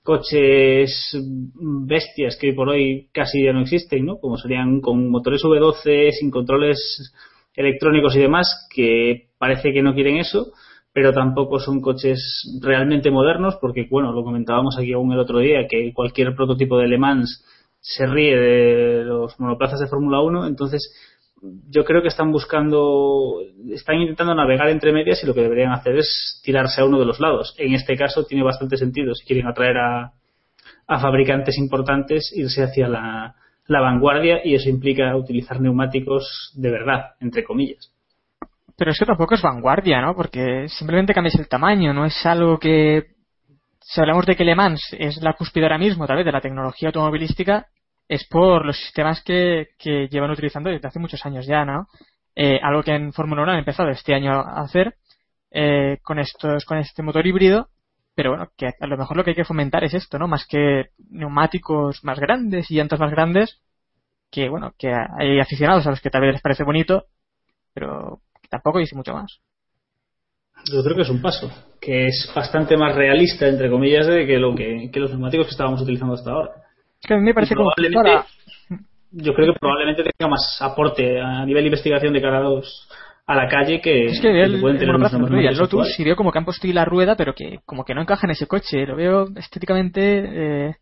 coches 0.03 1.17
bestias 1.55 2.37
que 2.37 2.47
hoy 2.49 2.53
por 2.53 2.69
hoy 2.69 3.07
casi 3.13 3.43
ya 3.43 3.53
no 3.53 3.61
existen, 3.61 4.05
¿no? 4.05 4.19
Como 4.19 4.37
serían 4.37 4.81
con 4.81 5.09
motores 5.09 5.41
V12, 5.43 6.11
sin 6.11 6.29
controles 6.29 7.13
electrónicos 7.55 8.15
y 8.15 8.19
demás, 8.19 8.67
que 8.73 9.29
parece 9.39 9.73
que 9.73 9.81
no 9.81 9.93
quieren 9.93 10.17
eso, 10.17 10.51
pero 10.93 11.11
tampoco 11.11 11.59
son 11.59 11.81
coches 11.81 12.59
realmente 12.61 13.09
modernos, 13.09 13.57
porque, 13.59 13.87
bueno, 13.89 14.11
lo 14.11 14.23
comentábamos 14.23 14.77
aquí 14.77 14.93
aún 14.93 15.11
el 15.11 15.19
otro 15.19 15.39
día, 15.39 15.67
que 15.67 15.91
cualquier 15.93 16.35
prototipo 16.35 16.77
de 16.77 16.87
Le 16.87 16.99
Mans 16.99 17.43
se 17.79 18.05
ríe 18.05 18.37
de 18.37 19.03
los 19.03 19.37
monoplazas 19.39 19.79
de 19.79 19.87
Fórmula 19.87 20.21
1, 20.21 20.47
entonces 20.47 20.93
yo 21.69 21.83
creo 21.83 22.01
que 22.01 22.07
están 22.07 22.31
buscando, 22.31 23.41
están 23.71 23.97
intentando 23.97 24.33
navegar 24.33 24.69
entre 24.69 24.93
medias 24.93 25.21
y 25.23 25.27
lo 25.27 25.33
que 25.33 25.41
deberían 25.41 25.73
hacer 25.73 25.97
es 25.97 26.41
tirarse 26.43 26.81
a 26.81 26.85
uno 26.85 26.99
de 26.99 27.05
los 27.05 27.19
lados. 27.19 27.53
En 27.57 27.73
este 27.73 27.97
caso 27.97 28.25
tiene 28.25 28.43
bastante 28.43 28.77
sentido 28.77 29.13
si 29.13 29.25
quieren 29.25 29.47
atraer 29.47 29.77
a, 29.77 30.13
fabricantes 30.87 31.57
importantes, 31.57 32.31
irse 32.35 32.63
hacia 32.63 32.87
la, 32.87 33.35
la 33.67 33.81
vanguardia 33.81 34.39
y 34.45 34.55
eso 34.55 34.69
implica 34.69 35.15
utilizar 35.15 35.59
neumáticos 35.59 36.53
de 36.55 36.71
verdad, 36.71 37.15
entre 37.19 37.43
comillas. 37.43 37.92
Pero 38.77 38.91
eso 38.91 39.05
tampoco 39.05 39.35
es 39.35 39.41
vanguardia, 39.41 40.01
¿no? 40.01 40.15
Porque 40.15 40.67
simplemente 40.67 41.13
cambias 41.13 41.35
el 41.35 41.47
tamaño, 41.47 41.93
no 41.93 42.05
es 42.05 42.25
algo 42.25 42.57
que 42.57 43.13
si 43.81 43.99
hablamos 43.99 44.25
de 44.25 44.35
que 44.35 44.45
Le 44.45 44.55
Mans 44.55 44.95
es 44.97 45.21
la 45.21 45.33
cúspide 45.33 45.65
ahora 45.65 45.77
mismo, 45.77 46.07
tal 46.07 46.17
vez, 46.17 46.25
de 46.25 46.31
la 46.31 46.41
tecnología 46.41 46.89
automovilística, 46.89 47.67
es 48.07 48.25
por 48.27 48.65
los 48.65 48.77
sistemas 48.77 49.21
que, 49.23 49.69
que 49.77 50.07
llevan 50.07 50.31
utilizando 50.31 50.69
desde 50.69 50.87
hace 50.87 50.99
muchos 50.99 51.25
años 51.25 51.45
ya, 51.45 51.65
¿no? 51.65 51.87
Eh, 52.35 52.59
algo 52.61 52.81
que 52.81 52.95
en 52.95 53.13
Fórmula 53.13 53.43
1 53.43 53.51
han 53.51 53.59
empezado 53.59 53.89
este 53.89 54.15
año 54.15 54.31
a 54.31 54.61
hacer 54.61 54.95
eh, 55.51 55.99
con 56.01 56.17
estos 56.17 56.65
con 56.65 56.79
este 56.79 57.03
motor 57.03 57.27
híbrido 57.27 57.69
pero 58.15 58.31
bueno, 58.31 58.51
que 58.57 58.67
a 58.79 58.87
lo 58.87 58.97
mejor 58.97 59.17
lo 59.17 59.23
que 59.23 59.31
hay 59.31 59.35
que 59.35 59.45
fomentar 59.45 59.83
es 59.83 59.93
esto, 59.93 60.19
¿no? 60.19 60.27
Más 60.27 60.45
que 60.45 60.89
neumáticos 61.09 62.03
más 62.03 62.19
grandes 62.19 62.69
y 62.69 62.75
llantas 62.75 62.99
más 62.99 63.11
grandes, 63.11 63.59
que 64.31 64.49
bueno, 64.49 64.73
que 64.77 64.93
hay 64.93 65.39
aficionados 65.39 65.87
a 65.87 65.91
los 65.91 66.01
que 66.01 66.09
tal 66.09 66.21
vez 66.21 66.33
les 66.33 66.41
parece 66.41 66.63
bonito, 66.63 67.05
pero 67.73 68.21
tampoco 68.53 68.77
dice 68.77 68.95
mucho 68.95 69.13
más. 69.13 69.39
Yo 70.71 70.83
creo 70.83 70.95
que 70.95 71.01
es 71.01 71.09
un 71.09 71.23
paso, 71.23 71.51
que 71.81 72.05
es 72.05 72.31
bastante 72.35 72.77
más 72.77 72.95
realista, 72.95 73.47
entre 73.47 73.69
comillas, 73.69 74.05
de 74.05 74.27
que, 74.27 74.37
lo 74.37 74.53
que, 74.53 74.91
los 74.93 75.09
neumáticos 75.09 75.47
que 75.47 75.51
estábamos 75.51 75.81
utilizando 75.81 76.13
hasta 76.13 76.31
ahora. 76.31 76.51
Es 77.01 77.07
que 77.07 77.15
a 77.15 77.17
mí 77.17 77.23
me 77.23 77.33
parece 77.33 77.55
como 77.55 77.71
Yo 79.11 79.33
creo 79.33 79.53
que 79.53 79.59
probablemente 79.59 80.03
tenga 80.03 80.29
más 80.29 80.59
aporte 80.61 81.19
a 81.19 81.43
nivel 81.45 81.63
de 81.63 81.67
investigación 81.69 82.13
de 82.13 82.21
cara 82.21 82.37
a 82.37 82.61
a 83.25 83.35
la 83.35 83.47
calle 83.47 83.79
que, 83.79 84.07
es 84.07 84.19
que, 84.19 84.41
el, 84.41 84.59
pueden 84.59 84.77
tener 84.77 84.93
el, 84.93 85.45
el 85.45 85.57
Lotus 85.57 85.95
veo 85.97 86.17
como 86.17 86.29
que 86.29 86.39
han 86.39 86.43
puesto 86.43 86.67
la 86.67 86.83
rueda 86.83 87.15
pero 87.15 87.33
que 87.33 87.59
como 87.65 87.85
que 87.85 87.95
no 87.95 88.01
encaja 88.01 88.27
en 88.27 88.31
ese 88.31 88.47
coche 88.47 88.85
lo 88.85 88.97
veo 88.97 89.29
estéticamente 89.37 90.01
eh, 90.01 90.75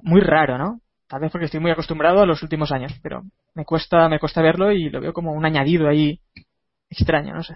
muy 0.00 0.22
raro 0.22 0.56
no 0.56 0.80
tal 1.06 1.20
vez 1.20 1.30
porque 1.30 1.44
estoy 1.44 1.60
muy 1.60 1.70
acostumbrado 1.70 2.22
a 2.22 2.26
los 2.26 2.42
últimos 2.42 2.72
años 2.72 2.98
pero 3.02 3.24
me 3.54 3.66
cuesta 3.66 4.08
me 4.08 4.18
cuesta 4.18 4.40
verlo 4.40 4.72
y 4.72 4.88
lo 4.88 5.02
veo 5.02 5.12
como 5.12 5.32
un 5.32 5.44
añadido 5.44 5.86
ahí 5.86 6.18
extraño 6.92 7.34
no 7.34 7.42
sé. 7.42 7.54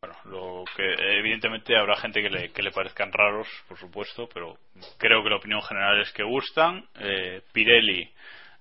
Bueno 0.00 0.16
lo 0.24 0.64
que 0.76 0.94
evidentemente 1.18 1.76
habrá 1.76 1.96
gente 1.96 2.22
que 2.22 2.30
le, 2.30 2.52
que 2.52 2.62
le 2.62 2.70
parezcan 2.70 3.12
raros 3.12 3.48
por 3.68 3.78
supuesto 3.78 4.28
pero 4.32 4.58
creo 4.98 5.22
que 5.22 5.30
la 5.30 5.36
opinión 5.36 5.62
general 5.62 6.00
es 6.00 6.12
que 6.12 6.22
gustan. 6.22 6.84
Eh, 7.00 7.42
Pirelli 7.52 8.10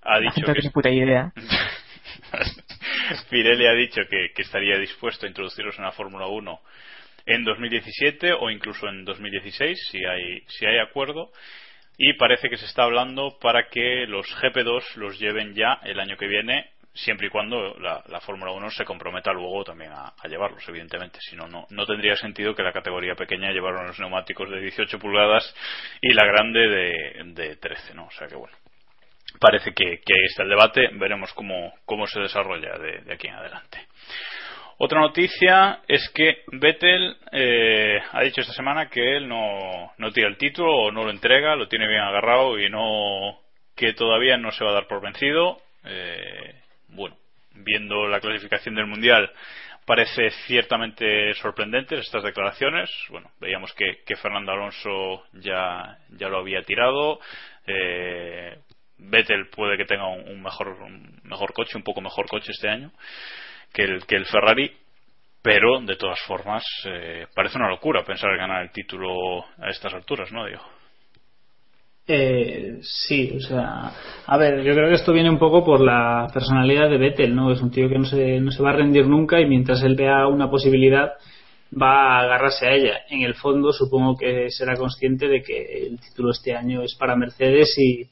ha 0.01 0.19
dicho 0.19 0.53
que, 0.53 0.69
puta 0.71 0.89
idea. 0.89 1.31
Pirelli 3.29 3.67
ha 3.67 3.73
dicho 3.73 4.01
que, 4.09 4.31
estaría 4.41 4.77
dispuesto 4.77 5.25
a 5.25 5.29
introducirlos 5.29 5.77
en 5.77 5.85
la 5.85 5.91
Fórmula 5.91 6.27
1 6.27 6.61
en 7.25 7.43
2017 7.45 8.33
o 8.33 8.49
incluso 8.49 8.87
en 8.87 9.05
2016 9.05 9.79
si 9.91 10.05
hay, 10.05 10.41
si 10.47 10.65
hay 10.65 10.79
acuerdo. 10.79 11.31
Y 11.97 12.13
parece 12.13 12.49
que 12.49 12.57
se 12.57 12.65
está 12.65 12.83
hablando 12.83 13.37
para 13.39 13.69
que 13.69 14.05
los 14.07 14.25
GP2 14.41 14.95
los 14.95 15.19
lleven 15.19 15.53
ya 15.53 15.79
el 15.83 15.99
año 15.99 16.17
que 16.17 16.27
viene 16.27 16.72
siempre 16.93 17.27
y 17.27 17.29
cuando 17.29 17.75
la, 17.79 18.19
Fórmula 18.21 18.51
1 18.51 18.69
se 18.71 18.85
comprometa 18.85 19.33
luego 19.33 19.63
también 19.63 19.91
a, 19.91 20.13
llevarlos, 20.27 20.67
evidentemente. 20.69 21.19
Si 21.21 21.35
no, 21.35 21.47
no 21.47 21.85
tendría 21.85 22.15
sentido 22.15 22.55
que 22.55 22.63
la 22.63 22.71
categoría 22.71 23.15
pequeña 23.15 23.51
llevara 23.51 23.81
unos 23.81 23.99
neumáticos 23.99 24.49
de 24.49 24.61
18 24.61 24.99
pulgadas 24.99 25.53
y 26.01 26.13
la 26.13 26.25
grande 26.25 26.67
de, 26.67 27.23
de 27.33 27.55
13, 27.57 27.93
¿no? 27.95 28.05
O 28.05 28.11
sea 28.11 28.27
que 28.27 28.35
bueno 28.35 28.55
parece 29.39 29.73
que, 29.73 29.85
ahí 29.85 30.25
está 30.29 30.43
el 30.43 30.49
debate. 30.49 30.89
Veremos 30.93 31.33
cómo, 31.33 31.73
cómo 31.85 32.07
se 32.07 32.19
desarrolla 32.19 32.77
de, 32.77 33.13
aquí 33.13 33.27
en 33.27 33.35
adelante. 33.35 33.87
Otra 34.77 34.99
noticia 34.99 35.81
es 35.87 36.09
que 36.13 36.43
Vettel 36.51 37.15
eh, 37.31 37.99
ha 38.11 38.21
dicho 38.21 38.41
esta 38.41 38.53
semana 38.53 38.89
que 38.89 39.17
él 39.17 39.27
no, 39.27 39.93
no 39.97 40.11
tira 40.11 40.27
el 40.27 40.37
título 40.37 40.75
o 40.75 40.91
no 40.91 41.03
lo 41.03 41.11
entrega, 41.11 41.55
lo 41.55 41.67
tiene 41.67 41.87
bien 41.87 42.01
agarrado 42.01 42.59
y 42.59 42.69
no 42.69 43.39
que 43.75 43.93
todavía 43.93 44.37
no 44.37 44.51
se 44.51 44.63
va 44.63 44.71
a 44.71 44.75
dar 44.75 44.87
por 44.87 45.01
vencido. 45.01 45.59
Eh, 45.85 46.62
bueno, 46.93 47.17
viendo 47.53 48.07
la 48.07 48.19
clasificación 48.19 48.75
del 48.75 48.87
mundial 48.87 49.31
parece 49.85 50.29
ciertamente 50.47 51.33
sorprendentes 51.35 51.99
estas 51.99 52.23
declaraciones. 52.23 52.89
Bueno, 53.09 53.29
veíamos 53.39 53.73
que, 53.73 54.03
que 54.05 54.15
Fernando 54.15 54.51
Alonso 54.51 55.25
ya, 55.33 55.97
ya 56.09 56.29
lo 56.29 56.39
había 56.39 56.61
tirado. 56.63 57.19
Eh, 57.67 58.57
Vettel 58.97 59.47
puede 59.49 59.77
que 59.77 59.85
tenga 59.85 60.07
un, 60.07 60.41
mejor, 60.41 60.77
mejor 61.23 61.53
coche, 61.53 61.77
un 61.77 61.83
poco 61.83 62.01
mejor 62.01 62.27
coche 62.27 62.51
este 62.51 62.69
año 62.69 62.91
que 63.73 63.83
el, 63.83 64.05
que 64.05 64.15
el 64.15 64.25
Ferrari, 64.25 64.71
pero 65.41 65.81
de 65.81 65.97
todas 65.97 66.19
formas 66.21 66.63
eh, 66.85 67.27
parece 67.35 67.57
una 67.57 67.69
locura 67.69 68.03
pensar 68.03 68.31
en 68.31 68.37
ganar 68.37 68.61
el 68.61 68.71
título 68.71 69.43
a 69.57 69.69
estas 69.69 69.93
alturas, 69.93 70.31
¿no, 70.31 70.45
Diego? 70.45 70.63
Eh, 72.05 72.79
sí, 72.81 73.31
o 73.37 73.39
sea, 73.39 73.93
a 74.25 74.37
ver, 74.37 74.61
yo 74.63 74.73
creo 74.73 74.89
que 74.89 74.95
esto 74.95 75.13
viene 75.13 75.29
un 75.29 75.39
poco 75.39 75.63
por 75.63 75.79
la 75.79 76.27
personalidad 76.33 76.89
de 76.89 76.97
Vettel, 76.97 77.33
¿no? 77.33 77.51
Es 77.51 77.61
un 77.61 77.71
tío 77.71 77.87
que 77.87 77.97
no 77.97 78.05
se, 78.05 78.41
no 78.41 78.51
se 78.51 78.61
va 78.61 78.71
a 78.71 78.73
rendir 78.73 79.07
nunca 79.07 79.39
y 79.39 79.45
mientras 79.45 79.81
él 79.83 79.95
vea 79.95 80.27
una 80.27 80.49
posibilidad 80.49 81.13
va 81.81 82.17
a 82.17 82.21
agarrarse 82.21 82.67
a 82.67 82.73
ella. 82.73 82.97
En 83.09 83.21
el 83.21 83.35
fondo, 83.35 83.71
supongo 83.71 84.17
que 84.17 84.49
será 84.49 84.75
consciente 84.75 85.27
de 85.27 85.41
que 85.41 85.87
el 85.87 85.99
título 85.99 86.31
este 86.31 86.55
año 86.55 86.81
es 86.83 86.95
para 86.95 87.15
Mercedes 87.15 87.75
y, 87.77 88.09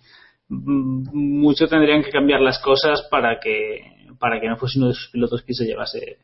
mucho 0.54 1.68
tendrían 1.68 2.04
que 2.04 2.12
cambiar 2.12 2.42
las 2.42 2.60
cosas 2.60 3.08
para 3.10 3.40
que 3.40 3.80
para 4.20 4.42
que 4.42 4.50
no 4.50 4.58
fuese 4.58 4.80
uno 4.80 4.90
de 4.90 4.96
sus 4.96 5.10
pilotos 5.10 5.44
quien 5.44 5.56
se 5.56 5.64
llevase 5.64 6.18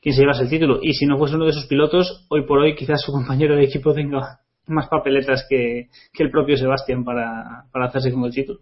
quien 0.00 0.14
se 0.14 0.20
llevase 0.20 0.44
el 0.44 0.48
título 0.48 0.78
y 0.80 0.94
si 0.94 1.06
no 1.06 1.18
fuese 1.18 1.34
uno 1.34 1.46
de 1.46 1.52
sus 1.52 1.66
pilotos 1.66 2.24
hoy 2.28 2.46
por 2.46 2.60
hoy 2.60 2.76
quizás 2.76 3.02
su 3.02 3.10
compañero 3.18 3.56
de 3.56 3.64
equipo 3.64 3.92
tenga 3.92 4.38
más 4.66 4.88
papeletas 4.88 5.46
que, 5.48 5.88
el 6.18 6.30
propio 6.30 6.56
Sebastián 6.56 7.04
para, 7.04 7.64
para 7.72 7.86
hacerse 7.86 8.12
con 8.12 8.24
el 8.24 8.32
título 8.32 8.60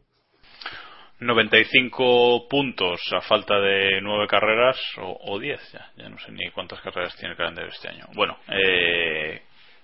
95 1.20 2.48
puntos 2.48 3.00
a 3.12 3.20
falta 3.20 3.60
de 3.60 4.00
9 4.02 4.26
carreras 4.26 4.76
o, 4.98 5.38
10 5.38 5.72
ya, 5.72 5.92
ya 5.96 6.08
no 6.08 6.18
sé 6.18 6.32
ni 6.32 6.50
cuántas 6.50 6.80
carreras 6.80 7.14
tiene 7.16 7.32
el 7.32 7.36
calendario 7.36 7.70
este 7.70 7.88
año 7.88 8.06
bueno 8.14 8.36
eh, 8.48 9.42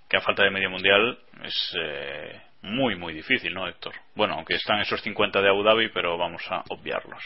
que 0.09 0.16
a 0.16 0.21
falta 0.21 0.43
de 0.43 0.51
medio 0.51 0.71
mundial 0.71 1.19
es 1.45 1.77
eh, 1.79 2.41
muy, 2.62 2.97
muy 2.97 3.12
difícil, 3.12 3.55
¿no, 3.55 3.69
Héctor? 3.69 3.95
Bueno, 4.14 4.35
aunque 4.35 4.55
están 4.55 4.81
esos 4.81 5.01
50 5.03 5.41
de 5.41 5.49
Abu 5.49 5.62
Dhabi, 5.62 5.91
pero 5.91 6.19
vamos 6.19 6.43
a 6.51 6.62
obviarlos. 6.69 7.23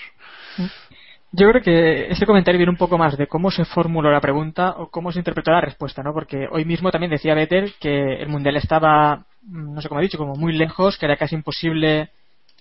Yo 1.34 1.48
creo 1.48 1.62
que 1.62 2.10
ese 2.10 2.26
comentario 2.26 2.58
viene 2.58 2.70
un 2.70 2.76
poco 2.76 2.98
más 2.98 3.16
de 3.16 3.26
cómo 3.26 3.50
se 3.50 3.64
formuló 3.64 4.10
la 4.10 4.20
pregunta 4.20 4.74
o 4.76 4.90
cómo 4.90 5.10
se 5.12 5.18
interpretó 5.18 5.50
la 5.50 5.62
respuesta, 5.62 6.02
¿no? 6.02 6.12
Porque 6.12 6.46
hoy 6.50 6.66
mismo 6.66 6.90
también 6.90 7.10
decía 7.10 7.34
Vettel 7.34 7.72
que 7.80 8.20
el 8.20 8.28
Mundial 8.28 8.56
estaba, 8.56 9.24
no 9.42 9.80
sé 9.80 9.88
cómo 9.88 10.00
he 10.00 10.04
dicho, 10.04 10.18
como 10.18 10.34
muy 10.34 10.52
lejos, 10.52 10.98
que 10.98 11.06
era 11.06 11.16
casi 11.16 11.34
imposible 11.34 12.10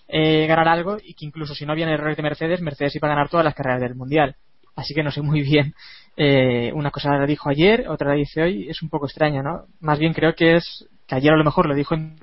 eh, 0.08 0.48
ganar 0.48 0.70
algo 0.70 0.98
y 1.04 1.14
que 1.16 1.26
incluso 1.26 1.54
si 1.54 1.66
no 1.66 1.74
había 1.74 1.90
errores 1.90 2.16
de 2.16 2.24
Mercedes, 2.24 2.62
Mercedes 2.62 2.96
iba 2.96 3.10
a 3.10 3.12
ganar 3.12 3.30
todas 3.30 3.44
las 3.44 3.56
carreras 3.56 3.82
del 3.82 3.96
Mundial. 3.96 4.36
Así 4.76 4.94
que 4.94 5.04
no 5.04 5.12
sé 5.12 5.22
muy 5.22 5.42
bien. 5.42 5.74
Eh, 6.16 6.72
una 6.74 6.92
cosa 6.92 7.18
la 7.18 7.26
dijo 7.26 7.50
ayer, 7.50 7.88
otra 7.90 8.10
la 8.10 8.16
dice 8.16 8.42
hoy, 8.42 8.70
es 8.70 8.82
un 8.82 8.90
poco 8.90 9.06
extraño, 9.06 9.44
¿no? 9.44 9.66
Más 9.80 10.00
bien 10.00 10.14
creo 10.14 10.34
que 10.34 10.56
es 10.56 10.88
que 11.08 11.16
ayer 11.16 11.34
a 11.34 11.38
lo 11.38 11.44
mejor 11.44 11.66
lo 11.66 11.76
dijo 11.76 11.94
en 11.96 12.18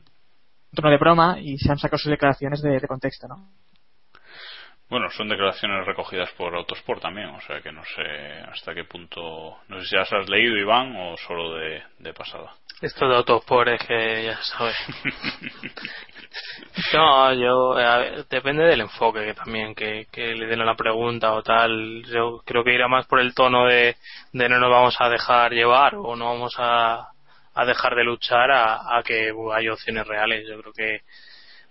tono 0.75 0.91
de 0.91 0.99
broma 0.99 1.39
y 1.41 1.59
se 1.59 1.71
han 1.71 1.79
sacado 1.79 1.99
sus 1.99 2.11
declaraciones 2.11 2.63
de, 2.63 2.81
contexto, 2.87 3.29
¿no? 3.29 3.49
Bueno, 4.89 5.11
son 5.11 5.29
declaraciones 5.29 5.87
recogidas 5.87 6.31
por 6.33 6.55
Autosport 6.55 7.03
también, 7.03 7.29
o 7.29 7.41
sea 7.43 7.61
que 7.61 7.71
no 7.71 7.85
sé 7.85 8.03
hasta 8.51 8.75
qué 8.75 8.85
punto. 8.85 9.59
No 9.69 9.81
sé 9.81 9.87
si 9.87 9.97
las 9.97 10.13
has 10.13 10.29
leído, 10.29 10.57
Iván, 10.57 10.97
o 10.97 11.17
solo 11.17 11.55
de, 11.57 11.83
de 11.99 12.15
pasada. 12.15 12.55
Esto 12.81 13.09
de 13.09 13.17
Autosport 13.17 13.69
es 13.69 13.87
que 13.87 14.25
ya 14.25 14.39
sabes. 14.43 14.77
no, 16.95 17.35
yo. 17.35 17.75
depende 18.31 18.65
del 18.65 18.81
enfoque 18.81 19.27
que 19.27 19.35
también 19.35 19.75
que, 19.75 20.07
que 20.11 20.35
le 20.35 20.47
den 20.47 20.63
a 20.63 20.65
la 20.65 20.77
pregunta 20.77 21.35
o 21.35 21.43
tal. 21.43 22.03
Yo 22.05 22.41
creo 22.47 22.65
que 22.65 22.75
irá 22.75 22.89
más 22.89 23.07
por 23.07 23.21
el 23.21 23.35
tono 23.35 23.67
de, 23.67 23.97
de 24.33 24.49
no 24.49 24.59
nos 24.59 24.71
vamos 24.71 24.97
a 25.01 25.09
dejar 25.11 25.53
llevar 25.53 25.97
o 25.97 26.17
no 26.17 26.27
vamos 26.27 26.55
a 26.59 27.09
a 27.59 27.65
dejar 27.65 27.97
de 27.97 28.05
luchar 28.05 28.53
a, 28.53 29.03
que 29.05 29.33
haya 29.53 29.73
opciones 29.73 30.07
reales. 30.07 30.47
Yo 30.49 30.61
creo 30.61 30.73
que 30.73 31.01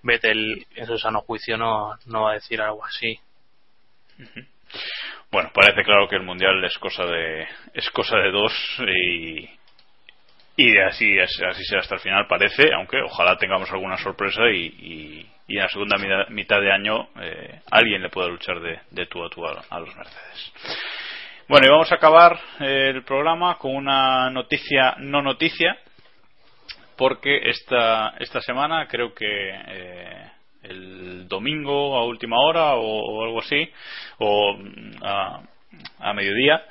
Vettel 0.08 0.66
en 0.76 0.86
su 0.88 0.98
sano 0.98 1.22
juicio 1.22 1.58
no, 1.58 1.96
no 2.08 2.24
va 2.24 2.32
a 2.32 2.36
decir 2.36 2.62
algo 2.62 2.84
así. 2.84 3.20
Bueno, 5.30 5.52
parece 5.54 5.84
claro 5.84 6.08
que 6.08 6.16
el 6.16 6.24
mundial 6.24 6.64
es 6.64 6.78
cosa 6.80 7.06
de 7.06 7.48
es 7.74 7.90
cosa 7.92 8.18
de 8.18 8.32
dos 8.32 8.54
y 8.80 9.50
y 10.56 10.78
así 10.80 11.20
así 11.20 11.64
será 11.66 11.82
hasta 11.82 11.96
el 11.96 12.02
final 12.02 12.26
parece, 12.28 12.74
aunque 12.74 12.98
ojalá 13.02 13.38
tengamos 13.38 13.70
alguna 13.72 13.98
sorpresa 13.98 14.42
y, 14.50 15.28
y, 15.48 15.56
en 15.56 15.64
la 15.64 15.70
segunda 15.70 15.98
mitad, 16.30 16.62
de 16.62 16.72
año 16.72 17.10
eh, 17.22 17.62
alguien 17.70 18.02
le 18.02 18.10
pueda 18.10 18.28
luchar 18.28 18.60
de, 18.60 18.80
de 18.90 19.06
tú 19.06 19.24
a 19.24 19.30
tú 19.30 19.46
a 19.46 19.80
los 19.80 19.96
Mercedes. 19.96 20.54
Bueno, 21.48 21.66
y 21.66 21.70
vamos 21.70 21.90
a 21.92 21.96
acabar 21.96 22.38
eh, 22.60 22.90
el 22.90 23.04
programa 23.04 23.58
con 23.58 23.74
una 23.74 24.30
noticia 24.30 24.96
no 24.98 25.22
noticia, 25.22 25.78
porque 26.98 27.50
esta, 27.50 28.16
esta 28.20 28.42
semana 28.42 28.88
creo 28.88 29.14
que 29.14 29.26
eh, 29.26 30.32
el 30.64 31.28
domingo 31.28 31.96
a 31.96 32.06
última 32.06 32.38
hora 32.40 32.76
o, 32.76 33.24
algo 33.24 33.40
así, 33.40 33.70
o 34.20 34.58
a, 35.04 35.42
a 36.00 36.14
mediodía, 36.14 36.66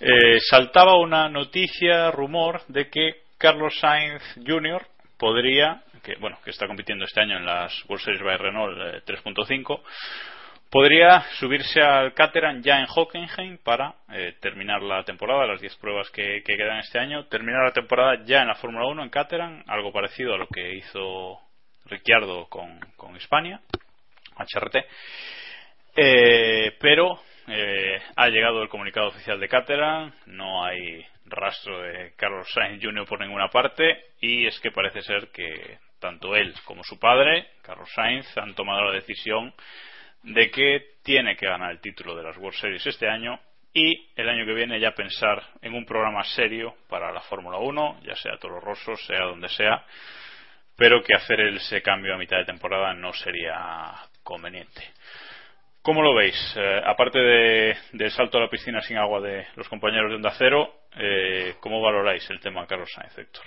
eh, 0.00 0.38
saltaba 0.48 0.96
una 0.96 1.28
noticia, 1.28 2.10
rumor, 2.10 2.62
de 2.68 2.88
que 2.88 3.22
Carlos 3.36 3.78
Sainz 3.80 4.22
Jr. 4.46 4.86
podría, 5.16 5.82
que 6.02 6.16
bueno, 6.16 6.38
que 6.44 6.50
está 6.50 6.66
compitiendo 6.66 7.04
este 7.04 7.20
año 7.20 7.36
en 7.36 7.46
las 7.46 7.72
World 7.88 8.04
Series 8.04 8.22
by 8.22 8.36
Renault 8.36 8.76
3.5, 9.04 9.80
podría 10.70 11.22
subirse 11.38 11.80
al 11.80 12.12
Caterham 12.14 12.62
ya 12.62 12.80
en 12.80 12.86
Hockenheim 12.88 13.58
para 13.58 13.94
eh, 14.12 14.34
terminar 14.40 14.82
la 14.82 15.02
temporada, 15.04 15.46
las 15.46 15.60
10 15.60 15.76
pruebas 15.76 16.10
que, 16.10 16.42
quedan 16.44 16.78
este 16.78 16.98
año, 16.98 17.26
terminar 17.26 17.64
la 17.64 17.72
temporada 17.72 18.22
ya 18.24 18.42
en 18.42 18.48
la 18.48 18.54
Fórmula 18.54 18.86
1 18.86 19.02
en 19.02 19.10
Caterham, 19.10 19.64
algo 19.66 19.92
parecido 19.92 20.34
a 20.34 20.38
lo 20.38 20.46
que 20.48 20.74
hizo 20.74 21.40
Ricciardo 21.86 22.46
con, 22.48 22.78
con 22.96 23.16
España, 23.16 23.60
HRT, 24.36 24.76
eh, 25.96 26.76
pero 26.78 27.18
eh, 27.46 27.98
ha 28.16 28.28
llegado 28.28 28.62
el 28.62 28.68
comunicado 28.68 29.08
oficial 29.08 29.40
de 29.40 29.48
Caterham, 29.48 30.12
no 30.26 30.64
hay 30.64 31.04
rastro 31.24 31.80
de 31.80 32.12
Carlos 32.16 32.46
Sainz 32.52 32.82
Jr. 32.82 33.06
por 33.06 33.20
ninguna 33.20 33.48
parte 33.48 34.04
y 34.20 34.46
es 34.46 34.58
que 34.60 34.70
parece 34.70 35.00
ser 35.02 35.28
que 35.28 35.78
tanto 35.98 36.36
él 36.36 36.54
como 36.64 36.84
su 36.84 36.98
padre, 36.98 37.48
Carlos 37.62 37.90
Sainz, 37.94 38.36
han 38.36 38.54
tomado 38.54 38.84
la 38.84 38.92
decisión 38.92 39.52
de 40.22 40.50
que 40.50 40.98
tiene 41.02 41.36
que 41.36 41.46
ganar 41.46 41.70
el 41.70 41.80
título 41.80 42.14
de 42.14 42.22
las 42.22 42.36
World 42.36 42.58
Series 42.58 42.86
este 42.86 43.08
año 43.08 43.40
y 43.72 44.10
el 44.16 44.28
año 44.28 44.44
que 44.44 44.54
viene 44.54 44.80
ya 44.80 44.92
pensar 44.92 45.42
en 45.62 45.74
un 45.74 45.84
programa 45.84 46.24
serio 46.24 46.74
para 46.88 47.12
la 47.12 47.20
Fórmula 47.20 47.58
1, 47.58 48.00
ya 48.04 48.14
sea 48.16 48.36
Toro 48.38 48.60
Rosso, 48.60 48.96
sea 48.96 49.24
donde 49.24 49.48
sea, 49.48 49.84
pero 50.76 51.02
que 51.02 51.14
hacer 51.14 51.40
ese 51.40 51.82
cambio 51.82 52.14
a 52.14 52.18
mitad 52.18 52.38
de 52.38 52.44
temporada 52.44 52.94
no 52.94 53.12
sería 53.12 53.94
conveniente. 54.22 54.82
¿Cómo 55.82 56.02
lo 56.02 56.14
veis? 56.14 56.36
Eh, 56.56 56.82
aparte 56.84 57.18
de, 57.18 57.76
del 57.92 58.10
salto 58.10 58.38
a 58.38 58.42
la 58.42 58.50
piscina 58.50 58.80
sin 58.82 58.96
agua 58.98 59.20
de 59.20 59.46
los 59.56 59.68
compañeros 59.68 60.10
de 60.10 60.16
Onda 60.16 60.34
Cero, 60.36 60.74
eh, 60.96 61.54
¿cómo 61.60 61.80
valoráis 61.80 62.28
el 62.30 62.40
tema 62.40 62.66
Carlos 62.66 62.92
Sainz, 62.92 63.16
Héctor? 63.16 63.44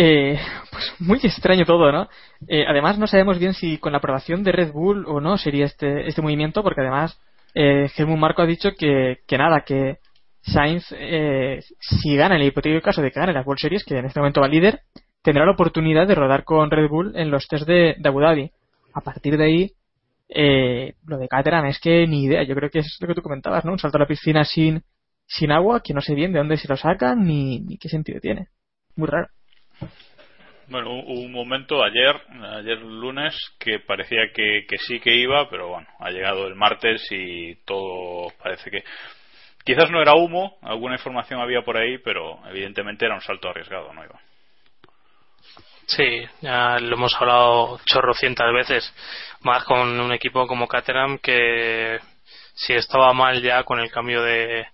Eh, 0.00 0.38
pues 0.70 0.94
muy 1.00 1.18
extraño 1.20 1.64
todo, 1.64 1.90
¿no? 1.90 2.08
Eh, 2.46 2.64
además, 2.68 2.98
no 2.98 3.08
sabemos 3.08 3.40
bien 3.40 3.52
si 3.52 3.78
con 3.78 3.90
la 3.90 3.98
aprobación 3.98 4.44
de 4.44 4.52
Red 4.52 4.70
Bull 4.70 5.04
o 5.08 5.20
no 5.20 5.36
sería 5.38 5.64
este, 5.64 6.06
este 6.06 6.22
movimiento, 6.22 6.62
porque 6.62 6.82
además 6.82 7.20
eh, 7.52 7.90
Helmut 7.96 8.16
Marco 8.16 8.42
ha 8.42 8.46
dicho 8.46 8.70
que, 8.78 9.18
que 9.26 9.38
nada, 9.38 9.62
que 9.62 9.96
Sainz, 10.40 10.86
eh, 10.92 11.64
si 11.80 12.14
gana 12.14 12.36
en 12.36 12.42
el 12.42 12.46
hipotético 12.46 12.80
caso 12.80 13.02
de 13.02 13.10
que 13.10 13.18
gane 13.18 13.32
las 13.32 13.44
World 13.44 13.58
Series, 13.58 13.82
que 13.82 13.98
en 13.98 14.04
este 14.04 14.20
momento 14.20 14.40
va 14.40 14.46
líder, 14.46 14.82
tendrá 15.20 15.44
la 15.44 15.50
oportunidad 15.50 16.06
de 16.06 16.14
rodar 16.14 16.44
con 16.44 16.70
Red 16.70 16.88
Bull 16.88 17.16
en 17.16 17.32
los 17.32 17.48
test 17.48 17.66
de, 17.66 17.96
Abu 18.04 18.20
Dhabi. 18.20 18.52
A 18.94 19.00
partir 19.00 19.36
de 19.36 19.44
ahí, 19.44 19.72
eh, 20.28 20.94
lo 21.06 21.18
de 21.18 21.26
Caterham 21.26 21.66
es 21.66 21.80
que 21.80 22.06
ni 22.06 22.22
idea. 22.22 22.44
Yo 22.44 22.54
creo 22.54 22.70
que 22.70 22.78
es 22.78 22.98
lo 23.00 23.08
que 23.08 23.14
tú 23.14 23.22
comentabas, 23.22 23.64
¿no? 23.64 23.72
Un 23.72 23.80
salto 23.80 23.98
a 23.98 24.02
la 24.02 24.06
piscina 24.06 24.44
sin, 24.44 24.80
sin 25.26 25.50
agua, 25.50 25.80
que 25.82 25.92
no 25.92 26.00
sé 26.00 26.14
bien 26.14 26.32
de 26.32 26.38
dónde 26.38 26.56
se 26.56 26.68
lo 26.68 26.76
sacan 26.76 27.24
ni, 27.24 27.58
ni 27.58 27.78
qué 27.78 27.88
sentido 27.88 28.20
tiene. 28.20 28.46
Muy 28.94 29.08
raro. 29.08 29.26
Bueno, 30.68 30.92
un 30.92 31.32
momento 31.32 31.82
ayer, 31.82 32.20
ayer 32.58 32.78
lunes, 32.78 33.34
que 33.58 33.78
parecía 33.80 34.30
que, 34.34 34.66
sí 34.86 35.00
que 35.00 35.14
iba, 35.14 35.48
pero 35.48 35.68
bueno, 35.68 35.86
ha 35.98 36.10
llegado 36.10 36.46
el 36.46 36.54
martes 36.54 37.06
y 37.10 37.54
todo 37.64 38.30
parece 38.42 38.70
que. 38.70 38.84
Quizás 39.64 39.90
no 39.90 40.00
era 40.00 40.14
humo, 40.14 40.58
alguna 40.62 40.94
información 40.96 41.40
había 41.40 41.62
por 41.62 41.76
ahí, 41.76 41.98
pero 41.98 42.38
evidentemente 42.48 43.04
era 43.06 43.14
un 43.14 43.20
salto 43.20 43.48
arriesgado, 43.48 43.92
¿no 43.92 44.04
iba? 44.04 44.20
Sí, 45.86 46.22
ya 46.42 46.78
lo 46.78 46.96
hemos 46.96 47.14
hablado 47.18 47.80
chorrocientas 47.86 48.52
veces, 48.52 48.94
más 49.40 49.64
con 49.64 49.98
un 49.98 50.12
equipo 50.12 50.46
como 50.46 50.68
Caterham 50.68 51.18
que 51.18 51.98
si 52.54 52.74
estaba 52.74 53.14
mal 53.14 53.40
ya 53.40 53.64
con 53.64 53.80
el 53.80 53.90
cambio 53.90 54.22
de 54.22 54.66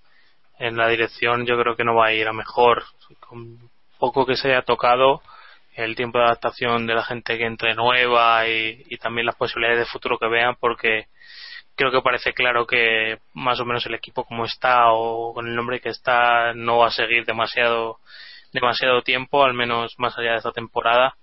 en 0.59 0.77
la 0.77 0.89
dirección 0.89 1.47
yo 1.47 1.57
creo 1.59 1.77
que 1.77 1.85
no 1.85 1.95
va 1.95 2.07
a 2.07 2.13
ir 2.13 2.27
a 2.27 2.33
mejor. 2.33 2.83
Poco 3.99 4.27
que 4.27 4.37
se 4.37 4.49
haya 4.49 4.63
tocado, 4.63 5.23
el 5.75 5.97
tiempo 5.97 6.19
de 6.19 6.25
adaptación 6.25 6.87
de 6.87 6.95
la 6.95 7.05
gente 7.05 7.37
que 7.37 7.47
entre 7.47 7.75
nueva 7.75 8.49
y, 8.49 8.85
también 8.99 9.27
las 9.27 9.37
posibilidades 9.37 9.81
de 9.81 9.93
futuro 9.93 10.19
que 10.19 10.29
vean 10.29 10.57
porque 10.59 11.07
creo 11.75 11.91
que 11.91 12.01
parece 12.01 12.33
claro 12.33 12.67
que 12.67 13.19
más 13.33 13.59
o 13.61 13.65
menos 13.65 13.85
el 13.87 13.95
equipo 13.95 14.25
como 14.25 14.45
está 14.45 14.93
o 14.93 15.35
con 15.35 15.49
el 15.49 15.57
nombre 15.57 15.81
que 15.81 15.89
está 15.89 16.55
no 16.55 16.79
va 16.79 16.89
a 16.89 16.91
seguir 16.91 17.25
demasiado 17.27 17.99
demasiado 18.53 19.03
tiempo 19.03 19.43
al 19.45 19.55
menos 19.55 19.95
más 19.99 20.17
allá 20.17 20.33
de 20.33 20.37
esta 20.39 20.53
temporada. 20.53 21.17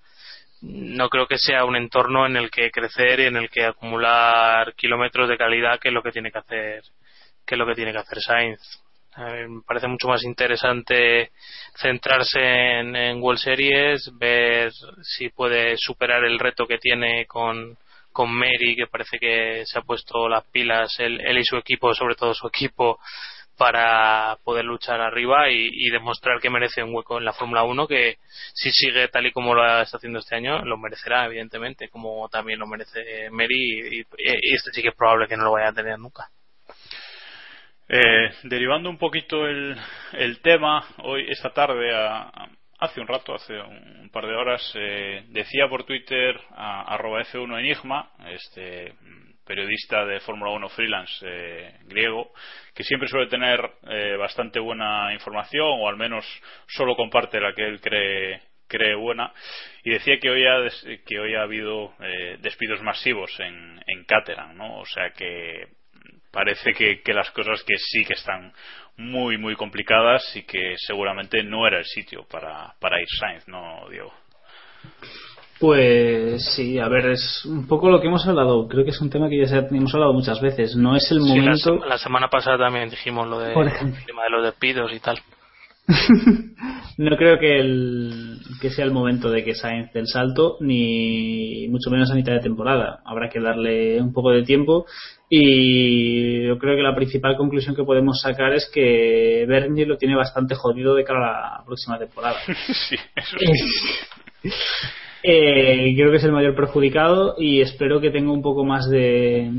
No 0.61 1.09
creo 1.09 1.27
que 1.27 1.37
sea 1.37 1.65
un 1.65 1.75
entorno 1.75 2.25
en 2.27 2.35
el 2.35 2.51
que 2.51 2.69
crecer 2.71 3.21
y 3.21 3.25
en 3.25 3.37
el 3.37 3.49
que 3.49 3.65
acumular 3.65 4.75
kilómetros 4.75 5.29
de 5.29 5.37
calidad 5.37 5.79
que 5.79 5.87
es 5.87 5.93
lo 5.93 6.03
que 6.03 6.11
tiene 6.11 6.31
que 6.31 6.39
hacer 6.39 6.83
que 7.45 7.55
es 7.55 7.59
lo 7.59 7.65
que 7.65 7.75
tiene 7.75 7.93
que 7.93 7.99
hacer 7.99 8.19
Sainz 8.21 8.81
me 9.17 9.61
parece 9.65 9.87
mucho 9.87 10.07
más 10.07 10.23
interesante 10.23 11.31
centrarse 11.75 12.39
en, 12.39 13.21
World 13.21 13.39
Series, 13.39 14.11
ver 14.17 14.71
si 15.03 15.29
puede 15.29 15.75
superar 15.77 16.23
el 16.23 16.39
reto 16.39 16.65
que 16.65 16.77
tiene 16.77 17.25
con, 17.25 17.77
con 18.11 18.31
Mary, 18.31 18.75
que 18.75 18.87
parece 18.87 19.19
que 19.19 19.63
se 19.65 19.79
ha 19.79 19.81
puesto 19.81 20.29
las 20.29 20.45
pilas, 20.45 20.95
él, 20.99 21.19
él 21.21 21.37
y 21.37 21.43
su 21.43 21.57
equipo, 21.57 21.93
sobre 21.93 22.15
todo 22.15 22.33
su 22.33 22.47
equipo, 22.47 22.99
para 23.57 24.37
poder 24.43 24.65
luchar 24.65 25.01
arriba 25.01 25.51
y, 25.51 25.89
demostrar 25.91 26.39
que 26.39 26.49
merece 26.49 26.81
un 26.81 26.95
hueco 26.95 27.19
en 27.19 27.25
la 27.25 27.33
Fórmula 27.33 27.63
1 27.63 27.87
que 27.87 28.17
si 28.55 28.71
sigue 28.71 29.07
tal 29.09 29.27
y 29.27 29.31
como 29.31 29.53
lo 29.53 29.81
está 29.81 29.97
haciendo 29.97 30.17
este 30.17 30.35
año 30.35 30.65
lo 30.65 30.77
merecerá 30.77 31.25
evidentemente 31.25 31.89
como 31.89 32.27
también 32.29 32.57
lo 32.57 32.65
merece 32.65 33.29
Mary 33.29 33.99
y 33.99 33.99
este 34.55 34.71
sí 34.73 34.81
que 34.81 34.87
es 34.87 34.95
probable 34.95 35.27
que 35.27 35.37
no 35.37 35.43
lo 35.43 35.51
vaya 35.51 35.67
a 35.67 35.73
tener 35.73 35.99
nunca. 35.99 36.31
Eh, 37.93 38.31
derivando 38.43 38.89
un 38.89 38.97
poquito 38.97 39.45
el, 39.45 39.75
tema, 40.41 40.81
hoy, 40.99 41.25
esta 41.27 41.49
tarde, 41.49 41.91
hace 42.79 43.01
un 43.01 43.07
rato, 43.07 43.35
hace 43.35 43.59
un, 43.59 43.99
un 44.03 44.09
par 44.09 44.27
de 44.27 44.33
horas, 44.33 44.71
eh, 44.75 45.25
decía 45.27 45.67
por 45.67 45.83
Twitter 45.83 46.39
a, 46.51 46.93
arroba 46.93 47.21
F1 47.23 47.59
Enigma, 47.59 48.13
este 48.27 48.93
periodista 49.45 50.05
de 50.05 50.21
Fórmula 50.21 50.51
1 50.51 50.69
freelance 50.69 51.25
eh, 51.27 51.79
griego, 51.83 52.31
que 52.73 52.85
siempre 52.85 53.09
suele 53.09 53.27
tener 53.27 53.59
eh, 53.89 54.15
bastante 54.17 54.61
buena 54.61 55.13
información, 55.13 55.81
o 55.81 55.89
al 55.89 55.97
menos 55.97 56.25
solo 56.69 56.95
comparte 56.95 57.41
la 57.41 57.53
que 57.53 57.67
él 57.67 57.81
cree 57.81 58.41
cree 58.69 58.95
buena 58.95 59.33
y 59.83 59.89
decía 59.89 60.17
que 60.17 60.29
hoy 60.29 60.45
ha, 60.47 60.65
que 61.05 61.19
hoy 61.19 61.35
ha 61.35 61.41
habido 61.41 61.93
eh, 61.99 62.37
despidos 62.39 62.81
masivos 62.81 63.37
en, 63.41 63.83
en 63.85 64.05
Caterham, 64.05 64.55
¿no? 64.55 64.79
O 64.79 64.85
sea 64.85 65.09
que 65.09 65.80
parece 66.31 66.73
que, 66.73 67.01
que, 67.01 67.13
las 67.13 67.29
cosas 67.31 67.63
que 67.63 67.75
sí 67.77 68.03
que 68.05 68.13
están 68.13 68.53
muy 68.97 69.37
muy 69.37 69.55
complicadas 69.55 70.35
y 70.35 70.43
que 70.43 70.75
seguramente 70.77 71.43
no 71.43 71.67
era 71.67 71.79
el 71.79 71.85
sitio 71.85 72.25
para, 72.29 72.73
para 72.79 72.99
ir 72.99 73.07
Sainz, 73.19 73.47
¿no, 73.47 73.89
Diego? 73.89 74.13
Pues 75.61 76.43
sí, 76.55 76.79
a 76.79 76.87
ver, 76.87 77.11
es 77.11 77.45
un 77.45 77.67
poco 77.67 77.91
lo 77.91 78.01
que 78.01 78.07
hemos 78.07 78.27
hablado. 78.27 78.67
Creo 78.67 78.83
que 78.83 78.89
es 78.89 78.99
un 78.99 79.11
tema 79.11 79.29
que 79.29 79.45
ya 79.45 79.57
hemos 79.57 79.93
hablado 79.93 80.11
muchas 80.11 80.41
veces. 80.41 80.75
No 80.75 80.95
es 80.95 81.11
el 81.11 81.19
momento. 81.19 81.55
Sí, 81.55 81.79
la, 81.81 81.85
la, 81.85 81.97
semana 81.99 82.29
pasada 82.29 82.57
también 82.57 82.89
dijimos 82.89 83.27
lo 83.27 83.37
de, 83.37 83.53
el 83.53 84.05
tema 84.05 84.23
de 84.23 84.29
los 84.31 84.43
despidos 84.43 84.91
y 84.91 84.99
tal. 84.99 85.19
no 86.97 87.15
creo 87.15 87.37
que, 87.37 87.59
el, 87.59 88.39
que 88.59 88.71
sea 88.71 88.85
el 88.85 88.91
momento 88.91 89.29
de 89.29 89.43
que 89.43 89.53
Sainz 89.53 89.93
del 89.93 90.07
salto, 90.07 90.57
ni 90.61 91.67
mucho 91.69 91.91
menos 91.91 92.09
a 92.09 92.15
mitad 92.15 92.33
de 92.33 92.39
temporada. 92.39 93.01
Habrá 93.05 93.29
que 93.29 93.39
darle 93.39 94.01
un 94.01 94.13
poco 94.13 94.31
de 94.31 94.41
tiempo 94.41 94.87
y 95.33 96.45
yo 96.45 96.57
creo 96.57 96.75
que 96.75 96.83
la 96.83 96.93
principal 96.93 97.37
conclusión 97.37 97.73
que 97.73 97.85
podemos 97.85 98.19
sacar 98.19 98.51
es 98.51 98.69
que 98.69 99.45
Bernie 99.47 99.85
lo 99.85 99.95
tiene 99.95 100.13
bastante 100.13 100.55
jodido 100.55 100.93
de 100.93 101.05
cara 101.05 101.55
a 101.55 101.59
la 101.59 101.65
próxima 101.65 101.97
temporada. 101.97 102.35
sí, 102.89 102.97
eso 103.15 103.37
sí. 103.37 104.49
eh, 105.23 105.93
creo 105.95 106.11
que 106.11 106.17
es 106.17 106.23
el 106.25 106.33
mayor 106.33 106.53
perjudicado 106.53 107.35
y 107.37 107.61
espero 107.61 108.01
que 108.01 108.11
tenga 108.11 108.29
un 108.29 108.41
poco 108.41 108.65
más 108.65 108.89
de 108.89 109.49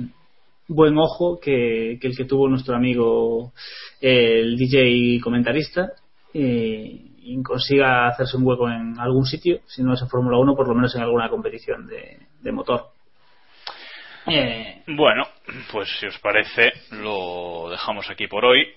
buen 0.68 0.98
ojo 0.98 1.40
que, 1.40 1.96
que 1.98 2.06
el 2.06 2.16
que 2.18 2.26
tuvo 2.26 2.50
nuestro 2.50 2.76
amigo 2.76 3.54
el 4.02 4.58
DJ 4.58 5.20
comentarista 5.22 5.92
eh, 6.34 7.00
y 7.22 7.42
consiga 7.42 8.08
hacerse 8.08 8.36
un 8.36 8.46
hueco 8.46 8.68
en 8.68 9.00
algún 9.00 9.24
sitio, 9.24 9.60
si 9.64 9.82
no 9.82 9.94
es 9.94 10.02
en 10.02 10.08
Fórmula 10.10 10.36
1, 10.36 10.54
por 10.54 10.68
lo 10.68 10.74
menos 10.74 10.94
en 10.96 11.00
alguna 11.00 11.30
competición 11.30 11.86
de, 11.86 12.18
de 12.42 12.52
motor. 12.52 12.92
Bueno, 14.86 15.26
pues 15.70 15.88
si 15.98 16.06
os 16.06 16.18
parece, 16.18 16.72
lo 16.90 17.68
dejamos 17.70 18.08
aquí 18.10 18.26
por 18.26 18.44
hoy. 18.44 18.74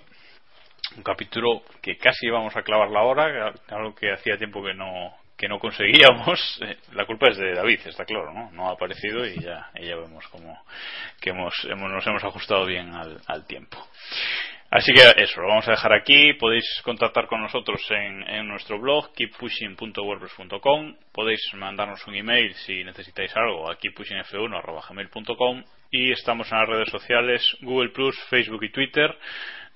Un 0.97 1.03
capítulo 1.03 1.63
que 1.81 1.97
casi 1.97 2.27
íbamos 2.27 2.55
a 2.55 2.61
clavar 2.61 2.89
la 2.89 3.03
hora, 3.03 3.53
algo 3.69 3.95
que 3.95 4.11
hacía 4.11 4.37
tiempo 4.37 4.63
que 4.63 4.73
no, 4.73 5.13
que 5.37 5.47
no 5.47 5.59
conseguíamos. 5.59 6.59
La 6.93 7.05
culpa 7.05 7.27
es 7.29 7.37
de 7.37 7.53
David, 7.53 7.79
está 7.85 8.05
claro, 8.05 8.33
¿no? 8.33 8.51
No 8.51 8.69
ha 8.69 8.73
aparecido 8.73 9.25
y 9.25 9.39
ya, 9.39 9.69
y 9.75 9.87
ya 9.87 9.95
vemos 9.95 10.27
como 10.27 10.63
que 11.19 11.31
hemos, 11.31 11.53
hemos, 11.65 11.91
nos 11.91 12.05
hemos 12.07 12.23
ajustado 12.23 12.65
bien 12.65 12.91
al 12.93 13.45
tiempo. 13.47 13.77
Así 14.75 14.91
que 14.91 15.23
eso, 15.23 15.39
lo 15.39 15.47
vamos 15.47 15.65
a 15.69 15.71
dejar 15.71 15.93
aquí. 15.93 16.33
Podéis 16.33 16.65
contactar 16.83 17.27
con 17.27 17.39
nosotros 17.39 17.79
en, 17.91 18.29
en 18.29 18.45
nuestro 18.45 18.77
blog, 18.77 19.13
keeppushing.wordpress.com. 19.13 20.95
Podéis 21.13 21.39
mandarnos 21.53 22.05
un 22.07 22.15
email 22.15 22.53
si 22.55 22.83
necesitáis 22.83 23.33
algo 23.37 23.71
a 23.71 23.77
keeppushingf1.gmail.com. 23.77 25.63
Y 25.91 26.11
estamos 26.11 26.51
en 26.51 26.57
las 26.57 26.67
redes 26.67 26.89
sociales 26.89 27.57
Google 27.61 27.91
Plus, 27.91 28.21
Facebook 28.29 28.65
y 28.65 28.71
Twitter. 28.73 29.17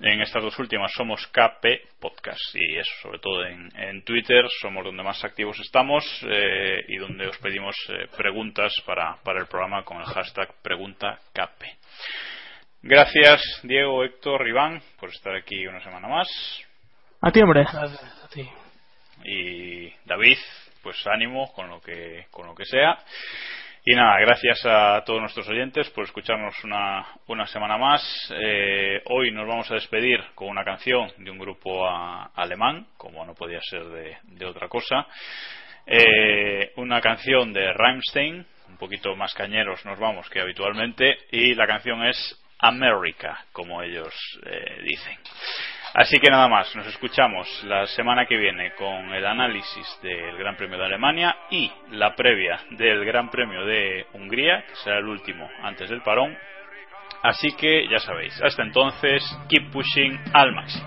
En 0.00 0.20
estas 0.20 0.42
dos 0.42 0.58
últimas 0.58 0.92
somos 0.92 1.26
KP 1.28 1.64
Podcast. 1.98 2.54
Y 2.54 2.76
eso, 2.76 2.92
sobre 3.00 3.20
todo 3.20 3.46
en, 3.46 4.02
Twitter, 4.04 4.44
somos 4.60 4.84
donde 4.84 5.02
más 5.02 5.24
activos 5.24 5.58
estamos 5.60 6.04
eh, 6.28 6.84
y 6.88 6.98
donde 6.98 7.26
os 7.26 7.38
pedimos 7.38 7.74
eh, 7.88 8.06
preguntas 8.14 8.74
para, 8.84 9.16
para 9.24 9.40
el 9.40 9.46
programa 9.46 9.82
con 9.82 9.96
el 9.96 10.04
hashtag 10.04 10.52
PreguntaKP. 10.62 11.79
Gracias, 12.82 13.42
Diego, 13.62 14.04
Héctor, 14.04 14.48
Iván, 14.48 14.80
por 14.98 15.10
estar 15.10 15.36
aquí 15.36 15.66
una 15.66 15.82
semana 15.82 16.08
más. 16.08 16.28
A 17.20 17.30
ti, 17.30 17.42
hombre. 17.42 17.66
A 17.70 18.28
ti. 18.32 18.48
Y 19.22 19.90
David, 20.06 20.38
pues 20.82 21.06
ánimo 21.06 21.52
con 21.52 21.68
lo 21.68 21.78
que, 21.82 22.24
con 22.30 22.46
lo 22.46 22.54
que 22.54 22.64
sea. 22.64 22.98
Y 23.84 23.94
nada, 23.94 24.18
gracias 24.20 24.64
a 24.64 25.02
todos 25.04 25.20
nuestros 25.20 25.46
oyentes 25.50 25.90
por 25.90 26.04
escucharnos 26.04 26.54
una, 26.64 27.06
una 27.26 27.46
semana 27.46 27.76
más. 27.76 28.02
Eh, 28.34 29.02
hoy 29.10 29.30
nos 29.30 29.46
vamos 29.46 29.70
a 29.70 29.74
despedir 29.74 30.18
con 30.34 30.48
una 30.48 30.64
canción 30.64 31.12
de 31.18 31.30
un 31.30 31.38
grupo 31.38 31.86
alemán, 31.86 32.86
como 32.96 33.26
no 33.26 33.34
podía 33.34 33.60
ser 33.60 33.84
de, 33.84 34.46
otra 34.46 34.68
cosa. 34.68 35.06
Eh, 35.86 36.72
una 36.76 37.02
canción 37.02 37.52
de 37.52 37.74
Rammstein, 37.74 38.46
un 38.70 38.76
poquito 38.78 39.14
más 39.16 39.34
cañeros 39.34 39.84
nos 39.84 39.98
vamos 39.98 40.30
que 40.30 40.40
habitualmente, 40.40 41.18
y 41.30 41.54
la 41.54 41.66
canción 41.66 42.06
es 42.06 42.39
America, 42.60 43.44
como 43.52 43.82
ellos 43.82 44.14
eh, 44.46 44.82
dicen. 44.82 45.18
Así 45.94 46.18
que 46.20 46.30
nada 46.30 46.48
más, 46.48 46.74
nos 46.76 46.86
escuchamos 46.86 47.48
la 47.64 47.86
semana 47.88 48.24
que 48.26 48.36
viene 48.36 48.74
con 48.74 49.12
el 49.12 49.26
análisis 49.26 49.98
del 50.02 50.36
Gran 50.36 50.56
Premio 50.56 50.78
de 50.78 50.84
Alemania 50.84 51.36
y 51.50 51.70
la 51.90 52.14
previa 52.14 52.60
del 52.70 53.04
Gran 53.04 53.28
Premio 53.28 53.64
de 53.64 54.06
Hungría, 54.12 54.64
que 54.68 54.76
será 54.76 54.98
el 54.98 55.06
último 55.06 55.50
antes 55.62 55.90
del 55.90 56.02
parón. 56.02 56.36
Así 57.22 57.52
que 57.56 57.88
ya 57.88 57.98
sabéis, 57.98 58.40
hasta 58.40 58.62
entonces, 58.62 59.22
keep 59.48 59.70
pushing 59.72 60.18
al 60.32 60.52
máximo. 60.52 60.86